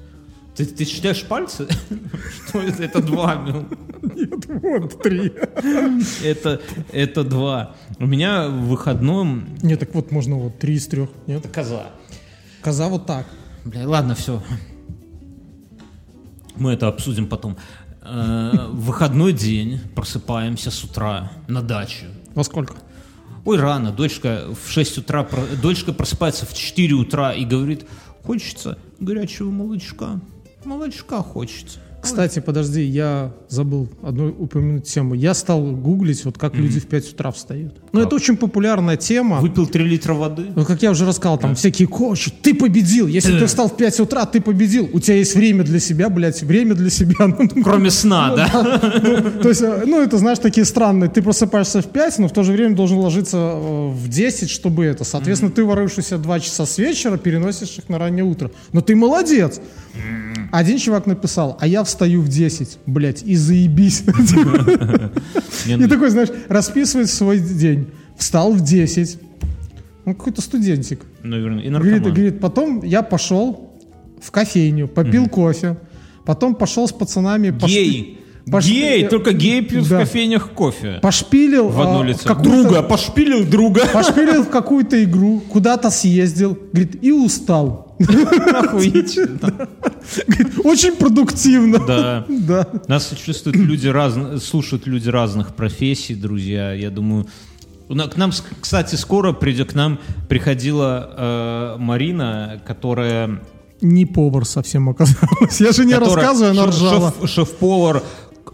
Ты, 0.56 0.66
ты 0.66 0.86
считаешь 0.86 1.24
пальцы? 1.24 1.68
Что 2.48 2.62
это? 2.62 2.84
Это 2.84 3.02
два. 3.02 3.36
Мил. 3.36 3.66
Вот 4.62 5.02
три. 5.02 5.34
Это, 6.24 6.62
это 6.92 7.24
два. 7.24 7.76
У 7.98 8.06
меня 8.06 8.50
в 8.50 8.68
выходном... 8.68 9.48
Нет, 9.64 9.80
так 9.80 9.96
вот 9.96 10.12
можно 10.12 10.36
вот 10.36 10.60
три 10.60 10.76
из 10.76 10.86
трех. 10.88 11.10
Нет? 11.26 11.48
Коза. 11.52 11.88
Коза 12.64 12.88
вот 12.88 13.06
так. 13.06 13.26
Бля, 13.66 13.88
ладно, 13.88 14.16
все. 14.16 14.42
Мы 16.56 16.72
это 16.74 16.88
обсудим 16.88 17.28
потом. 17.28 17.58
Э, 18.02 18.68
В 18.70 18.86
выходной 18.86 19.34
день 19.34 19.80
просыпаемся 19.96 20.72
с 20.72 20.84
утра 20.84 21.32
на 21.48 21.62
даче. 21.62 22.08
Во 22.36 22.44
сколько? 22.44 22.76
Ой, 23.46 23.60
рано. 23.60 23.92
Дочка 23.92 24.46
в 24.54 24.72
6 24.72 25.00
утра, 25.00 25.28
дочка 25.62 25.92
просыпается 25.94 26.46
в 26.46 26.54
4 26.54 26.94
утра 26.94 27.34
и 27.34 27.44
говорит, 27.46 27.86
хочется 28.26 28.78
горячего 29.00 29.50
молочка. 29.50 30.22
Молочка 30.64 31.22
хочется. 31.22 31.80
Кстати, 32.04 32.40
подожди, 32.40 32.84
я 32.84 33.32
забыл 33.48 33.88
одну 34.04 34.28
упомянуть 34.28 34.84
тему. 34.84 35.14
Я 35.14 35.34
стал 35.34 35.62
гуглить, 35.62 36.26
вот 36.26 36.38
как 36.38 36.56
люди 36.56 36.80
в 36.80 36.86
5 36.86 37.14
утра 37.14 37.32
встают. 37.32 37.76
Ну, 37.94 38.02
это 38.02 38.16
очень 38.16 38.36
популярная 38.36 38.98
тема. 38.98 39.40
Выпил 39.40 39.66
3 39.66 39.84
литра 39.86 40.14
воды. 40.14 40.48
Ну, 40.54 40.66
как 40.66 40.82
я 40.84 40.92
уже 40.92 41.06
рассказал, 41.06 41.38
там 41.38 41.56
всякие 41.56 41.88
коучи, 41.88 42.30
ты 42.30 42.54
победил. 42.54 43.08
Если 43.08 43.40
ты 43.40 43.46
встал 43.46 43.70
в 43.70 43.78
5 43.78 44.02
утра, 44.02 44.26
ты 44.26 44.42
победил. 44.42 44.90
У 44.92 45.00
тебя 45.00 45.16
есть 45.16 45.36
время 45.36 45.64
для 45.64 45.80
себя, 45.80 46.10
блядь, 46.10 46.44
время 46.44 46.76
для 46.76 46.90
себя. 46.90 47.14
Ну, 47.34 47.50
ну, 47.56 47.64
Кроме 47.64 47.90
сна, 47.90 48.36
да? 48.36 48.48
То 49.42 49.50
есть, 49.50 49.62
э, 49.62 49.84
ну, 49.86 50.02
это, 50.02 50.18
знаешь, 50.18 50.40
такие 50.40 50.66
странные. 50.66 51.10
Ты 51.10 51.22
просыпаешься 51.22 51.82
в 51.82 51.86
5, 51.86 52.20
но 52.20 52.28
в 52.28 52.34
то 52.34 52.44
же 52.44 52.52
время 52.52 52.76
должен 52.76 52.98
ложиться 52.98 53.38
э, 53.38 53.90
в 53.90 54.08
10, 54.10 54.50
чтобы 54.50 54.86
это. 54.86 55.04
Соответственно, 55.04 55.52
ты 55.52 55.64
воруешься 55.64 56.18
2 56.18 56.40
часа 56.40 56.66
с 56.66 56.78
вечера, 56.78 57.18
переносишь 57.18 57.78
их 57.78 57.90
на 57.90 57.98
раннее 57.98 58.26
утро. 58.26 58.52
Но 58.74 58.82
ты 58.82 58.96
молодец. 58.96 59.62
Один 60.54 60.78
чувак 60.78 61.08
написал, 61.08 61.58
а 61.60 61.66
я 61.66 61.84
встаю 61.84 62.22
в 62.22 62.28
10, 62.28 62.78
блядь, 62.86 63.24
и 63.24 63.36
заебись. 63.36 64.04
Не, 65.66 65.74
И 65.74 65.76
ну, 65.78 65.88
такой, 65.88 66.12
знаешь, 66.12 66.30
расписывает 66.48 67.10
свой 67.10 67.40
день. 67.40 67.88
Встал 68.20 68.54
в 68.54 68.62
10. 68.62 69.18
Он 70.06 70.14
какой-то 70.14 70.44
студентик. 70.44 71.02
Наверное, 71.24 71.64
и 71.64 71.70
Говорит, 71.72 72.40
потом 72.40 72.84
я 72.84 73.02
пошел 73.02 73.74
в 74.22 74.30
кофейню, 74.30 74.88
попил 74.88 75.28
кофе, 75.28 75.76
потом 76.24 76.54
пошел 76.54 76.88
с 76.88 76.92
пацанами... 76.92 77.50
Гей. 77.50 78.20
пош- 78.46 78.68
Гей, 78.68 79.06
э, 79.06 79.10
только 79.10 79.34
геи 79.34 79.62
пьют 79.62 79.90
да. 79.90 79.98
в 79.98 80.00
кофейнях 80.02 80.52
кофе. 80.52 81.00
Пошпилил... 81.02 81.70
В 81.70 81.82
одно 81.82 82.02
а, 82.02 82.06
лицо. 82.06 82.28
какую-то- 82.28 82.62
Друга, 82.62 82.84
пошпилил 82.84 83.44
друга. 83.44 83.88
Пошпилил 83.92 84.44
в 84.44 84.50
какую-то 84.50 85.04
игру, 85.04 85.42
куда-то 85.50 85.90
съездил, 85.90 86.56
говорит, 86.72 87.04
и 87.04 87.12
устал. 87.12 87.83
Охуительно. 88.00 89.68
Говорит, 90.28 90.60
Очень 90.66 90.96
продуктивно. 90.96 91.80
Да. 91.86 92.26
Да. 92.28 92.68
Нас 92.88 93.14
чувствуют 93.24 93.58
люди 93.58 93.88
разных, 93.88 94.42
слушают 94.44 94.88
люди 94.88 95.10
разных 95.10 95.56
профессий, 95.56 96.16
друзья. 96.16 96.74
Я 96.74 96.90
думаю, 96.90 97.28
к 97.88 98.18
нам, 98.18 98.32
кстати, 98.62 98.96
скоро 98.96 99.34
придет 99.34 99.72
к 99.72 99.76
нам 99.76 100.00
приходила 100.28 101.76
э, 101.76 101.76
Марина, 101.80 102.62
которая, 102.66 103.42
Не 103.82 104.06
повар 104.06 104.46
совсем 104.46 104.90
оказалось. 104.90 105.60
Я 105.62 105.72
же 105.72 105.86
не 105.86 105.96
рассказываю, 105.96 106.52
она 106.52 106.66
ржала. 106.68 107.14
шеф- 107.22 107.30
шеф-повар 107.30 108.04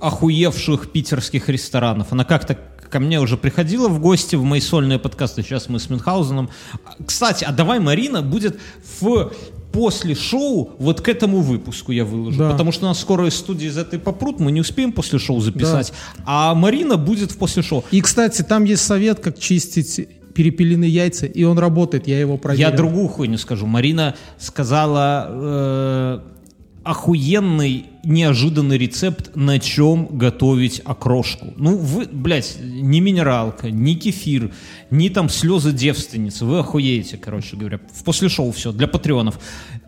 охуевших 0.01 0.91
питерских 0.91 1.49
ресторанов. 1.49 2.07
Она 2.11 2.23
как-то 2.25 2.57
ко 2.89 2.99
мне 2.99 3.19
уже 3.19 3.37
приходила 3.37 3.87
в 3.87 3.99
гости 3.99 4.35
в 4.35 4.43
мои 4.43 4.59
сольные 4.59 4.99
подкасты. 4.99 5.43
Сейчас 5.43 5.69
мы 5.69 5.79
с 5.79 5.89
Мюнхгаузеном. 5.89 6.49
Кстати, 7.05 7.43
а 7.43 7.51
давай 7.51 7.79
Марина 7.79 8.21
будет 8.21 8.59
в 8.99 9.31
после 9.71 10.15
шоу 10.15 10.71
вот 10.79 11.01
к 11.01 11.07
этому 11.09 11.41
выпуску 11.41 11.91
я 11.91 12.03
выложу. 12.03 12.39
Да. 12.39 12.51
Потому 12.51 12.71
что 12.71 12.85
у 12.85 12.89
нас 12.89 12.99
скоро 12.99 13.27
из 13.27 13.35
студии 13.35 13.67
из 13.67 13.77
этой 13.77 13.99
попрут, 13.99 14.39
мы 14.39 14.51
не 14.51 14.61
успеем 14.61 14.91
после 14.91 15.19
шоу 15.19 15.39
записать. 15.39 15.93
А 16.25 16.55
Марина 16.55 16.97
будет 16.97 17.31
в 17.31 17.37
после 17.37 17.61
шоу. 17.61 17.83
И, 17.91 18.01
кстати, 18.01 18.41
там 18.41 18.63
есть 18.63 18.83
совет, 18.83 19.19
как 19.19 19.37
чистить 19.37 20.07
перепелиные 20.33 20.89
яйца, 20.89 21.25
и 21.25 21.43
он 21.43 21.59
работает, 21.59 22.07
я 22.07 22.19
его 22.19 22.37
проверил. 22.37 22.69
Я 22.69 22.75
другую 22.75 23.09
хуйню 23.09 23.37
скажу. 23.37 23.65
Марина 23.65 24.15
сказала 24.37 25.27
э, 25.29 26.19
охуенный, 26.83 27.87
неожиданный 28.09 28.77
рецепт, 28.77 29.35
на 29.35 29.59
чем 29.59 30.07
готовить 30.17 30.81
окрошку. 30.83 31.53
Ну, 31.55 31.77
вы, 31.77 32.07
блядь, 32.11 32.57
не 32.59 32.99
минералка, 33.01 33.69
не 33.69 33.95
кефир, 33.95 34.51
не 34.89 35.09
там 35.09 35.29
слезы 35.29 35.71
девственницы. 35.71 36.45
Вы 36.45 36.59
охуеете, 36.59 37.17
короче 37.17 37.55
говоря. 37.55 37.79
В 37.93 38.03
после 38.03 38.27
шоу 38.27 38.51
все, 38.51 38.71
для 38.71 38.87
патреонов. 38.87 39.39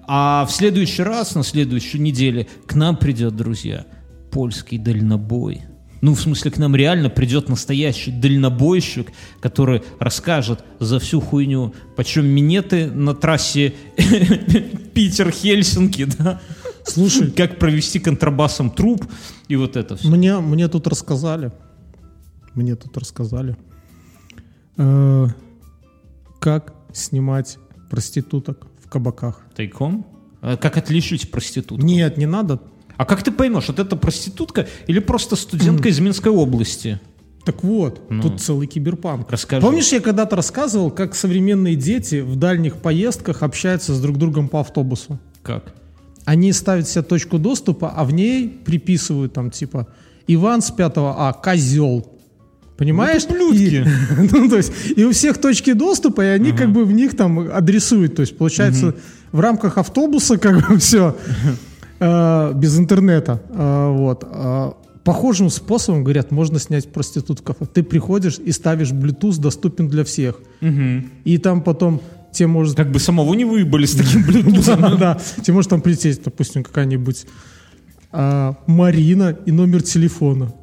А 0.07 0.45
в 0.45 0.51
следующий 0.51 1.01
раз, 1.01 1.35
на 1.35 1.43
следующей 1.43 1.97
неделе, 1.97 2.47
к 2.67 2.75
нам 2.75 2.95
придет, 2.95 3.35
друзья, 3.35 3.85
польский 4.31 4.77
дальнобой. 4.77 5.63
Ну, 6.01 6.13
в 6.13 6.21
смысле, 6.21 6.51
к 6.51 6.57
нам 6.57 6.75
реально 6.75 7.09
придет 7.09 7.49
настоящий 7.49 8.11
дальнобойщик, 8.11 9.11
который 9.39 9.81
расскажет 9.99 10.63
за 10.79 10.99
всю 10.99 11.21
хуйню, 11.21 11.73
почем 11.95 12.25
минеты 12.25 12.87
на 12.87 13.15
трассе 13.15 13.73
Питер-Хельсинки, 14.93 16.05
да? 16.05 16.41
Слушай, 16.85 17.31
Как 17.31 17.59
провести 17.59 17.99
контрабасом 17.99 18.69
труп 18.69 19.05
и 19.47 19.55
вот 19.55 19.75
это 19.75 19.95
все. 19.95 20.07
Мне, 20.07 20.39
мне 20.39 20.67
тут 20.67 20.87
рассказали, 20.87 21.51
мне 22.53 22.75
тут 22.75 22.97
рассказали, 22.97 23.55
э, 24.77 25.27
как 26.39 26.73
снимать 26.93 27.57
проституток 27.89 28.67
в 28.83 28.89
кабаках. 28.89 29.41
Тайком? 29.55 30.05
А 30.41 30.57
Как 30.57 30.77
отличить 30.77 31.31
проститутку? 31.31 31.85
Нет, 31.85 32.17
не 32.17 32.25
надо. 32.25 32.59
А 32.97 33.05
как 33.05 33.23
ты 33.23 33.31
поймешь, 33.31 33.67
вот 33.67 33.79
это 33.79 33.95
проститутка 33.95 34.67
или 34.87 34.99
просто 34.99 35.35
студентка 35.35 35.89
из 35.89 35.99
Минской 35.99 36.31
области? 36.31 36.99
Так 37.45 37.63
вот, 37.63 38.07
тут 38.21 38.39
целый 38.39 38.67
киберпанк. 38.67 39.21
Ну. 39.21 39.27
Расскажи. 39.29 39.61
Помнишь, 39.65 39.91
я 39.91 39.99
когда-то 39.99 40.35
рассказывал, 40.35 40.91
как 40.91 41.15
современные 41.15 41.75
дети 41.75 42.21
в 42.21 42.35
дальних 42.35 42.77
поездках 42.77 43.41
общаются 43.41 43.95
с 43.95 44.01
друг 44.01 44.17
другом 44.17 44.47
по 44.47 44.59
автобусу? 44.59 45.19
Как? 45.41 45.73
Они 46.25 46.53
ставят 46.53 46.87
себе 46.87 47.03
точку 47.03 47.39
доступа, 47.39 47.93
а 47.95 48.03
в 48.03 48.13
ней 48.13 48.47
приписывают 48.47 49.33
там 49.33 49.49
типа 49.51 49.87
Иван 50.27 50.61
с 50.61 50.71
5 50.71 50.93
А, 50.97 51.33
козел. 51.33 52.07
Понимаешь? 52.77 53.25
ублюдки. 53.25 53.75
И, 53.75 53.83
ну, 54.31 54.49
то 54.49 54.57
есть, 54.57 54.71
и 54.95 55.03
у 55.05 55.11
всех 55.11 55.37
точки 55.39 55.73
доступа, 55.73 56.21
и 56.21 56.27
они 56.27 56.51
как 56.51 56.71
бы 56.71 56.83
в 56.85 56.91
них 56.91 57.15
там 57.15 57.39
адресуют. 57.39 58.15
То 58.15 58.21
есть, 58.21 58.37
получается, 58.37 58.95
в 59.31 59.39
рамках 59.39 59.77
автобуса 59.77 60.37
как 60.37 60.67
бы 60.67 60.77
все 60.79 61.15
без 61.99 62.79
интернета. 62.79 63.41
э, 63.49 63.89
вот. 63.95 64.23
э, 64.27 64.71
Похожим 65.03 65.49
способом, 65.49 66.03
говорят, 66.03 66.29
можно 66.31 66.59
снять 66.59 66.87
проститутков. 66.91 67.57
Ты 67.73 67.81
приходишь 67.83 68.37
и 68.37 68.51
ставишь 68.51 68.91
Bluetooth, 68.91 69.39
доступен 69.39 69.87
для 69.87 70.03
всех. 70.03 70.39
И 71.23 71.37
там 71.39 71.61
потом 71.61 72.01
тебе 72.31 72.47
может 72.47 72.75
Как 72.75 72.91
бы 72.91 72.99
самого 72.99 73.33
не 73.33 73.45
выебали 73.45 73.85
с 73.85 73.95
таким 73.95 74.23
блютузом. 74.23 74.81
да, 74.81 74.95
да. 74.95 75.21
Тебе 75.41 75.53
может 75.53 75.69
там 75.69 75.81
прилететь, 75.81 76.23
допустим, 76.23 76.63
какая-нибудь 76.63 77.25
а, 78.11 78.55
Марина 78.67 79.37
и 79.45 79.51
номер 79.51 79.81
телефона. 79.81 80.53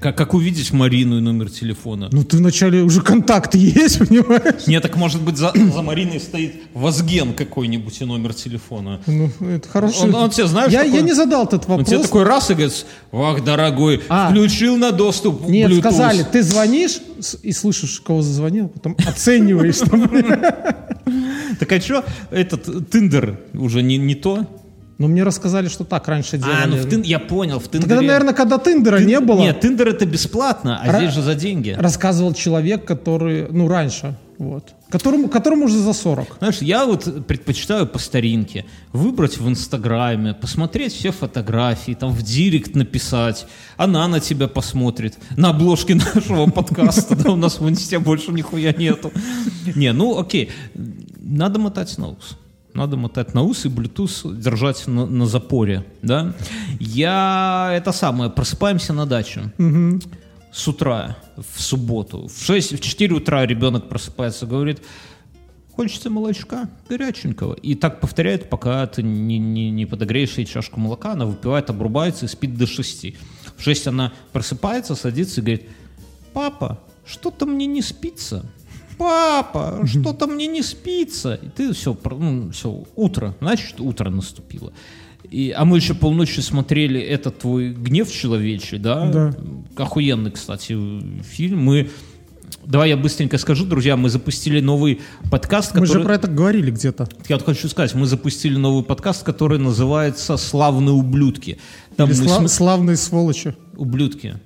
Так 0.00 0.06
а 0.06 0.12
как 0.12 0.34
увидеть 0.34 0.72
Марину 0.72 1.18
и 1.18 1.20
номер 1.20 1.50
телефона? 1.50 2.08
Ну, 2.12 2.22
ты 2.22 2.36
вначале 2.36 2.82
уже 2.82 3.00
контакт 3.00 3.56
есть, 3.56 3.98
понимаешь? 4.08 4.64
Нет, 4.68 4.80
так 4.80 4.96
может 4.96 5.20
быть 5.20 5.36
за, 5.36 5.50
за 5.52 5.82
Мариной 5.82 6.20
стоит 6.20 6.54
Возген 6.72 7.34
какой-нибудь 7.34 8.00
и 8.00 8.04
номер 8.04 8.32
телефона. 8.32 9.00
Ну, 9.08 9.28
это 9.40 9.68
хорошо. 9.68 10.04
Он- 10.04 10.14
он 10.14 10.30
тебе, 10.30 10.46
знаешь, 10.46 10.70
я, 10.72 10.84
такой- 10.84 10.94
я 10.98 11.02
не 11.02 11.14
задал 11.14 11.46
этот 11.46 11.64
Он 11.64 11.78
вопрос. 11.78 11.88
тебе 11.88 11.98
такой 11.98 12.22
раз 12.22 12.48
и 12.48 12.54
говорит, 12.54 12.86
вах, 13.10 13.42
дорогой, 13.42 14.00
А. 14.08 14.30
включил 14.30 14.76
на 14.76 14.92
доступ 14.92 15.48
Нет, 15.48 15.68
Bluetooth». 15.68 15.80
сказали, 15.80 16.22
ты 16.22 16.44
звонишь 16.44 17.00
и 17.42 17.50
слышишь, 17.50 18.00
кого 18.00 18.22
зазвонил, 18.22 18.68
потом 18.68 18.96
оцениваешь. 19.04 19.78
Так 21.58 21.72
а 21.72 21.80
что, 21.80 22.04
этот 22.30 22.90
Тиндер 22.90 23.40
уже 23.54 23.82
не 23.82 24.14
то? 24.14 24.46
Но 24.98 25.06
мне 25.06 25.22
рассказали, 25.22 25.68
что 25.68 25.84
так 25.84 26.08
раньше 26.08 26.38
делали. 26.38 26.62
А, 26.64 26.66
ну 26.66 26.76
в 26.76 26.86
Тин- 26.88 27.02
я 27.04 27.20
понял, 27.20 27.60
в 27.60 27.64
Тиндере... 27.68 27.82
Тогда, 27.82 27.96
наверное, 28.02 28.34
когда 28.34 28.58
Тиндера 28.58 28.98
не 28.98 29.20
было, 29.20 29.40
Нет, 29.42 29.60
Тиндер 29.60 29.86
это 29.88 30.04
бесплатно, 30.06 30.80
а 30.82 30.88
Ра- 30.88 30.98
здесь 30.98 31.12
же 31.14 31.22
за 31.22 31.36
деньги. 31.36 31.70
рассказывал 31.78 32.34
человек, 32.34 32.84
который, 32.84 33.46
ну, 33.48 33.68
раньше, 33.68 34.16
вот, 34.38 34.74
которому, 34.90 35.28
которому 35.28 35.66
уже 35.66 35.78
за 35.78 35.92
40. 35.92 36.38
Знаешь, 36.38 36.58
я 36.62 36.84
вот 36.84 37.26
предпочитаю 37.28 37.86
по 37.86 38.00
старинке 38.00 38.64
выбрать 38.92 39.38
в 39.38 39.48
Инстаграме, 39.48 40.34
посмотреть 40.34 40.92
все 40.94 41.12
фотографии, 41.12 41.92
там 41.92 42.10
в 42.10 42.22
директ 42.22 42.74
написать, 42.74 43.46
она 43.76 44.08
на 44.08 44.18
тебя 44.18 44.48
посмотрит, 44.48 45.16
на 45.36 45.50
обложке 45.50 45.94
нашего 46.14 46.46
подкаста, 46.50 47.14
да, 47.14 47.30
у 47.30 47.36
нас 47.36 47.60
в 47.60 47.68
Инсте 47.68 48.00
больше 48.00 48.32
нихуя 48.32 48.72
нету. 48.72 49.12
Не, 49.76 49.92
ну 49.92 50.18
окей, 50.18 50.50
надо 51.20 51.60
мотать 51.60 51.96
на 51.98 52.08
ус. 52.08 52.36
Надо 52.78 52.96
мотать 52.96 53.34
на 53.34 53.42
ус 53.42 53.66
и 53.66 53.68
Bluetooth 53.68 54.36
держать 54.36 54.86
на, 54.86 55.04
на 55.04 55.26
запоре, 55.26 55.84
да. 56.02 56.32
Я, 56.78 57.70
это 57.72 57.90
самое, 57.92 58.30
просыпаемся 58.30 58.92
на 58.92 59.04
даче. 59.04 59.52
с 60.52 60.68
утра 60.68 61.16
в 61.36 61.60
субботу. 61.60 62.28
В 62.28 62.44
6, 62.44 62.72
в 62.72 62.80
4 62.80 63.14
утра 63.14 63.46
ребенок 63.46 63.88
просыпается, 63.88 64.46
говорит, 64.46 64.80
хочется 65.72 66.10
молочка 66.10 66.68
горяченького. 66.88 67.54
И 67.54 67.74
так 67.74 68.00
повторяет, 68.00 68.48
пока 68.48 68.86
ты 68.86 69.02
не, 69.02 69.38
не, 69.38 69.70
не 69.70 69.86
подогреешь 69.86 70.38
ей 70.38 70.46
чашку 70.46 70.80
молока, 70.80 71.12
она 71.12 71.26
выпивает, 71.26 71.70
обрубается 71.70 72.26
и 72.26 72.28
спит 72.28 72.56
до 72.56 72.66
6. 72.66 73.06
В 73.56 73.62
6 73.62 73.88
она 73.88 74.12
просыпается, 74.32 74.94
садится 74.94 75.40
и 75.40 75.44
говорит, 75.44 75.68
папа, 76.32 76.80
что-то 77.04 77.44
мне 77.46 77.66
не 77.66 77.82
спится. 77.82 78.44
Папа, 78.98 79.84
что-то 79.86 80.26
мне 80.26 80.46
не 80.46 80.62
спится. 80.62 81.34
И 81.34 81.48
ты 81.48 81.72
все, 81.72 81.96
ну, 82.10 82.50
все, 82.50 82.84
утро, 82.96 83.34
значит, 83.40 83.80
утро 83.80 84.10
наступило. 84.10 84.72
И, 85.30 85.50
а 85.56 85.64
мы 85.64 85.76
еще 85.76 85.94
полночи 85.94 86.40
смотрели 86.40 87.00
этот 87.00 87.38
твой 87.38 87.72
гнев 87.72 88.10
человечий, 88.10 88.78
да? 88.78 89.06
Да. 89.10 89.34
Охуенный, 89.76 90.30
кстати, 90.30 90.76
фильм. 91.22 91.62
Мы 91.62 91.90
Давай 92.64 92.90
я 92.90 92.96
быстренько 92.98 93.38
скажу, 93.38 93.64
друзья, 93.64 93.96
мы 93.96 94.10
запустили 94.10 94.60
новый 94.60 95.00
подкаст, 95.30 95.74
Мы 95.74 95.82
который... 95.82 96.00
же 96.00 96.04
про 96.04 96.14
это 96.16 96.28
говорили 96.28 96.70
где-то. 96.70 97.08
Я 97.28 97.36
вот 97.36 97.44
хочу 97.46 97.66
сказать, 97.68 97.94
мы 97.94 98.04
запустили 98.06 98.56
новый 98.56 98.84
подкаст, 98.84 99.22
который 99.22 99.58
называется 99.58 100.36
«Славные 100.36 100.92
ублюдки». 100.92 101.58
Там 101.96 102.10
Или 102.10 102.18
мы 102.18 102.24
сла- 102.26 102.36
см- 102.36 102.48
славные 102.48 102.96
сволочи. 102.96 103.54
Ублюдки. 103.76 104.38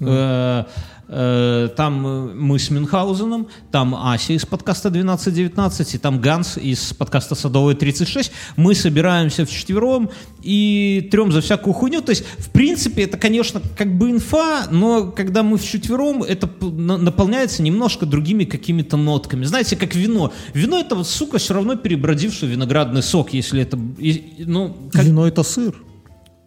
Э, 0.00 0.64
э, 1.08 1.68
Там 1.76 2.06
э, 2.06 2.34
мы 2.34 2.58
с 2.58 2.70
Мюнхгаузеном, 2.70 3.48
там 3.70 3.94
Ася 3.94 4.32
из 4.32 4.46
подкаста 4.46 4.88
1219, 4.88 5.94
и 5.94 5.98
там 5.98 6.20
Ганс 6.20 6.56
из 6.56 6.92
подкаста 6.94 7.34
Садовая 7.34 7.74
36. 7.74 8.30
Мы 8.56 8.74
собираемся 8.74 9.44
вчетвером 9.44 10.08
и 10.42 11.08
трем 11.10 11.32
за 11.32 11.40
всякую 11.40 11.74
хуйню. 11.74 12.00
То 12.00 12.10
есть, 12.10 12.24
в 12.38 12.50
принципе, 12.50 13.02
это, 13.02 13.18
конечно, 13.18 13.60
как 13.76 13.92
бы 13.98 14.10
инфа, 14.10 14.68
но 14.70 15.10
когда 15.10 15.42
мы 15.42 15.58
вчетвером, 15.58 16.22
это 16.22 16.46
п- 16.46 16.66
на- 16.66 16.96
наполняется 16.96 17.62
немножко 17.62 18.06
другими 18.06 18.44
какими-то 18.44 18.96
нотками. 18.96 19.44
Знаете, 19.44 19.76
как 19.76 19.94
вино. 19.94 20.32
Вино 20.54 20.78
это 20.78 20.94
вот, 20.94 21.08
сука, 21.08 21.38
все 21.38 21.54
равно 21.54 21.76
перебродивший 21.76 22.48
виноградный 22.48 23.02
сок, 23.02 23.32
если 23.34 23.62
это... 23.62 23.76
Ну, 23.76 24.76
как- 24.92 25.04
Вино 25.04 25.26
это 25.26 25.42
сыр. 25.42 25.74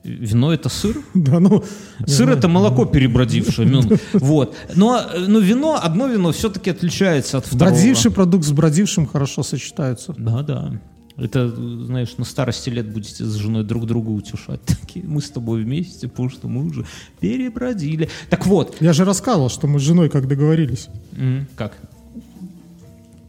Вино 0.03 0.53
это 0.53 0.69
сыр? 0.69 0.97
Да, 1.13 1.39
ну, 1.39 1.63
Сыр 2.05 2.29
это 2.29 2.47
молоко 2.47 2.85
перебродившее. 2.85 3.67
ну, 3.67 3.81
Вот. 4.13 4.55
Но, 4.75 4.99
э, 4.99 5.25
но 5.27 5.39
вино, 5.39 5.79
одно 5.81 6.07
вино 6.07 6.31
все-таки 6.31 6.71
отличается 6.71 7.37
от 7.37 7.45
второго. 7.45 7.69
бродивший 7.75 8.11
продукт 8.11 8.45
с 8.45 8.51
бродившим 8.51 9.05
хорошо 9.07 9.43
сочетаются. 9.43 10.13
Да, 10.17 10.41
да. 10.41 10.71
Это, 11.15 11.47
знаешь, 11.85 12.17
на 12.17 12.25
старости 12.25 12.69
лет 12.71 12.91
будете 12.91 13.23
с 13.23 13.33
женой 13.35 13.63
друг 13.63 13.85
друга 13.85 14.09
утешать. 14.09 14.59
Такие, 14.65 15.05
мы 15.05 15.21
с 15.21 15.29
тобой 15.29 15.63
вместе, 15.63 16.07
потому 16.07 16.29
что 16.29 16.47
мы 16.47 16.65
уже 16.65 16.85
перебродили. 17.19 18.09
Так 18.29 18.45
вот, 18.47 18.75
Я 18.81 18.93
же 18.93 19.05
рассказывал, 19.05 19.49
что 19.49 19.67
мы 19.67 19.79
с 19.79 19.83
женой 19.83 20.09
как 20.09 20.27
договорились. 20.27 20.87
м, 21.15 21.47
как? 21.55 21.73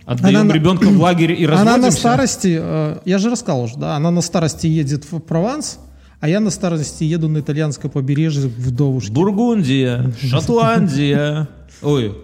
Отдаем 0.07 0.37
Она 0.41 0.45
на- 0.45 0.53
ребенка 0.53 0.87
в 0.89 1.01
лагерь 1.01 1.33
и 1.33 1.45
Она 1.47 1.57
на 1.57 1.65
разводимся? 1.73 1.99
старости, 1.99 2.59
э, 2.61 2.99
я 3.07 3.19
же 3.19 3.31
рассказывал 3.31 3.71
да, 3.79 3.97
она 3.97 4.11
на 4.11 4.21
старости 4.21 4.67
едет 4.67 5.11
в 5.11 5.19
Прованс, 5.21 5.79
а 6.25 6.29
я 6.29 6.41
на 6.41 6.49
старости 6.49 7.05
еду 7.05 7.29
на 7.29 7.41
итальянское 7.41 7.91
побережье 7.91 8.49
вдовушки. 8.49 9.13
Бургундия, 9.13 10.11
Шотландия. 10.23 11.51
Ой, 11.83 12.17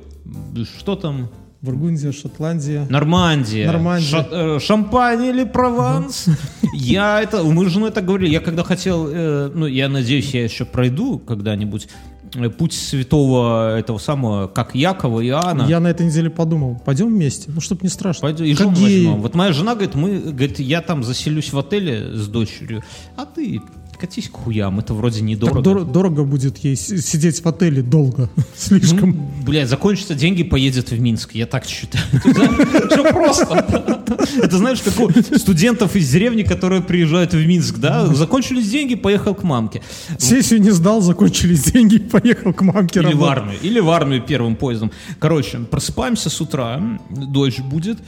что 0.78 0.96
там? 0.96 1.28
Бургундия, 1.60 2.10
Шотландия. 2.10 2.86
Нормандия. 2.88 3.66
Нормандия. 3.66 4.08
Ша- 4.08 4.28
э, 4.30 4.58
Шампань 4.58 5.24
или 5.24 5.44
Прованс. 5.44 6.28
Я 6.72 7.20
это, 7.20 7.42
мы 7.42 7.68
с 7.68 7.72
женой 7.72 7.90
так 7.90 8.06
говорили, 8.06 8.30
я 8.30 8.40
когда 8.40 8.64
хотел, 8.64 9.06
э, 9.06 9.50
ну, 9.54 9.66
я 9.66 9.90
надеюсь, 9.90 10.32
я 10.32 10.44
еще 10.44 10.64
пройду 10.64 11.18
когда-нибудь 11.18 11.88
э, 12.36 12.48
путь 12.48 12.72
святого 12.72 13.76
этого 13.76 13.98
самого, 13.98 14.46
как 14.46 14.74
Якова, 14.74 15.22
Иоанна. 15.22 15.66
Я 15.68 15.78
на 15.78 15.88
этой 15.88 16.06
неделе 16.06 16.30
подумал, 16.30 16.80
пойдем 16.86 17.08
вместе, 17.08 17.50
ну, 17.54 17.60
чтобы 17.60 17.82
не 17.82 17.90
страшно. 17.90 18.22
Пойду 18.22 18.44
и 18.44 18.54
жену 18.54 18.70
возьмем. 18.70 19.20
Вот 19.20 19.34
моя 19.34 19.52
жена 19.52 19.74
говорит, 19.74 19.94
мы, 19.94 20.20
говорит, 20.20 20.58
я 20.58 20.80
там 20.80 21.04
заселюсь 21.04 21.52
в 21.52 21.58
отеле 21.58 22.14
с 22.14 22.28
дочерью, 22.28 22.82
а 23.16 23.26
ты 23.26 23.60
катись 24.00 24.28
к 24.28 24.32
хуям, 24.36 24.78
это 24.78 24.94
вроде 24.94 25.20
недорого. 25.20 25.60
дор- 25.60 25.84
дорого 25.84 26.24
будет 26.24 26.58
ей 26.58 26.76
сидеть 26.76 27.44
в 27.44 27.46
отеле 27.46 27.82
долго, 27.82 28.30
слишком. 28.56 29.10
Ну, 29.10 29.30
блядь, 29.44 29.68
закончатся 29.68 30.14
деньги, 30.14 30.42
поедет 30.42 30.90
в 30.90 30.98
Минск. 30.98 31.34
Я 31.34 31.46
так 31.46 31.66
считаю. 31.66 32.04
Все 32.90 33.12
просто. 33.12 33.66
Это 34.42 34.56
знаешь, 34.58 34.80
как 34.80 34.98
у 34.98 35.10
студентов 35.38 35.96
из 35.96 36.10
деревни, 36.10 36.42
которые 36.42 36.80
приезжают 36.82 37.34
в 37.34 37.46
Минск, 37.46 37.78
да? 37.78 38.06
Закончились 38.06 38.70
деньги, 38.70 38.94
поехал 38.94 39.34
к 39.34 39.42
мамке. 39.42 39.82
Сессию 40.18 40.60
не 40.60 40.70
сдал, 40.70 41.00
закончились 41.02 41.64
деньги, 41.64 41.98
поехал 41.98 42.52
к 42.52 42.62
мамке 42.62 43.00
Или 43.00 43.12
в 43.12 43.24
армию. 43.24 43.58
Или 43.62 43.80
в 43.80 43.90
армию 43.90 44.22
первым 44.22 44.56
поездом. 44.56 44.90
Короче, 45.18 45.58
просыпаемся 45.58 46.30
с 46.30 46.40
утра, 46.40 46.98
дождь 47.10 47.60
будет. 47.60 47.98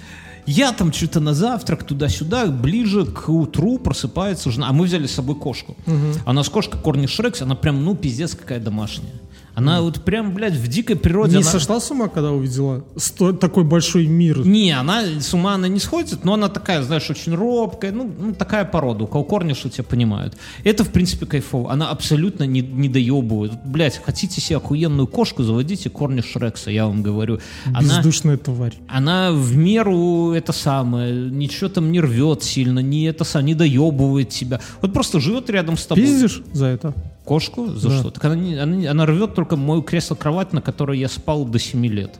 Я 0.47 0.73
там 0.73 0.93
что-то 0.93 1.21
на 1.21 1.35
завтрак 1.35 1.85
туда-сюда, 1.85 2.47
ближе 2.47 3.07
к 3.07 3.29
утру 3.29 3.79
просыпается 3.79 4.51
жена. 4.51 4.69
А 4.69 4.73
мы 4.73 4.87
взяли 4.87 5.07
с 5.07 5.13
собой 5.13 5.37
кошку. 5.37 5.77
А 6.25 6.31
у 6.31 6.33
нас 6.33 6.49
кошка 6.49 6.79
Корни 6.79 7.07
Шрекс, 7.07 7.43
она 7.43 7.55
прям, 7.55 7.85
ну, 7.85 7.95
пиздец 7.95 8.35
какая 8.35 8.61
домашняя. 8.61 9.13
Она 9.55 9.83
вот 9.83 10.03
прям, 10.05 10.33
блядь, 10.35 10.55
в 10.55 10.67
дикой 10.69 10.97
природе. 10.97 11.37
Не 11.37 11.43
она- 11.43 11.51
сошла 11.51 11.79
с 11.81 11.91
ума, 11.91 12.09
когда 12.09 12.31
увидела 12.33 12.85
сто- 12.97 13.33
такой 13.33 13.65
большой 13.65 14.07
мир? 14.07 14.47
Не, 14.47 14.71
она 14.73 15.03
с 15.21 15.35
ума 15.35 15.55
она 15.55 15.69
не 15.69 15.79
сходит, 15.79 16.25
но 16.25 16.35
она 16.35 16.49
такая, 16.49 16.83
знаешь, 16.83 17.09
очень 17.11 17.35
робкая, 17.35 17.93
ну, 17.93 18.11
ну, 18.19 18.35
такая 18.35 18.65
порода, 18.65 19.05
у 19.05 19.07
кого 19.07 19.25
корниши 19.25 19.69
тебя 19.69 19.85
понимают. 19.85 20.37
Это, 20.65 20.85
в 20.85 20.89
принципе, 20.91 21.27
кайфово. 21.27 21.71
Она 21.71 21.91
абсолютно 21.91 22.45
не, 22.45 22.61
не 22.63 22.89
доебывает. 22.89 23.53
Блять, 23.65 24.01
хотите 24.05 24.41
себе 24.41 24.57
охуенную 24.57 25.07
кошку, 25.07 25.43
заводите 25.43 25.91
корни 25.91 26.23
Шрекса, 26.23 26.71
я 26.71 26.87
вам 26.87 27.03
говорю. 27.03 27.39
Она, 27.67 27.81
Бездушная 27.99 28.39
тварь. 28.39 28.75
она 28.89 29.33
в 29.33 29.55
меру 29.57 30.33
это 30.33 30.53
самое, 30.53 31.15
ничего 31.31 31.69
там 31.69 31.93
не 31.93 32.01
рвет 32.01 32.43
сильно, 32.43 32.79
не 32.79 33.05
это 33.05 33.25
сам, 33.25 33.45
не 33.45 33.55
доебывает 33.55 34.31
тебя. 34.31 34.61
Вот 34.81 34.93
просто 34.93 35.21
живет 35.21 35.51
рядом 35.51 35.77
с 35.77 35.85
тобой. 35.87 36.05
Пиздишь 36.05 36.41
за 36.53 36.67
это? 36.67 36.95
Кошку? 37.25 37.67
За 37.69 37.89
Да. 37.89 37.99
что? 38.01 38.11
Так 38.11 38.25
она, 38.25 38.35
не- 38.37 38.57
она, 38.57 38.91
она 38.91 39.07
рвет 39.07 39.35
только 39.35 39.57
мою 39.57 39.83
кресло-кровать, 39.83 40.53
на 40.53 40.61
которой 40.61 40.99
я 40.99 41.09
спал 41.09 41.45
до 41.45 41.59
7 41.59 41.87
лет. 41.87 42.19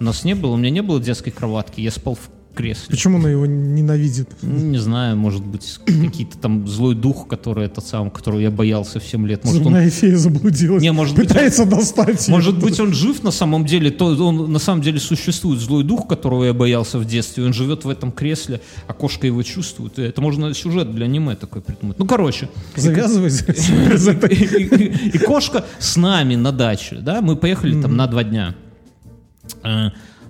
У 0.00 0.04
нас 0.04 0.24
не 0.24 0.34
было, 0.34 0.52
у 0.52 0.56
меня 0.56 0.70
не 0.70 0.82
было 0.82 1.00
детской 1.00 1.30
кроватки, 1.30 1.80
я 1.80 1.90
спал 1.92 2.14
в 2.16 2.28
кресле. 2.54 2.86
Почему 2.90 3.18
она 3.18 3.28
его 3.30 3.46
ненавидит? 3.46 4.28
Ну, 4.42 4.58
Не 4.58 4.78
знаю, 4.78 5.16
может 5.16 5.44
быть, 5.44 5.78
какие-то 5.84 6.38
там 6.38 6.66
злой 6.66 6.94
дух, 6.94 7.28
который 7.28 7.66
этот 7.66 7.86
сам, 7.86 8.10
которого 8.10 8.40
я 8.40 8.50
боялся 8.50 9.00
в 9.00 9.04
7 9.04 9.26
лет. 9.26 9.44
Может, 9.44 9.58
он, 9.60 9.64
Зубная 9.64 9.90
фея 9.90 10.16
заблудилась. 10.16 10.82
Не, 10.82 10.92
может 10.92 11.14
быть, 11.16 11.28
Пытается 11.28 11.66
достать 11.66 12.28
может 12.28 12.58
быть, 12.58 12.78
он 12.80 12.92
жив 12.92 13.22
на 13.22 13.30
самом 13.30 13.64
деле, 13.66 13.90
то 13.90 14.06
он 14.06 14.52
на 14.52 14.58
самом 14.58 14.82
деле 14.82 15.00
существует 15.00 15.60
злой 15.60 15.84
дух, 15.84 16.06
которого 16.08 16.44
я 16.44 16.52
боялся 16.54 16.98
в 16.98 17.04
детстве. 17.04 17.44
Он 17.44 17.52
живет 17.52 17.84
в 17.84 17.88
этом 17.88 18.12
кресле, 18.12 18.60
а 18.86 18.92
кошка 18.92 19.26
его 19.26 19.42
чувствует. 19.42 19.98
И 19.98 20.02
Это 20.02 20.20
можно 20.20 20.54
сюжет 20.54 20.94
для 20.94 21.06
аниме 21.06 21.34
такой 21.36 21.62
придумать. 21.62 21.98
Ну, 21.98 22.06
короче. 22.06 22.48
Завязывай 22.76 23.30
за- 23.30 23.96
за 23.96 24.12
это. 24.12 24.26
И, 24.28 25.18
кошка 25.18 25.64
с 25.78 25.96
нами 25.96 26.36
на 26.36 26.52
даче, 26.52 26.96
да, 27.00 27.20
мы 27.20 27.36
поехали 27.36 27.80
там 27.82 27.96
на 27.96 28.06
два 28.06 28.24
дня. 28.24 28.54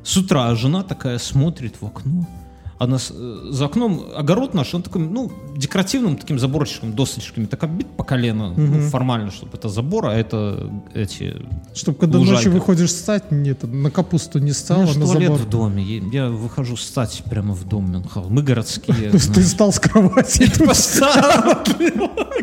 С 0.05 0.17
утра 0.17 0.55
жена 0.55 0.83
такая 0.83 1.19
смотрит 1.19 1.77
в 1.81 1.87
окно, 1.87 2.27
она 2.79 2.99
с- 2.99 3.13
э, 3.15 3.49
за 3.53 3.65
окном 3.67 4.05
огород 4.17 4.53
наш, 4.53 4.75
он 4.75 4.83
такой, 4.83 5.01
ну, 5.03 5.33
декоративным 5.57 6.17
таким 6.17 6.39
заборчиком, 6.39 6.93
досочками, 6.93 7.47
так 7.47 7.63
оббит 7.65 7.87
по 7.97 8.03
колено, 8.05 8.53
ну, 8.57 8.81
формально, 8.91 9.31
чтобы 9.31 9.53
это 9.57 9.69
забор, 9.69 10.07
а 10.07 10.13
это 10.15 10.71
эти... 10.93 11.37
Чтобы 11.73 11.99
когда 11.99 12.19
Лужайка. 12.19 12.37
ночью 12.39 12.53
выходишь 12.53 12.91
стать, 12.91 13.31
нет, 13.31 13.63
на 13.63 13.91
капусту 13.91 14.41
не 14.41 14.51
У 14.51 14.55
стал, 14.55 14.83
меня 14.83 14.95
на 14.99 15.07
туалет 15.07 15.29
забор. 15.31 15.41
в 15.47 15.49
доме, 15.49 15.83
я, 15.85 16.25
я 16.25 16.29
выхожу 16.31 16.77
стать 16.77 17.23
прямо 17.31 17.55
в 17.55 17.65
дом 17.67 17.91
Мюнхгаузен. 17.93 18.33
Мы 18.35 18.43
городские. 18.43 18.95
То 18.95 19.03
есть 19.17 19.33
ты 19.33 19.43
стал 19.45 19.73
с 19.73 19.79
кровати. 19.79 20.51
Поставил. 20.67 21.59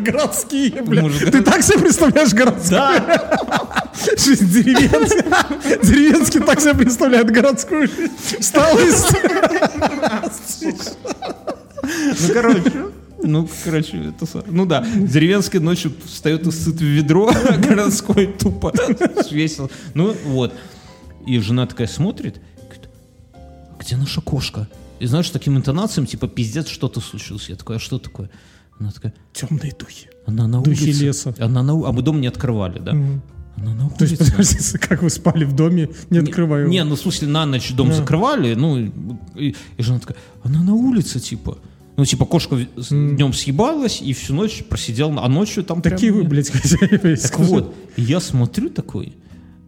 Городские, 0.00 0.82
бля. 0.82 1.02
Может, 1.02 1.30
Ты 1.30 1.42
так 1.42 1.62
себе 1.62 1.78
представляешь 1.80 2.32
городские? 2.32 2.70
Да. 2.78 3.78
Жизнь 4.18 4.48
деревенская. 4.50 5.78
Деревенский 5.82 6.40
так 6.40 6.60
себе 6.60 6.74
представляет 6.74 7.30
городскую 7.30 7.86
жизнь. 7.88 8.12
Встал 8.40 8.78
и 8.78 8.90
Ну, 11.82 12.32
короче, 12.32 12.72
ну, 13.22 13.48
короче, 13.64 13.98
это... 14.08 14.44
Ну 14.46 14.66
да, 14.66 14.84
деревенский 14.94 15.58
ночью 15.58 15.92
встает 16.04 16.46
и 16.46 16.50
сыт 16.50 16.76
в 16.76 16.82
ведро, 16.84 17.28
а 17.30 17.56
городской 17.68 18.26
тупо 18.26 18.72
свесил. 19.28 19.70
Ну, 19.94 20.14
вот. 20.24 20.52
И 21.26 21.38
жена 21.38 21.66
такая 21.66 21.86
смотрит, 21.86 22.40
говорит, 22.56 22.88
где 23.78 23.96
наша 23.96 24.20
кошка? 24.20 24.68
И 25.00 25.06
знаешь, 25.06 25.30
таким 25.30 25.56
интонациям, 25.56 26.06
типа, 26.06 26.28
пиздец, 26.28 26.68
что-то 26.68 27.00
случилось. 27.00 27.48
Я 27.48 27.56
такой, 27.56 27.76
а 27.76 27.78
что 27.78 27.98
такое? 27.98 28.30
Она 28.78 28.90
такая, 28.90 29.12
темные 29.32 29.72
духи. 29.78 30.08
она 30.26 30.46
на 30.46 30.60
Духи 30.60 30.84
улице. 30.84 31.04
леса. 31.04 31.34
Она 31.38 31.62
на 31.62 31.72
А 31.88 31.92
мы 31.92 32.02
дом 32.02 32.20
не 32.20 32.26
открывали, 32.28 32.78
да? 32.78 32.94
Она 33.56 33.74
на 33.74 33.90
То 33.90 34.04
есть, 34.04 34.20
улице. 34.20 34.32
подожди, 34.36 34.78
как 34.78 35.02
вы 35.02 35.10
спали 35.10 35.44
в 35.44 35.54
доме, 35.54 35.90
не 36.10 36.18
открывая 36.18 36.66
Не, 36.66 36.84
ну 36.84 36.96
в 36.96 37.00
смысле 37.00 37.28
на 37.28 37.46
ночь 37.46 37.72
дом 37.72 37.92
закрывали, 37.92 38.54
ну 38.54 38.78
и, 38.78 39.54
и 39.76 39.82
жена 39.82 39.98
такая, 40.00 40.16
она 40.42 40.62
на 40.62 40.74
улице 40.74 41.20
типа. 41.20 41.58
Ну, 41.94 42.06
типа, 42.06 42.24
кошка 42.24 42.56
днем 42.90 43.34
съебалась 43.34 44.00
и 44.00 44.14
всю 44.14 44.32
ночь 44.34 44.64
просидела, 44.64 45.22
а 45.22 45.28
ночью 45.28 45.62
там 45.62 45.82
прям- 45.82 45.94
Такие 45.94 46.10
вы, 46.10 46.24
блядь, 46.24 46.48
хозяева. 46.50 47.16
Так 47.18 47.38
вот, 47.38 47.74
и 47.96 48.02
я 48.02 48.18
смотрю 48.18 48.70
такой, 48.70 49.12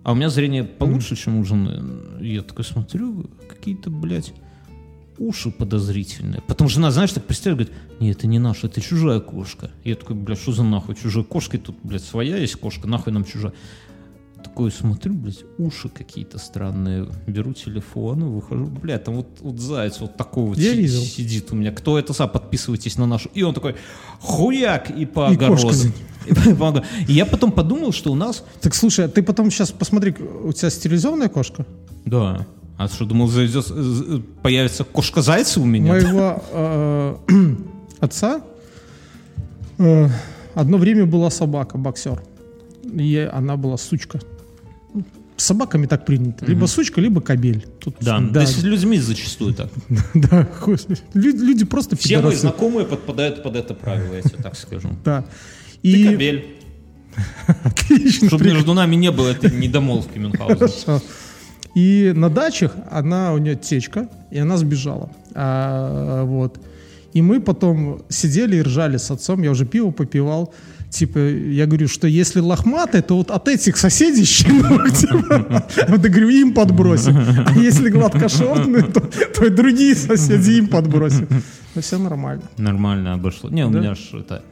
А 0.04 0.12
у 0.12 0.14
меня 0.14 0.30
зрение 0.30 0.64
получше, 0.64 1.16
чем 1.16 1.38
у 1.38 1.44
жены. 1.44 1.82
Я 2.22 2.42
такой 2.42 2.64
смотрю, 2.64 3.30
какие-то, 3.48 3.90
блядь, 3.90 4.32
уши 5.18 5.50
подозрительные. 5.50 6.42
Потом 6.46 6.68
жена, 6.68 6.90
знаешь, 6.90 7.12
так 7.12 7.24
представляет, 7.24 7.68
говорит, 7.68 8.00
нет, 8.00 8.18
это 8.18 8.26
не 8.26 8.38
наша, 8.38 8.66
это 8.66 8.80
чужая 8.80 9.20
кошка. 9.20 9.70
Я 9.84 9.94
такой, 9.94 10.16
блядь, 10.16 10.40
что 10.40 10.52
за 10.52 10.62
нахуй 10.62 10.94
чужая 10.94 11.24
кошка? 11.24 11.56
И 11.56 11.60
тут, 11.60 11.76
блядь, 11.82 12.02
своя 12.04 12.36
есть 12.36 12.56
кошка, 12.56 12.86
нахуй 12.86 13.12
нам 13.12 13.24
чужая. 13.24 13.52
Такой 14.42 14.70
смотрю, 14.70 15.14
блядь, 15.14 15.42
уши 15.56 15.88
какие-то 15.88 16.38
странные. 16.38 17.08
Беру 17.26 17.54
телефон 17.54 18.24
и 18.24 18.28
выхожу. 18.28 18.66
Блядь, 18.66 19.04
там 19.04 19.16
вот, 19.16 19.28
вот 19.40 19.58
заяц 19.58 20.00
вот 20.00 20.16
такой 20.16 20.44
вот 20.44 20.58
Я 20.58 20.72
си- 20.72 20.76
видел. 20.82 21.00
сидит 21.00 21.50
у 21.50 21.56
меня. 21.56 21.72
Кто 21.72 21.98
это 21.98 22.12
сам? 22.12 22.28
Подписывайтесь 22.28 22.98
на 22.98 23.06
нашу. 23.06 23.30
И 23.32 23.42
он 23.42 23.54
такой, 23.54 23.76
хуяк, 24.20 24.90
и 24.90 25.06
по 25.06 25.32
И 25.32 25.36
кошка 25.36 25.72
за 25.72 25.88
по 26.58 26.68
огородам. 26.68 26.84
И 27.08 27.12
я 27.14 27.24
потом 27.24 27.52
подумал, 27.52 27.92
что 27.92 28.12
у 28.12 28.14
нас... 28.14 28.44
Так 28.60 28.74
слушай, 28.74 29.06
а 29.06 29.08
ты 29.08 29.22
потом 29.22 29.50
сейчас 29.50 29.70
посмотри, 29.70 30.12
у 30.12 30.52
тебя 30.52 30.68
стерилизованная 30.68 31.28
кошка? 31.28 31.64
Да. 32.04 32.46
А 32.76 32.88
что, 32.88 33.04
думал, 33.04 33.28
зайдет, 33.28 33.66
э, 33.70 34.20
появится 34.42 34.84
кошка-зайца 34.84 35.60
у 35.60 35.64
меня? 35.64 35.92
Моего 35.92 36.42
э, 36.50 37.16
отца 38.00 38.40
э, 39.78 40.08
одно 40.54 40.78
время 40.78 41.06
была 41.06 41.30
собака, 41.30 41.78
боксер. 41.78 42.22
И 42.92 43.28
она 43.32 43.56
была 43.56 43.76
сучка. 43.76 44.20
С 45.36 45.44
собаками 45.44 45.86
так 45.86 46.04
принято. 46.06 46.46
Либо 46.46 46.66
сучка, 46.66 47.00
либо 47.00 47.20
кобель. 47.20 47.66
Тут, 47.80 47.96
Да, 48.00 48.18
да, 48.20 48.40
да, 48.40 48.46
с 48.46 48.62
людьми 48.62 48.98
зачастую 48.98 49.54
так. 49.54 49.70
да, 50.14 50.48
люди 51.14 51.64
просто 51.64 51.96
Все 51.96 52.20
мои 52.20 52.36
знакомые 52.36 52.86
подпадают 52.86 53.42
под 53.42 53.56
это 53.56 53.74
правило, 53.74 54.14
я 54.14 54.22
тебе 54.22 54.42
так 54.42 54.56
скажу. 54.56 54.90
Да. 55.04 55.24
Ты 55.82 55.90
И 55.90 56.04
кобель. 56.04 56.56
отлично. 57.64 58.28
Чтобы 58.28 58.44
между 58.44 58.74
нами 58.74 58.96
не 58.96 59.10
было 59.10 59.28
этой 59.28 59.50
недомолвки 59.50 60.18
Мюнхгаузена. 60.18 60.68
Хорошо. 60.68 61.02
И 61.74 62.12
на 62.14 62.30
дачах 62.30 62.72
она 62.90 63.32
у 63.32 63.38
нее 63.38 63.56
течка, 63.56 64.08
и 64.30 64.38
она 64.38 64.56
сбежала. 64.56 65.10
А, 65.34 66.24
вот. 66.24 66.60
И 67.12 67.22
мы 67.22 67.40
потом 67.40 68.02
сидели 68.08 68.56
и 68.56 68.62
ржали 68.62 68.96
с 68.96 69.10
отцом. 69.10 69.42
Я 69.42 69.50
уже 69.50 69.66
пиво 69.66 69.90
попивал. 69.90 70.52
Типа, 70.90 71.18
я 71.18 71.66
говорю, 71.66 71.88
что 71.88 72.06
если 72.06 72.38
лохматый, 72.38 73.02
то 73.02 73.16
вот 73.16 73.30
от 73.32 73.48
этих 73.48 73.76
соседей 73.76 74.24
щенок, 74.24 74.92
типа, 74.96 75.66
вот 75.88 76.04
я 76.04 76.08
говорю, 76.10 76.28
им 76.28 76.54
подбросим. 76.54 77.16
А 77.46 77.52
если 77.58 77.90
гладкошерстный, 77.90 78.82
то, 78.82 79.00
то 79.00 79.44
и 79.44 79.50
другие 79.50 79.96
соседи 79.96 80.52
им 80.52 80.68
подбросим. 80.68 81.26
Ну, 81.74 81.80
все 81.82 81.98
нормально. 81.98 82.42
Нормально 82.58 83.14
обошло. 83.14 83.50
Не, 83.50 83.66
у 83.66 83.70
Да? 83.70 83.78
меня 83.80 83.94
ж 83.96 83.98
это... 84.12 84.44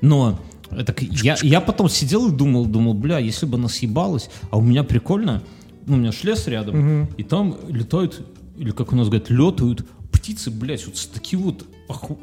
Но 0.00 0.40
так 0.86 1.02
я, 1.02 1.36
я 1.42 1.60
потом 1.60 1.88
сидел 1.88 2.28
и 2.28 2.32
думал, 2.32 2.66
думал, 2.66 2.94
бля, 2.94 3.18
если 3.18 3.46
бы 3.46 3.56
она 3.58 3.68
съебалась, 3.68 4.30
а 4.50 4.58
у 4.58 4.62
меня 4.62 4.84
прикольно, 4.84 5.42
ну, 5.88 5.96
у 5.96 5.98
меня 5.98 6.12
ж 6.12 6.24
лес 6.24 6.46
рядом, 6.46 7.08
и 7.16 7.22
там 7.22 7.56
летают, 7.68 8.24
или 8.56 8.70
как 8.70 8.92
у 8.92 8.96
нас 8.96 9.08
говорят, 9.08 9.30
летают 9.30 9.86
птицы, 10.12 10.50
блядь, 10.50 10.86
вот 10.86 10.96
с 10.96 11.06
таким 11.06 11.42
вот 11.42 11.64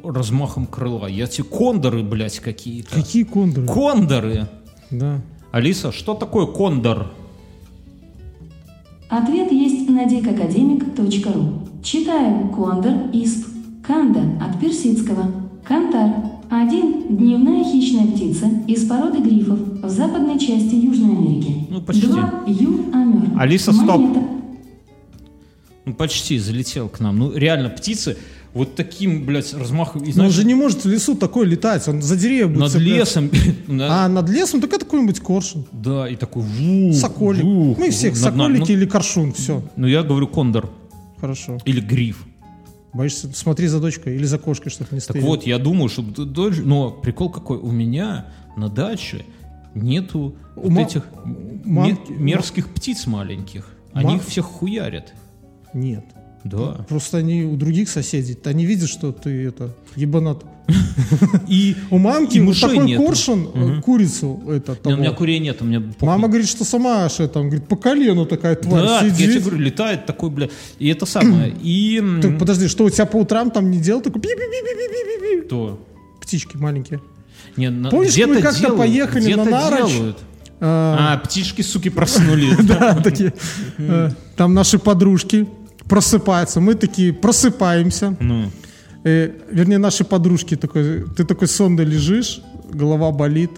размахом 0.04 0.68
крыла. 0.68 1.08
Я 1.08 1.28
те 1.28 1.44
кондоры, 1.44 2.04
блядь, 2.04 2.40
какие-то. 2.40 2.96
Какие 2.96 3.24
кондоры? 3.24 3.68
Кондоры! 3.68 4.48
Да. 4.92 5.22
Алиса, 5.52 5.92
что 5.92 6.14
такое 6.14 6.46
кондор? 6.46 7.08
Ответ 9.10 9.52
есть 9.52 9.90
на 9.90 10.06
дикакадемик.ру. 10.06 11.62
Читаю 11.84 12.50
Кондор 12.50 12.94
исп. 13.14 13.48
Канда 13.86 14.22
от 14.44 14.60
персидского. 14.60 15.32
Кантар. 15.64 16.12
Один. 16.62 17.18
Дневная 17.18 17.66
хищная 17.66 18.08
птица 18.08 18.50
из 18.66 18.88
породы 18.88 19.20
грифов 19.20 19.60
в 19.60 19.90
западной 19.90 20.40
части 20.40 20.76
Южной 20.76 21.12
Америки. 21.18 21.68
Ну, 21.70 21.82
почти. 21.82 22.08
Два. 22.08 22.44
Ю. 22.48 22.86
Амер. 22.94 23.38
Алиса, 23.38 23.74
стоп. 23.74 24.00
Монета. 24.00 24.22
Ну, 25.84 25.94
почти 25.94 26.40
залетел 26.40 26.88
к 26.88 27.02
нам. 27.02 27.20
Ну, 27.20 27.34
реально, 27.36 27.70
птицы 27.70 28.18
вот 28.54 28.76
таким, 28.76 29.26
блядь, 29.26 29.54
размахом. 29.54 30.04
И, 30.04 30.14
Но 30.14 30.24
он 30.26 30.32
же 30.32 30.46
не 30.46 30.56
может 30.56 30.86
в 30.86 30.88
лесу 30.88 31.16
такой 31.16 31.46
летать. 31.46 31.86
Он 31.90 32.02
за 32.02 32.16
деревья 32.16 32.48
будет 32.48 32.60
над 32.60 32.72
цепляться. 32.72 33.20
лесом. 33.20 33.32
А 33.82 34.08
над 34.08 34.30
лесом 34.30 34.62
только 34.62 34.80
какой-нибудь 34.80 35.20
коршун. 35.20 35.66
Да, 35.74 36.08
и 36.08 36.16
такой 36.16 36.44
вух, 36.44 36.96
Соколик. 36.96 37.44
вух, 37.44 37.78
Мы 37.78 37.90
всех 37.90 38.14
над 38.14 38.22
соколики 38.24 38.72
или 38.72 38.86
коршун. 38.86 39.34
Все, 39.34 39.56
Ну, 39.56 39.64
ну, 39.76 39.88
я 39.88 40.04
говорю 40.04 40.28
кондор 40.28 40.70
хорошо. 41.20 41.58
или 41.66 41.82
гриф. 41.82 42.26
Боишься, 42.96 43.30
смотри 43.34 43.68
за 43.68 43.80
дочкой 43.82 44.16
или 44.16 44.24
за 44.24 44.38
кошкой, 44.40 44.72
чтобы 44.72 44.90
не 44.94 45.00
Так 45.00 45.10
стоит. 45.10 45.24
вот, 45.24 45.44
я 45.46 45.60
думаю, 45.60 45.90
что... 45.90 46.02
д- 46.02 46.24
дольше- 46.24 46.64
Но 46.64 46.92
прикол 46.92 47.30
какой, 47.30 47.58
у 47.58 47.70
меня 47.72 48.28
на 48.56 48.70
даче 48.70 49.26
нету 49.74 50.38
У 50.56 50.62
вот 50.62 50.70
ма- 50.70 50.82
этих 50.82 51.04
ме- 51.26 51.98
мерзких 52.10 52.70
птиц 52.74 53.06
маленьких. 53.06 53.70
Ма- 53.94 54.00
Они 54.00 54.16
их 54.16 54.24
всех 54.26 54.46
хуярят. 54.46 55.14
Нет. 55.74 56.06
Да. 56.46 56.86
Просто 56.88 57.18
они 57.18 57.44
у 57.44 57.56
других 57.58 57.90
соседей, 57.90 58.38
они 58.46 58.66
видят, 58.66 58.88
что 58.90 59.12
ты 59.12 59.30
это 59.48 59.74
ебанат. 59.96 60.44
И 61.48 61.76
У 61.92 61.98
мамки 61.98 62.40
вот 62.40 62.60
такой 62.60 62.86
нету. 62.86 63.04
коршун, 63.04 63.50
э, 63.54 63.82
курицу 63.82 64.42
это 64.48 64.78
Не, 64.86 64.94
у 64.94 64.98
меня 64.98 65.12
курей 65.12 65.40
нет, 65.40 65.62
у 65.62 65.66
меня 65.66 65.80
похуй. 65.82 66.08
Мама 66.08 66.28
говорит, 66.28 66.48
что 66.48 66.64
сама 66.64 67.06
аж 67.06 67.20
это, 67.20 67.40
он 67.40 67.48
говорит, 67.50 67.68
по 67.68 67.76
колену 67.76 68.26
такая 68.26 68.56
тварь 68.56 68.84
Да, 68.84 69.00
так 69.02 69.10
я 69.10 69.16
тебе 69.16 69.28
сидит. 69.28 69.44
говорю, 69.44 69.60
летает 69.60 70.06
такой, 70.06 70.30
бля. 70.30 70.50
И 70.80 70.88
это 70.88 71.06
самое. 71.06 71.56
И... 71.62 72.02
Так, 72.22 72.38
подожди, 72.40 72.68
что 72.68 72.86
у 72.86 72.90
тебя 72.90 73.06
по 73.06 73.18
утрам 73.18 73.52
там 73.52 73.70
не 73.72 73.80
делал? 73.80 74.02
Такой. 74.02 74.22
Кто? 75.46 75.80
Птички 76.22 76.58
маленькие. 76.58 77.00
Не, 77.58 77.70
Помнишь, 77.90 78.18
мы 78.28 78.42
как-то 78.42 78.76
поехали 78.76 79.34
на 79.34 79.46
Нарочь? 79.46 79.92
делают. 79.92 80.18
А, 80.62 81.14
А, 81.14 81.18
птички, 81.18 81.62
суки, 81.62 81.90
проснулись. 81.90 82.56
Да, 82.64 82.96
такие. 82.96 83.34
э, 83.78 84.10
Там 84.38 84.54
наши 84.54 84.80
подружки 84.80 85.48
просыпаются, 85.90 86.60
мы 86.62 86.76
такие 86.76 87.14
просыпаемся. 87.14 88.16
Ну, 88.20 88.52
Э, 89.08 89.30
Вернее, 89.52 89.78
наши 89.78 90.04
подружки 90.04 90.56
такой, 90.56 91.04
ты 91.16 91.26
такой 91.26 91.48
сонный 91.48 91.86
лежишь, 91.86 92.42
голова 92.74 93.12
болит, 93.12 93.52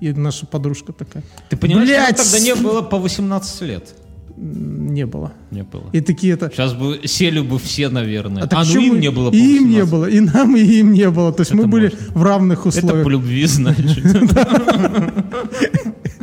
и 0.00 0.10
наша 0.12 0.46
подружка 0.46 0.92
такая. 0.94 1.22
ты 1.50 1.56
понимаешь, 1.58 1.86
Блядь, 1.88 2.16
тогда 2.16 2.38
не 2.38 2.54
было 2.54 2.80
по 2.80 2.96
18 2.98 3.60
лет? 3.62 3.94
Не 4.38 5.04
было. 5.06 5.32
Не 5.50 5.64
было. 5.64 5.84
И 5.92 6.00
такие 6.00 6.32
это. 6.34 6.50
Сейчас 6.50 6.72
бы 6.72 7.00
сели 7.04 7.40
бы 7.40 7.58
все, 7.58 7.90
наверное. 7.90 8.42
А, 8.44 8.46
так 8.46 8.66
ну 8.74 8.80
им 8.80 8.94
мы- 8.94 9.00
не 9.00 9.10
было 9.10 9.30
И 9.30 9.36
им 9.56 9.68
не 9.70 9.82
18. 9.82 9.90
было, 9.90 10.06
и 10.06 10.20
нам, 10.20 10.56
и 10.56 10.60
им 10.60 10.92
не 10.94 11.10
было. 11.10 11.30
То 11.32 11.42
есть 11.42 11.52
мы 11.52 11.60
Это 11.64 11.68
были 11.68 11.90
можно. 11.90 12.20
в 12.20 12.22
равных 12.22 12.58
Это 12.60 12.68
условиях. 12.68 13.04
по 13.04 13.08
любви, 13.10 13.46
значит. 13.46 14.04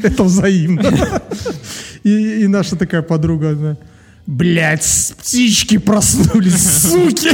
Это 0.02 0.24
взаимно. 0.24 0.82
И 2.04 2.48
наша 2.48 2.76
такая 2.76 3.02
подруга, 3.04 3.78
с- 4.26 5.12
птички 5.20 5.78
проснулись, 5.78 6.82
суки. 6.82 7.30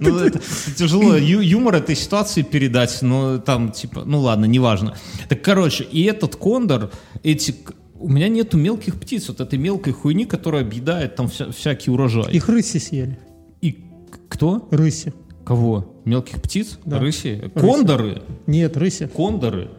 Ну, 0.00 0.18
это 0.18 0.40
тяжело 0.76 1.16
ю- 1.16 1.40
юмор 1.40 1.74
этой 1.76 1.96
ситуации 1.96 2.42
передать, 2.42 3.02
но 3.02 3.38
там, 3.38 3.72
типа, 3.72 4.04
ну 4.06 4.20
ладно, 4.20 4.44
неважно. 4.46 4.96
Так, 5.28 5.42
короче, 5.42 5.84
и 5.84 6.02
этот 6.04 6.36
кондор, 6.36 6.90
эти... 7.22 7.54
У 7.98 8.08
меня 8.08 8.28
нету 8.28 8.56
мелких 8.56 8.98
птиц, 8.98 9.28
вот 9.28 9.40
этой 9.40 9.58
мелкой 9.58 9.92
хуйни, 9.92 10.24
которая 10.24 10.62
объедает 10.62 11.16
там 11.16 11.26
вся- 11.26 11.52
всякий 11.52 11.90
урожай. 11.90 12.32
Их 12.32 12.48
рыси 12.48 12.78
съели. 12.78 13.18
И 13.60 13.84
кто? 14.28 14.66
Рыси. 14.70 15.12
Кого? 15.44 16.00
Мелких 16.06 16.40
птиц? 16.40 16.78
Да. 16.86 16.98
Рыси? 16.98 17.50
Кондоры? 17.54 18.22
Нет, 18.46 18.76
рыси. 18.76 19.06
Кондоры? 19.14 19.70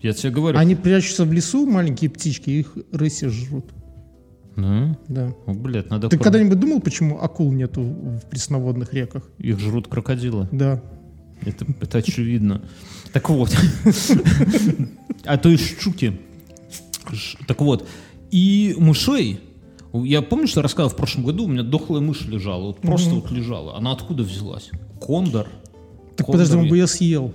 Я 0.00 0.12
тебе 0.12 0.30
говорю. 0.30 0.58
Они 0.58 0.76
прячутся 0.76 1.24
в 1.24 1.32
лесу, 1.32 1.66
маленькие 1.66 2.08
птички, 2.08 2.48
их 2.50 2.74
рыси 2.92 3.26
жрут. 3.28 3.66
Ну, 4.58 4.96
Да. 5.06 5.32
о, 5.46 5.52
блядь, 5.54 5.88
надо... 5.88 6.08
Ты 6.08 6.16
про- 6.16 6.24
когда-нибудь 6.24 6.58
думал, 6.58 6.80
почему 6.80 7.20
акул 7.22 7.52
нету 7.52 7.80
в 7.82 8.26
пресноводных 8.28 8.92
реках? 8.92 9.22
Их 9.38 9.58
жрут 9.60 9.86
крокодилы. 9.86 10.48
Да. 10.50 10.82
Это, 11.42 11.64
это 11.80 11.98
очевидно. 11.98 12.62
Так 13.12 13.30
вот. 13.30 13.56
А 15.24 15.36
то 15.38 15.48
и 15.48 15.56
щуки. 15.56 16.20
Так 17.46 17.60
вот. 17.60 17.86
И 18.32 18.74
мышей. 18.78 19.40
Я 19.94 20.22
помню, 20.22 20.48
что 20.48 20.58
я 20.58 20.62
рассказывал 20.64 20.90
в 20.92 20.96
прошлом 20.96 21.24
году, 21.24 21.44
у 21.44 21.48
меня 21.48 21.62
дохлая 21.62 22.00
мышь 22.02 22.22
лежала. 22.26 22.66
Вот 22.66 22.80
просто 22.80 23.14
вот 23.14 23.30
лежала. 23.30 23.76
Она 23.76 23.92
откуда 23.92 24.24
взялась? 24.24 24.70
Кондор. 25.00 25.46
Так 26.16 26.26
подожди, 26.26 26.56
он 26.56 26.68
бы 26.68 26.76
я 26.76 26.88
съел. 26.88 27.32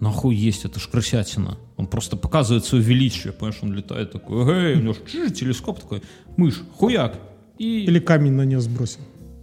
Нахуй 0.00 0.34
есть, 0.34 0.64
это 0.64 0.80
ж 0.80 0.88
крысятина. 0.88 1.56
Он 1.76 1.86
просто 1.86 2.16
показывает 2.16 2.64
свое 2.64 2.84
величие, 2.84 3.32
понимаешь, 3.32 3.58
он 3.62 3.72
летает 3.72 4.12
такой, 4.12 4.44
эй, 4.52 4.76
у 4.76 4.82
него 4.82 4.94
ж 4.94 4.98
чиж, 5.10 5.32
телескоп 5.32 5.80
такой, 5.80 6.02
мышь, 6.36 6.62
хуяк. 6.76 7.18
И... 7.58 7.84
Или 7.84 7.98
камень 7.98 8.32
на 8.32 8.42
нее 8.42 8.60
сбросил. 8.60 9.00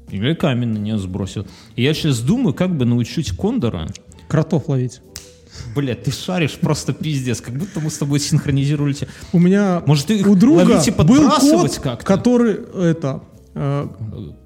Или 0.09 0.33
камень 0.33 0.69
на 0.69 0.77
нее 0.77 0.97
сбросил. 0.97 1.45
И 1.75 1.83
я 1.83 1.93
сейчас 1.93 2.19
думаю, 2.21 2.53
как 2.53 2.75
бы 2.75 2.85
научить 2.85 3.31
кондора 3.35 3.87
Кротов 4.29 4.69
ловить. 4.69 5.01
Блядь, 5.75 6.03
ты 6.03 6.11
шаришь 6.11 6.53
просто 6.53 6.93
пиздец, 6.93 7.41
как 7.41 7.53
будто 7.55 7.81
мы 7.81 7.89
с 7.89 7.97
тобой 7.97 8.19
синхронизировали. 8.21 8.93
те- 8.93 9.07
У 9.33 9.39
меня 9.39 9.83
Может, 9.85 10.09
их 10.11 10.25
у 10.27 10.35
друга 10.35 10.61
ловить 10.61 10.87
и 10.87 10.91
был 10.91 11.29
кот, 11.29 11.79
как-то? 11.79 12.05
который 12.05 12.53
это 12.53 13.21
э, 13.53 13.87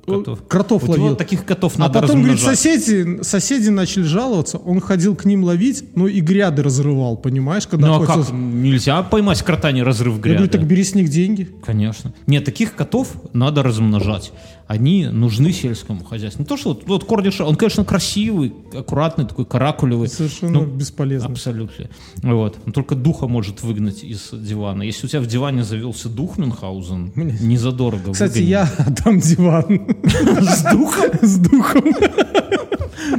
Котов. 0.06 0.40
кротов 0.48 0.84
Вот 0.84 0.98
ловил. 0.98 1.16
таких 1.16 1.46
котов 1.46 1.74
А 1.78 1.80
надо 1.80 2.02
потом, 2.02 2.18
говорит, 2.22 2.38
размножать. 2.38 2.60
соседи, 2.60 3.24
соседи 3.24 3.70
начали 3.70 4.04
жаловаться, 4.04 4.58
он 4.58 4.80
ходил 4.80 5.16
к 5.16 5.26
ним 5.26 5.44
ловить, 5.44 5.84
ну 5.96 6.08
и 6.08 6.20
гряды 6.22 6.62
разрывал, 6.64 7.18
понимаешь, 7.18 7.66
когда 7.68 7.88
Ну 7.88 8.04
а 8.04 8.06
как? 8.06 8.32
Нельзя 8.32 9.02
поймать 9.04 9.42
крота, 9.44 9.72
не 9.72 9.82
разрыв 9.84 10.16
Я 10.16 10.22
гряды. 10.22 10.38
говорю, 10.38 10.52
так 10.52 10.66
бери 10.68 10.84
с 10.84 10.94
них 10.96 11.10
деньги. 11.10 11.50
Конечно. 11.64 12.14
Нет, 12.28 12.46
таких 12.46 12.76
котов 12.76 13.14
надо 13.34 13.64
размножать. 13.64 14.32
Они 14.68 15.06
нужны 15.06 15.52
сельскому 15.52 16.04
хозяйству. 16.04 16.42
Не 16.42 16.48
то, 16.48 16.58
что 16.58 16.70
вот, 16.70 16.88
вот 16.88 17.04
кордиш, 17.04 17.40
он, 17.40 17.56
конечно, 17.56 17.86
красивый, 17.86 18.52
аккуратный, 18.74 19.26
такой 19.28 19.46
каракулевый. 19.46 20.08
Совершенно 20.08 20.52
Ну, 20.54 20.66
бесполезно. 20.66 21.30
Абсолютно. 21.30 21.86
Вот. 22.24 22.58
Он 22.66 22.72
только 22.74 22.96
духа 22.96 23.28
может 23.28 23.62
выгнать 23.62 24.04
из 24.04 24.30
дивана. 24.34 24.82
Если 24.82 25.06
у 25.06 25.10
тебя 25.10 25.22
в 25.22 25.28
диване 25.28 25.64
завелся 25.64 26.10
дух 26.10 26.40
Мюнхгаузен, 26.40 27.12
не 27.16 27.58
задорого 27.58 28.14
Кстати, 28.14 28.40
выгони. 28.40 28.50
я 28.50 28.64
отдам 28.80 29.20
диван. 29.20 29.95
С 30.42 30.62
духом? 30.64 31.10
С 31.22 31.38
духом. 31.38 31.84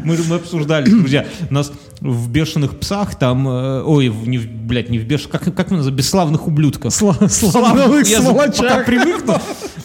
Мы, 0.05 0.17
мы 0.29 0.37
обсуждали, 0.37 0.89
друзья, 0.89 1.27
у 1.51 1.55
нас 1.55 1.71
в 2.01 2.31
«Бешеных 2.31 2.79
псах» 2.79 3.15
там, 3.19 3.47
э, 3.49 3.83
ой, 3.83 4.09
в- 4.09 4.27
не, 4.29 4.39
блядь, 4.39 4.91
не 4.91 4.99
в 4.99 5.05
бешеных, 5.07 5.41
как, 5.41 5.55
как 5.55 5.71
мы 5.71 5.77
называем, 5.79 5.97
«Бесславных 5.97 6.47
ублюдков». 6.47 6.93
Сла- 6.93 7.29
Славных 7.29 8.07
Я 8.09 8.21
пока 8.23 8.79
привыкну, 8.85 9.35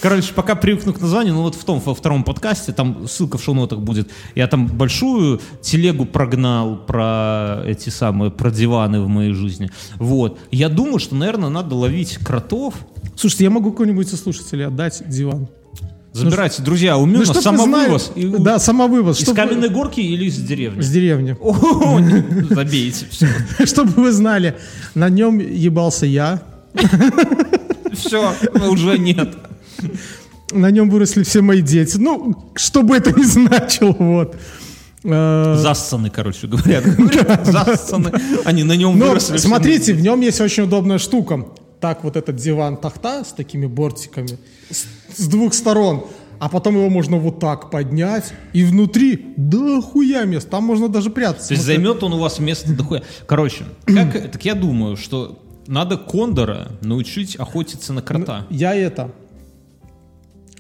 короче, 0.02 0.34
пока 0.34 0.56
привыкну 0.56 0.94
к 0.94 1.02
названию, 1.02 1.34
ну 1.36 1.42
вот 1.42 1.56
в 1.56 1.64
том, 1.64 1.80
во 1.86 1.94
втором 1.94 2.24
подкасте, 2.24 2.72
там 2.72 3.08
ссылка 3.08 3.38
в 3.38 3.44
шоу-нотах 3.44 3.80
будет, 3.80 4.10
я 4.36 4.48
там 4.48 4.66
большую 4.68 5.40
телегу 5.62 6.06
прогнал 6.06 6.78
про 6.78 7.62
эти 7.66 7.90
самые, 7.90 8.32
про 8.32 8.50
диваны 8.50 9.02
в 9.02 9.08
моей 9.08 9.34
жизни. 9.34 9.70
Вот. 9.98 10.40
Я 10.52 10.70
думаю, 10.70 11.00
что, 11.00 11.16
наверное, 11.16 11.50
надо 11.50 11.76
ловить 11.76 12.18
кротов. 12.18 12.74
Слушайте, 13.16 13.44
я 13.46 13.50
могу 13.50 13.72
кому-нибудь 13.72 14.12
из 14.12 14.22
слушателей 14.22 14.66
отдать 14.68 15.04
диван. 15.08 15.48
Забирайте, 16.14 16.62
друзья, 16.62 16.98
у 16.98 17.06
Ну, 17.06 17.20
Мюна 17.20 17.34
вы 17.34 17.42
самовывоз. 17.42 18.12
И- 18.16 18.28
Да, 18.28 18.60
самовывоз. 18.60 19.18
Из 19.20 19.24
чтоб 19.24 19.36
вы- 19.38 19.42
каменной 19.44 19.70
горки 19.70 20.02
или 20.02 20.26
из 20.26 20.36
деревни? 20.38 20.82
С 20.82 20.90
деревни. 20.90 21.38
О, 21.40 22.00
Забейте, 22.50 23.06
все. 23.10 23.28
Чтобы 23.66 23.92
вы 23.94 24.12
знали, 24.12 24.58
на 24.94 25.08
нем 25.10 25.40
ебался 25.40 26.06
я, 26.06 26.42
Все, 27.94 28.34
уже 28.70 28.98
нет. 28.98 29.36
на 30.52 30.70
нем 30.72 30.90
выросли 30.90 31.24
все 31.24 31.42
мои 31.42 31.62
дети. 31.62 31.96
Ну, 31.98 32.52
что 32.56 32.84
бы 32.84 32.98
это 32.98 33.12
ни 33.18 33.24
значило, 33.24 33.96
вот. 33.98 34.36
Э, 35.04 35.56
Зассаны, 35.58 36.10
короче 36.10 36.48
говоря. 36.48 36.82
говорят, 36.98 37.48
Зассаны. 37.48 38.12
Они 38.44 38.64
на 38.64 38.76
нем 38.76 39.00
Но 39.00 39.08
выросли. 39.08 39.34
Ну, 39.34 39.38
смотрите, 39.40 39.94
в 39.94 40.02
нем 40.02 40.20
есть 40.22 40.42
очень 40.42 40.64
удобная 40.64 40.98
штука. 40.98 41.46
Так 41.80 42.04
вот 42.04 42.16
этот 42.16 42.36
диван 42.36 42.78
тахта 42.78 43.24
с 43.24 43.30
такими 43.34 43.66
бортиками 43.66 44.38
с, 45.16 45.28
двух 45.28 45.54
сторон. 45.54 46.06
А 46.40 46.50
потом 46.50 46.76
его 46.76 46.90
можно 46.90 47.18
вот 47.18 47.40
так 47.40 47.70
поднять. 47.70 48.34
И 48.54 48.64
внутри, 48.64 49.34
да 49.38 49.80
хуя 49.82 50.26
мест. 50.26 50.50
Там 50.50 50.64
можно 50.64 50.90
даже 50.90 51.12
прятаться. 51.12 51.50
То 51.50 51.54
есть 51.54 51.64
Вот 51.64 51.68
займет 51.68 52.04
он 52.04 52.14
у 52.14 52.18
вас 52.18 52.40
место 52.40 52.74
дохуя. 52.74 53.04
Короче, 53.28 53.66
как, 53.86 54.14
так 54.32 54.44
я 54.44 54.56
думаю, 54.56 54.98
что 54.98 55.40
надо 55.68 55.98
кондора 55.98 56.72
научить 56.82 57.36
охотиться 57.36 57.94
на 57.94 58.02
крота. 58.02 58.48
Я 58.50 58.76
это 58.76 59.12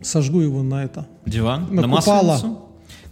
сожгу 0.01 0.39
его 0.39 0.63
на 0.63 0.83
это. 0.83 1.07
Диван, 1.25 1.67
на 1.71 1.87
на, 1.87 1.97
купала. 1.97 2.33
масленицу. 2.33 2.59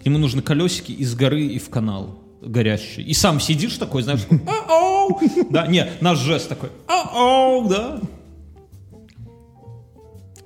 К 0.01 0.05
нему 0.05 0.17
нужны 0.17 0.41
колесики 0.41 0.91
из 0.91 1.13
горы 1.15 1.45
и 1.45 1.59
в 1.59 1.69
канал 1.69 2.19
горящий. 2.41 3.03
И 3.03 3.13
сам 3.13 3.39
сидишь 3.39 3.77
такой, 3.77 4.03
знаешь, 4.03 4.21
да, 5.49 5.67
не, 5.67 5.87
наш 6.01 6.19
жест 6.19 6.49
такой, 6.49 6.69
да. 6.87 7.99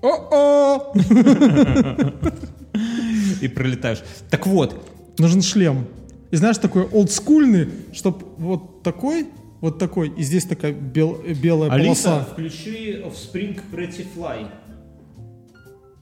О-о! 0.04 0.94
И 3.42 3.48
пролетаешь. 3.48 4.04
Так 4.30 4.46
вот, 4.46 4.76
Нужен 5.18 5.42
шлем. 5.42 5.86
И 6.32 6.36
знаешь, 6.36 6.58
такой 6.58 6.84
олдскульный, 6.86 7.70
чтоб 7.94 8.24
вот 8.40 8.82
такой, 8.82 9.28
вот 9.62 9.78
такой, 9.78 10.10
и 10.10 10.24
здесь 10.24 10.46
такая 10.46 10.74
бел- 10.74 11.22
белая 11.36 11.70
Алиса, 11.70 12.10
полоса. 12.10 12.28
включи 12.32 12.98
Offspring 13.04 13.62
Pretty 13.72 14.08
Fly. 14.16 14.48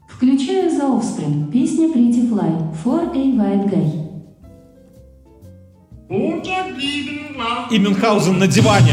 Включаю 0.08 0.70
The 0.70 0.98
Offspring, 0.98 1.52
песня 1.52 1.88
Pretty 1.88 2.26
Fly, 2.30 2.74
For 2.82 3.10
a 3.14 3.14
White 3.14 3.70
Guy. 3.70 4.08
И 7.70 7.78
Мюнхгаузен 7.78 8.38
на 8.38 8.46
диване. 8.46 8.92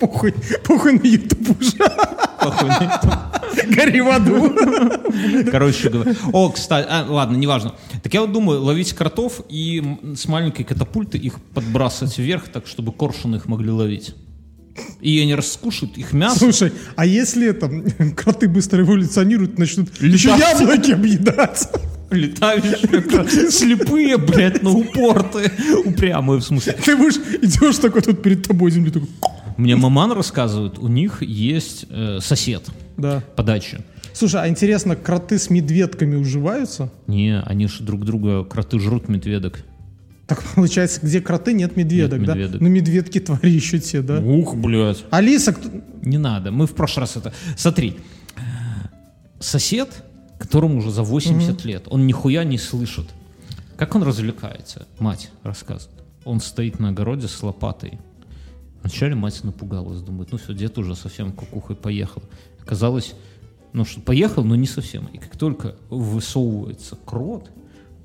Похуй, 0.00 0.34
похуй 0.64 0.92
на 0.98 1.06
YouTube 1.06 1.60
уже. 1.60 1.76
Гори 3.68 4.00
в 4.00 4.08
аду. 4.08 4.54
Короче 5.50 5.90
говоря. 5.90 6.14
О, 6.32 6.48
кстати, 6.48 6.86
а, 6.90 7.04
ладно, 7.08 7.36
неважно. 7.36 7.74
Так 8.02 8.14
я 8.14 8.22
вот 8.22 8.32
думаю, 8.32 8.62
ловить 8.62 8.92
кротов 8.94 9.42
и 9.48 9.98
с 10.16 10.26
маленькой 10.26 10.64
катапульты 10.64 11.18
их 11.18 11.34
подбрасывать 11.54 12.16
вверх, 12.18 12.48
так 12.48 12.66
чтобы 12.66 12.92
коршуны 12.92 13.36
их 13.36 13.46
могли 13.46 13.70
ловить. 13.70 14.14
И 15.00 15.20
они 15.20 15.34
раскушают 15.34 15.98
их 15.98 16.12
мясо. 16.12 16.38
Слушай, 16.38 16.72
а 16.96 17.04
если 17.04 17.48
это, 17.48 17.68
кроты 18.16 18.48
быстро 18.48 18.82
эволюционируют, 18.82 19.58
начнут 19.58 20.00
еще 20.00 20.30
яблоки 20.30 20.92
объедать? 20.92 21.68
Летающие, 22.10 23.50
слепые, 23.50 24.16
блядь, 24.16 24.62
но 24.62 24.72
упорты. 24.72 25.52
Упрямые, 25.84 26.40
в 26.40 26.44
смысле. 26.44 26.72
Ты 26.84 26.96
будешь, 26.96 27.20
идешь 27.40 27.76
такой 27.76 28.02
тут 28.02 28.22
перед 28.22 28.46
тобой 28.46 28.72
земли, 28.72 28.90
такой, 28.90 29.08
Мне 29.56 29.76
маман 29.76 30.12
рассказывает, 30.12 30.78
у 30.78 30.88
них 30.88 31.22
есть 31.22 31.86
э, 31.90 32.18
сосед 32.20 32.62
да. 32.96 33.22
по 33.36 33.42
даче. 33.42 33.80
Слушай, 34.12 34.42
а 34.42 34.48
интересно, 34.48 34.96
кроты 34.96 35.38
с 35.38 35.50
медведками 35.50 36.16
уживаются? 36.16 36.90
Не, 37.06 37.40
они 37.42 37.66
же 37.68 37.82
друг 37.82 38.04
друга, 38.04 38.44
кроты 38.44 38.78
жрут 38.78 39.08
медведок. 39.08 39.64
Так 40.26 40.42
получается, 40.54 41.00
где 41.02 41.20
кроты, 41.20 41.52
нет 41.52 41.76
медведок, 41.76 42.20
Нет 42.20 42.26
да? 42.26 42.34
медведок. 42.34 42.60
Ну, 42.60 42.68
медведки 42.68 43.18
твари 43.20 43.50
еще 43.50 43.80
те, 43.80 44.00
да? 44.00 44.20
Ух, 44.20 44.54
блядь. 44.56 45.04
Алиса, 45.10 45.52
кто- 45.52 45.68
Не 46.02 46.18
надо. 46.18 46.52
Мы 46.52 46.66
в 46.66 46.74
прошлый 46.74 47.02
раз 47.02 47.16
это... 47.16 47.32
Смотри. 47.56 47.98
Сосед, 49.40 50.04
которому 50.38 50.78
уже 50.78 50.90
за 50.90 51.02
80 51.02 51.64
лет, 51.64 51.84
он 51.86 52.06
нихуя 52.06 52.44
не 52.44 52.58
слышит. 52.58 53.08
Как 53.76 53.94
он 53.94 54.02
развлекается? 54.02 54.86
Мать 54.98 55.30
рассказывает. 55.42 55.98
Он 56.24 56.40
стоит 56.40 56.78
на 56.78 56.90
огороде 56.90 57.26
с 57.26 57.42
лопатой. 57.42 57.98
Вначале 58.82 59.14
мать 59.14 59.42
напугалась, 59.44 60.00
думает, 60.00 60.32
ну 60.32 60.38
все, 60.38 60.54
дед 60.54 60.78
уже 60.78 60.94
совсем 60.96 61.32
кукухой 61.32 61.76
поехал. 61.76 62.22
Оказалось, 62.62 63.14
ну 63.72 63.84
что, 63.84 64.00
поехал, 64.00 64.42
но 64.44 64.56
не 64.56 64.66
совсем. 64.66 65.06
И 65.12 65.18
как 65.18 65.36
только 65.36 65.76
высовывается 65.90 66.96
крот, 67.04 67.50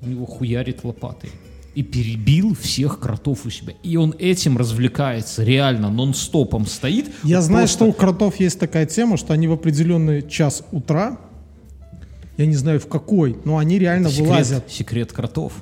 у 0.02 0.06
него 0.06 0.26
хуярит 0.26 0.84
лопатой. 0.84 1.30
И 1.74 1.82
перебил 1.82 2.54
всех 2.54 3.00
кротов 3.00 3.44
у 3.44 3.50
себя. 3.50 3.74
И 3.82 3.96
он 3.96 4.14
этим 4.18 4.56
развлекается, 4.56 5.44
реально, 5.44 5.90
нон-стопом 5.90 6.66
стоит. 6.66 7.06
Я 7.22 7.38
Вот 7.38 7.44
знаю, 7.46 7.62
просто- 7.64 7.76
что 7.78 7.86
у 7.86 7.92
кротов 7.92 8.40
есть 8.40 8.58
такая 8.58 8.86
тема, 8.86 9.16
что 9.16 9.32
они 9.34 9.46
в 9.48 9.52
определенный 9.52 10.26
час 10.26 10.62
утра, 10.72 11.18
я 12.38 12.46
не 12.46 12.54
знаю 12.54 12.80
в 12.80 12.86
какой, 12.86 13.36
но 13.44 13.58
они 13.58 13.78
реально 13.78 14.10
секрет, 14.10 14.26
вылазят. 14.28 14.70
секрет 14.70 15.12
кротов. 15.12 15.52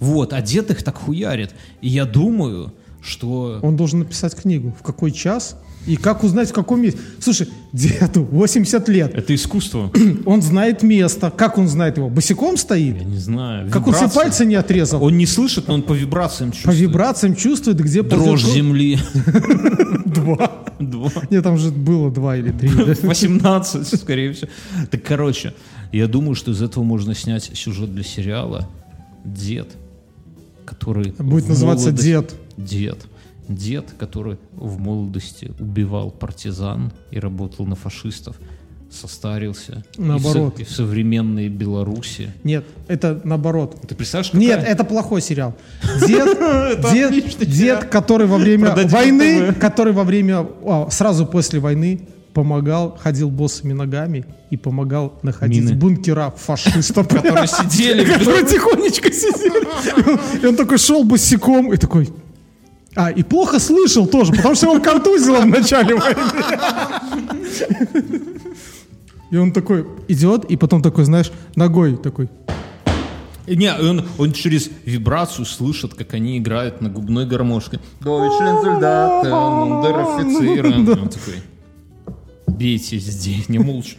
Вот, 0.00 0.32
а 0.32 0.42
дед 0.42 0.70
их 0.70 0.82
так 0.82 0.96
хуярит. 0.96 1.54
И 1.80 1.88
я 1.88 2.04
думаю, 2.04 2.74
что... 3.04 3.58
Он 3.62 3.76
должен 3.76 4.00
написать 4.00 4.34
книгу, 4.34 4.74
в 4.78 4.82
какой 4.82 5.12
час 5.12 5.56
и 5.86 5.96
как 5.96 6.24
узнать, 6.24 6.48
в 6.48 6.52
каком 6.54 6.80
месте. 6.80 6.98
Слушай, 7.20 7.48
деду 7.72 8.24
80 8.24 8.88
лет, 8.88 9.14
Это 9.14 9.34
искусство. 9.34 9.90
он 10.24 10.40
знает 10.40 10.82
место. 10.82 11.30
Как 11.36 11.58
он 11.58 11.68
знает 11.68 11.98
его? 11.98 12.08
Босиком 12.08 12.56
стоит? 12.56 12.96
Я 12.96 13.04
не 13.04 13.18
знаю. 13.18 13.70
Как 13.70 13.86
он 13.86 13.92
вибрации. 13.92 14.14
пальцы 14.14 14.44
не 14.46 14.54
отрезал? 14.54 15.04
Он 15.04 15.16
не 15.18 15.26
слышит, 15.26 15.68
но 15.68 15.74
он 15.74 15.82
по 15.82 15.92
вибрациям 15.92 16.50
По 16.50 16.56
чувствует. 16.56 16.78
вибрациям 16.80 17.36
чувствует, 17.36 17.80
где 17.80 18.02
Дрожь 18.02 18.42
пойдет- 18.42 18.54
земли. 18.54 18.98
Два. 20.06 20.64
Два. 20.80 21.10
Нет, 21.30 21.44
там 21.44 21.58
же 21.58 21.70
было 21.70 22.10
два 22.10 22.36
или 22.36 22.50
три. 22.50 22.68
да? 22.74 22.94
18, 23.02 24.00
скорее 24.00 24.32
всего. 24.32 24.48
Так, 24.90 25.02
короче, 25.02 25.52
я 25.92 26.06
думаю, 26.08 26.34
что 26.34 26.50
из 26.52 26.62
этого 26.62 26.82
можно 26.82 27.14
снять 27.14 27.50
сюжет 27.54 27.94
для 27.94 28.02
сериала 28.04 28.68
«Дед», 29.24 29.68
который... 30.64 31.12
Будет 31.18 31.48
называться 31.48 31.90
молодости- 31.90 32.02
«Дед». 32.04 32.34
Дед. 32.56 33.06
Дед, 33.48 33.92
который 33.98 34.38
в 34.52 34.78
молодости 34.78 35.52
убивал 35.58 36.10
партизан 36.10 36.92
и 37.10 37.18
работал 37.18 37.66
на 37.66 37.74
фашистов, 37.76 38.36
состарился. 38.90 39.72
И 39.72 39.76
в 39.76 39.94
со- 39.96 40.02
Наоборот. 40.02 40.60
И 40.60 40.64
в, 40.64 40.70
современной 40.70 41.48
Беларуси. 41.48 42.32
Нет, 42.44 42.64
это 42.88 43.20
наоборот. 43.24 43.76
Ты 43.88 43.94
представляешь, 43.94 44.32
Нет, 44.32 44.56
какая- 44.60 44.72
это 44.72 44.84
плохой 44.84 45.20
сериал. 45.20 45.54
Дед, 46.06 46.38
дед, 46.92 47.38
дед, 47.50 47.84
который 47.86 48.26
во 48.26 48.38
время 48.38 48.74
войны, 48.74 49.52
который 49.54 49.92
во 49.92 50.04
время, 50.04 50.46
а, 50.64 50.88
сразу 50.90 51.26
после 51.26 51.60
войны 51.60 52.08
помогал, 52.32 52.96
ходил 53.00 53.30
боссами 53.30 53.72
ногами 53.72 54.24
и 54.50 54.56
помогал 54.56 55.18
находить 55.22 55.62
Мины. 55.64 55.74
бункера 55.76 56.32
фашистов. 56.36 57.06
Которые 57.08 57.46
сидели, 57.46 58.04
Которые 58.18 58.44
тихонечко 58.46 59.12
сидели. 59.12 60.42
И 60.42 60.46
он 60.46 60.56
такой 60.56 60.78
шел 60.78 61.04
босиком 61.04 61.72
и 61.72 61.76
такой, 61.76 62.08
А, 62.96 63.10
и 63.10 63.22
плохо 63.22 63.58
слышал 63.58 64.06
тоже, 64.06 64.32
потому 64.32 64.54
что 64.54 64.66
его 64.66 64.80
контузило 64.80 65.40
в 65.40 65.46
начале 65.46 65.96
войны. 65.96 66.20
И 69.30 69.36
он 69.36 69.52
такой 69.52 69.86
идет, 70.06 70.44
и 70.44 70.56
потом 70.56 70.80
такой, 70.80 71.04
знаешь, 71.04 71.32
ногой 71.56 71.96
такой. 71.96 72.28
Не, 73.46 73.74
он, 73.74 74.06
он 74.16 74.32
через 74.32 74.70
вибрацию 74.84 75.44
слышит, 75.44 75.94
как 75.94 76.14
они 76.14 76.38
играют 76.38 76.80
на 76.80 76.88
губной 76.88 77.26
гармошке. 77.26 77.78
Soldaten, 78.00 79.32
унтер-офицеры. 79.32 80.72
Он 81.00 81.08
такой, 81.08 81.42
бейте 82.46 82.98
здесь, 82.98 83.48
не 83.50 83.58
молча. 83.58 83.96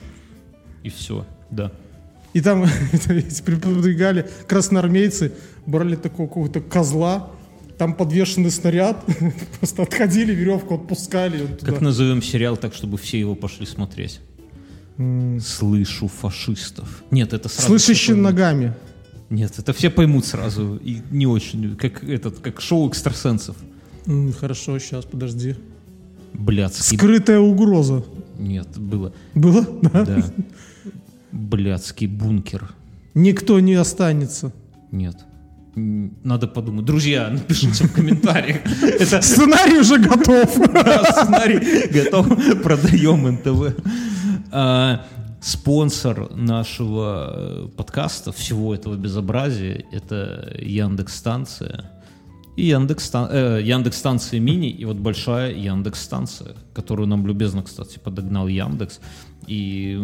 И 0.84 0.90
все, 0.90 1.26
да. 1.52 1.72
И 2.34 2.42
там 2.42 2.64
прибегали 3.06 4.28
красноармейцы, 4.48 5.34
брали 5.68 5.96
такого 5.96 6.28
какого-то 6.28 6.62
козла, 6.62 7.30
там 7.78 7.94
подвешенный 7.94 8.52
снаряд, 8.52 9.04
просто 9.60 9.84
отходили, 9.84 10.34
веревку 10.34 10.76
отпускали. 10.76 11.48
Как 11.62 11.82
назовем 11.82 12.22
сериал 12.22 12.58
так, 12.58 12.74
чтобы 12.74 12.98
все 12.98 13.20
его 13.20 13.36
пошли 13.36 13.66
смотреть? 13.66 14.22
Слышу 15.42 16.08
фашистов. 16.08 17.04
Нет, 17.12 17.34
это 17.34 17.50
сразу... 17.50 17.68
Поймут. 17.68 18.24
ногами. 18.24 18.74
Нет, 19.30 19.54
это 19.58 19.74
все 19.74 19.90
поймут 19.90 20.26
сразу. 20.26 20.78
И 20.78 21.02
не 21.12 21.28
очень. 21.28 21.76
Как 21.76 22.04
этот, 22.04 22.40
как 22.40 22.62
шоу 22.62 22.90
экстрасенсов. 22.90 23.58
Хорошо, 24.40 24.80
сейчас, 24.80 25.04
подожди. 25.06 25.56
Блядский. 26.34 26.98
Скрытая 26.98 27.40
угроза. 27.40 28.06
Нет, 28.38 28.78
было. 28.78 29.14
Было? 29.34 29.66
Да. 29.82 30.06
Да. 30.06 30.24
Блядский 31.32 32.08
бункер. 32.08 32.74
Никто 33.14 33.60
не 33.60 33.74
останется. 33.74 34.54
Нет. 34.92 35.18
Надо 35.76 36.48
подумать. 36.48 36.86
Друзья, 36.86 37.30
напишите 37.30 37.86
в 37.86 37.94
комментариях. 37.94 38.60
Это 38.82 39.22
Сценарий 39.22 39.80
уже 39.80 39.98
готов. 39.98 40.58
Да, 40.86 41.04
сценарий 41.04 41.88
готов, 41.92 42.28
продаем 42.62 43.28
НТВ. 43.28 43.76
А, 44.52 45.06
Спонсор 45.42 46.36
нашего 46.36 47.34
э, 47.36 47.68
подкаста, 47.78 48.32
всего 48.32 48.74
этого 48.74 48.96
безобразия, 48.96 49.86
это 49.92 50.56
Яндекс-станция. 50.60 51.92
И 52.56 52.66
Яндекс, 52.66 53.12
э, 53.14 53.60
Яндекс-станция 53.64 54.40
мини, 54.40 54.72
и 54.72 54.86
вот 54.86 54.98
большая 54.98 55.54
Яндекс-станция, 55.54 56.56
которую 56.74 57.08
нам 57.08 57.28
любезно, 57.28 57.62
кстати, 57.62 58.00
подогнал 58.00 58.48
Яндекс. 58.48 59.00
И 59.48 59.98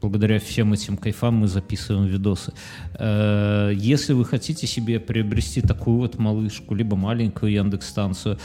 благодаря 0.00 0.38
всем 0.38 0.72
этим 0.72 0.96
кайфам 0.96 1.36
мы 1.36 1.48
записываем 1.48 2.06
видосы. 2.06 2.52
Э, 2.98 3.72
Если 3.74 4.12
вы 4.12 4.24
хотите 4.24 4.66
себе 4.66 5.00
приобрести 5.00 5.60
такую 5.60 5.98
вот 5.98 6.18
малышку, 6.18 6.74
либо 6.74 6.96
маленькую 6.96 7.52
Яндекс-станцию, 7.52 8.38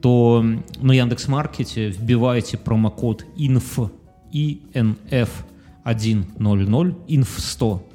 то 0.00 0.44
на 0.80 0.92
Яндекс.Маркете 0.92 1.90
вбивайте 1.90 2.58
промокод 2.58 3.24
INF, 3.36 3.90
INF 4.32 5.28
100, 5.84 7.04
INF 7.08 7.28
100, 7.38 7.87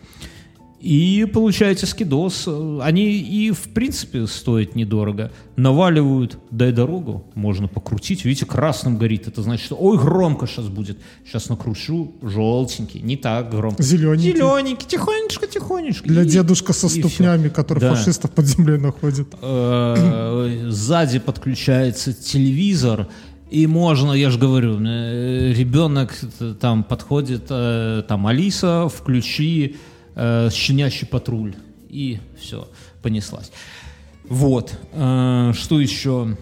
и 0.83 1.25
получаете 1.33 1.85
скидос. 1.85 2.47
Они 2.81 3.05
и 3.17 3.51
в 3.51 3.69
принципе 3.73 4.27
стоят 4.27 4.75
недорого. 4.75 5.31
Наваливают, 5.55 6.37
дай 6.51 6.73
дорогу, 6.73 7.23
можно 7.35 7.69
покрутить. 7.69 8.25
Видите, 8.25 8.45
красным 8.45 8.97
горит. 8.97 9.27
Это 9.27 9.41
значит, 9.43 9.65
что 9.65 9.77
ой, 9.79 9.97
громко 9.97 10.45
сейчас 10.45 10.67
будет. 10.67 10.97
Сейчас 11.25 11.47
накручу, 11.47 12.11
желтенький, 12.21 12.99
не 12.99 13.15
так 13.15 13.49
громко. 13.49 13.81
Зелененький. 13.81 14.33
Зелененький, 14.33 14.87
тихонечко, 14.87 15.47
тихонечко. 15.47 16.07
Для 16.09 16.23
И- 16.23 16.27
дедушка 16.27 16.73
со 16.73 16.87
и 16.87 16.89
ступнями, 16.99 17.47
который 17.47 17.79
Да. 17.79 17.95
фашистов 17.95 18.31
под 18.31 18.45
землей 18.45 18.77
находит. 18.77 19.27
Э, 19.41 20.67
сзади 20.69 21.19
подключается 21.19 22.11
телевизор, 22.13 23.07
и 23.49 23.67
можно, 23.67 24.11
я 24.11 24.29
же 24.29 24.37
говорю, 24.39 24.79
э, 24.85 25.53
ребенок 25.53 26.13
э, 26.41 26.55
там 26.59 26.83
подходит, 26.83 27.45
там, 27.47 28.27
Алиса, 28.27 28.89
включи 28.93 29.77
э, 30.15 30.49
щенячий 30.51 31.07
патруль, 31.07 31.53
и 31.89 32.19
все, 32.39 32.67
понеслась. 33.01 33.51
Вот, 34.29 34.73
э, 34.93 35.53
что 35.55 35.79
еще? 35.79 36.37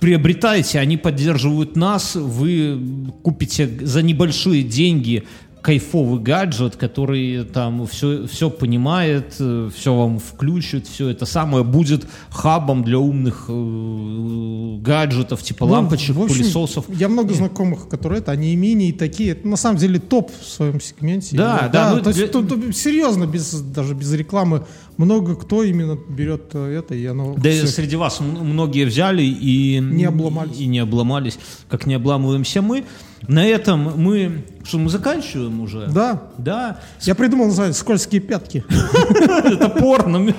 Приобретайте, 0.00 0.80
они 0.80 0.96
поддерживают 0.96 1.76
нас, 1.76 2.16
вы 2.16 2.80
купите 3.22 3.68
за 3.82 4.02
небольшие 4.02 4.64
деньги 4.64 5.24
кайфовый 5.62 6.20
гаджет, 6.20 6.74
который 6.76 7.44
там 7.44 7.86
все, 7.86 8.26
все 8.26 8.50
понимает, 8.50 9.32
все 9.34 9.94
вам 9.96 10.18
включит, 10.18 10.88
все 10.88 11.08
это 11.08 11.24
самое 11.24 11.62
будет 11.64 12.04
хабом 12.30 12.82
для 12.82 12.98
умных 12.98 13.46
э, 13.48 14.76
гаджетов, 14.82 15.42
типа 15.42 15.64
лампочек, 15.64 16.16
Ну, 16.16 16.22
в 16.22 16.24
общем, 16.24 16.38
пылесосов. 16.38 16.84
Я 16.88 17.08
много 17.08 17.32
знакомых, 17.34 17.88
которые 17.88 18.20
это, 18.20 18.32
они 18.32 18.52
и 18.52 18.56
мини, 18.56 18.88
и 18.88 18.92
такие. 18.92 19.32
Это 19.32 19.46
на 19.46 19.56
самом 19.56 19.78
деле 19.78 19.98
топ 20.00 20.30
в 20.32 20.44
своем 20.44 20.80
сегменте. 20.80 21.36
Да, 21.36 21.68
да, 21.72 21.94
ну, 21.94 22.02
то 22.02 22.08
есть 22.10 22.18
для- 22.18 22.28
тут, 22.28 22.48
тут 22.48 22.76
серьезно, 22.76 23.26
без, 23.26 23.52
даже 23.60 23.94
без 23.94 24.12
рекламы, 24.12 24.64
много 24.96 25.36
кто 25.36 25.62
именно 25.62 25.96
берет 26.08 26.50
э, 26.54 26.78
это, 26.78 26.94
и 26.94 27.06
оно 27.06 27.34
Да 27.36 27.50
и 27.50 27.58
всё- 27.58 27.66
среди 27.68 27.96
вас 27.96 28.20
многие 28.20 28.84
взяли 28.84 29.22
и 29.22 29.78
Не 29.80 30.04
обломались. 30.06 30.58
И 30.58 30.66
не 30.66 30.80
обломались, 30.80 31.38
как 31.68 31.86
не 31.86 31.94
обламываемся 31.94 32.62
мы. 32.62 32.84
На 33.28 33.44
этом 33.46 33.92
мы, 34.02 34.44
что 34.64 34.78
мы 34.78 34.88
заканчиваем 34.90 35.60
уже? 35.60 35.86
Да. 35.88 36.22
Да. 36.38 36.80
Я 37.00 37.14
придумал 37.14 37.46
назвать 37.46 37.76
«Скользкие 37.76 38.20
пятки». 38.20 38.64
Это 39.14 39.68
порно. 39.68 40.34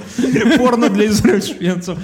Порно 0.57 0.89
для 0.89 1.07
извращенцев. 1.07 1.97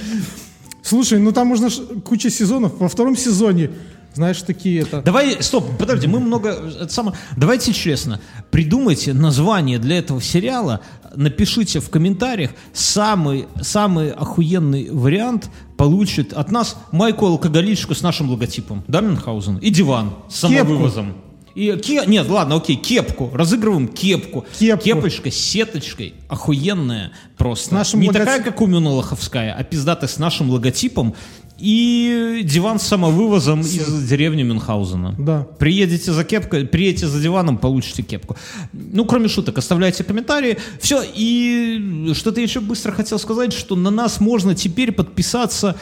Слушай, 0.82 1.20
ну 1.20 1.32
там 1.32 1.48
можно 1.48 1.70
куча 2.04 2.30
сезонов. 2.30 2.80
Во 2.80 2.90
втором 2.90 3.16
сезоне, 3.16 3.72
знаешь, 4.14 4.42
такие 4.42 4.82
это... 4.82 5.02
Давай, 5.02 5.42
стоп, 5.42 5.78
подожди, 5.78 6.08
мы 6.08 6.20
много... 6.20 6.50
это 6.50 6.90
само- 6.92 7.14
давайте 7.38 7.74
честно, 7.74 8.20
придумайте 8.50 9.14
название 9.14 9.78
для 9.78 10.00
этого 10.00 10.22
сериала, 10.22 10.82
напишите 11.16 11.80
в 11.80 11.90
комментариях, 11.90 12.52
самый, 12.74 13.48
самый 13.62 14.12
охуенный 14.12 14.90
вариант 14.92 15.50
получит 15.78 16.34
от 16.34 16.52
нас 16.52 16.76
майку-алкоголичку 16.92 17.94
с 17.94 18.02
нашим 18.02 18.30
логотипом, 18.32 18.84
да, 18.88 19.02
Мюнхгаузен? 19.02 19.58
И 19.58 19.70
диван 19.70 20.14
с 20.28 20.38
самовывозом. 20.38 21.14
И 21.60 21.76
ке- 21.78 22.06
Нет, 22.08 22.30
ладно, 22.30 22.56
окей, 22.56 22.78
кепку. 22.78 23.30
Разыгрываем 23.34 23.90
кепку. 23.90 24.46
Кепку. 24.58 24.86
Кепочка 24.86 25.30
с 25.30 25.36
сеточкой. 25.36 26.14
Охуенная 26.30 27.12
просто. 27.38 27.68
С 27.68 27.72
нашим 27.72 28.00
Не 28.00 28.08
логотип- 28.08 28.14
такая, 28.20 28.42
как 28.44 28.62
у 28.62 28.66
Мюна 28.68 28.92
Лоховская, 28.92 29.54
а 29.54 29.64
пиздатая 29.64 30.08
с 30.10 30.18
нашим 30.20 30.50
логотипом. 30.50 31.16
И 31.58 32.40
диван 32.46 32.80
с 32.80 32.84
самовывозом 32.84 33.60
из 33.60 34.08
деревни 34.08 34.44
Мюнхгаузена. 34.44 35.16
Да. 35.20 35.46
Приедете 35.60 36.14
за 36.14 36.24
кепкой, 36.24 36.66
приедете 36.66 37.08
за 37.08 37.20
диваном, 37.22 37.58
получите 37.58 38.02
кепку. 38.02 38.38
Ну, 38.72 39.04
кроме 39.04 39.28
шуток, 39.28 39.58
оставляйте 39.58 40.06
комментарии. 40.06 40.58
Все, 40.80 41.04
и 41.04 42.14
что-то 42.16 42.40
еще 42.40 42.62
быстро 42.62 42.94
хотел 42.94 43.20
сказать, 43.20 43.52
что 43.52 43.76
на 43.76 43.90
нас 43.90 44.22
можно 44.22 44.56
теперь 44.56 44.94
подписаться 44.94 45.76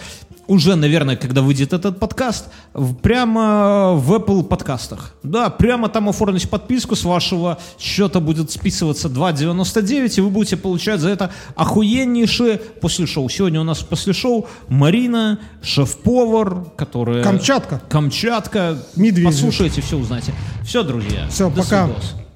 уже, 0.48 0.76
наверное, 0.76 1.15
когда 1.15 1.41
выйдет 1.41 1.74
этот 1.74 1.99
подкаст, 1.99 2.48
прямо 3.02 3.94
в 3.94 4.14
Apple 4.14 4.44
подкастах. 4.44 5.14
Да, 5.24 5.49
прямо 5.49 5.90
там 5.90 6.10
оформить 6.10 6.49
подписку, 6.49 6.95
с 6.95 7.03
вашего 7.03 7.60
счета 7.80 8.19
будет 8.19 8.52
списываться 8.52 9.07
2,99, 9.07 10.18
и 10.18 10.22
вы 10.22 10.30
будете 10.30 10.57
получать 10.57 10.99
за 10.99 11.10
это 11.10 11.32
охуеннейшее 11.56 12.57
после 12.57 13.06
шоу. 13.06 13.30
Сегодня 13.30 13.61
у 13.61 13.64
нас 13.64 13.80
после 13.80 14.14
шоу 14.14 14.48
Марина, 14.68 15.40
шеф-повар, 15.61 16.65
которая... 16.76 17.24
Камчатка. 17.24 17.82
Камчатка. 17.90 18.78
Медведев. 18.95 19.34
Послушайте, 19.34 19.82
все 19.82 19.98
узнаете. 19.98 20.34
Все, 20.64 20.84
друзья. 20.84 21.28
До 21.38 21.49
пока. 21.49 21.88
свидос. 21.88 22.27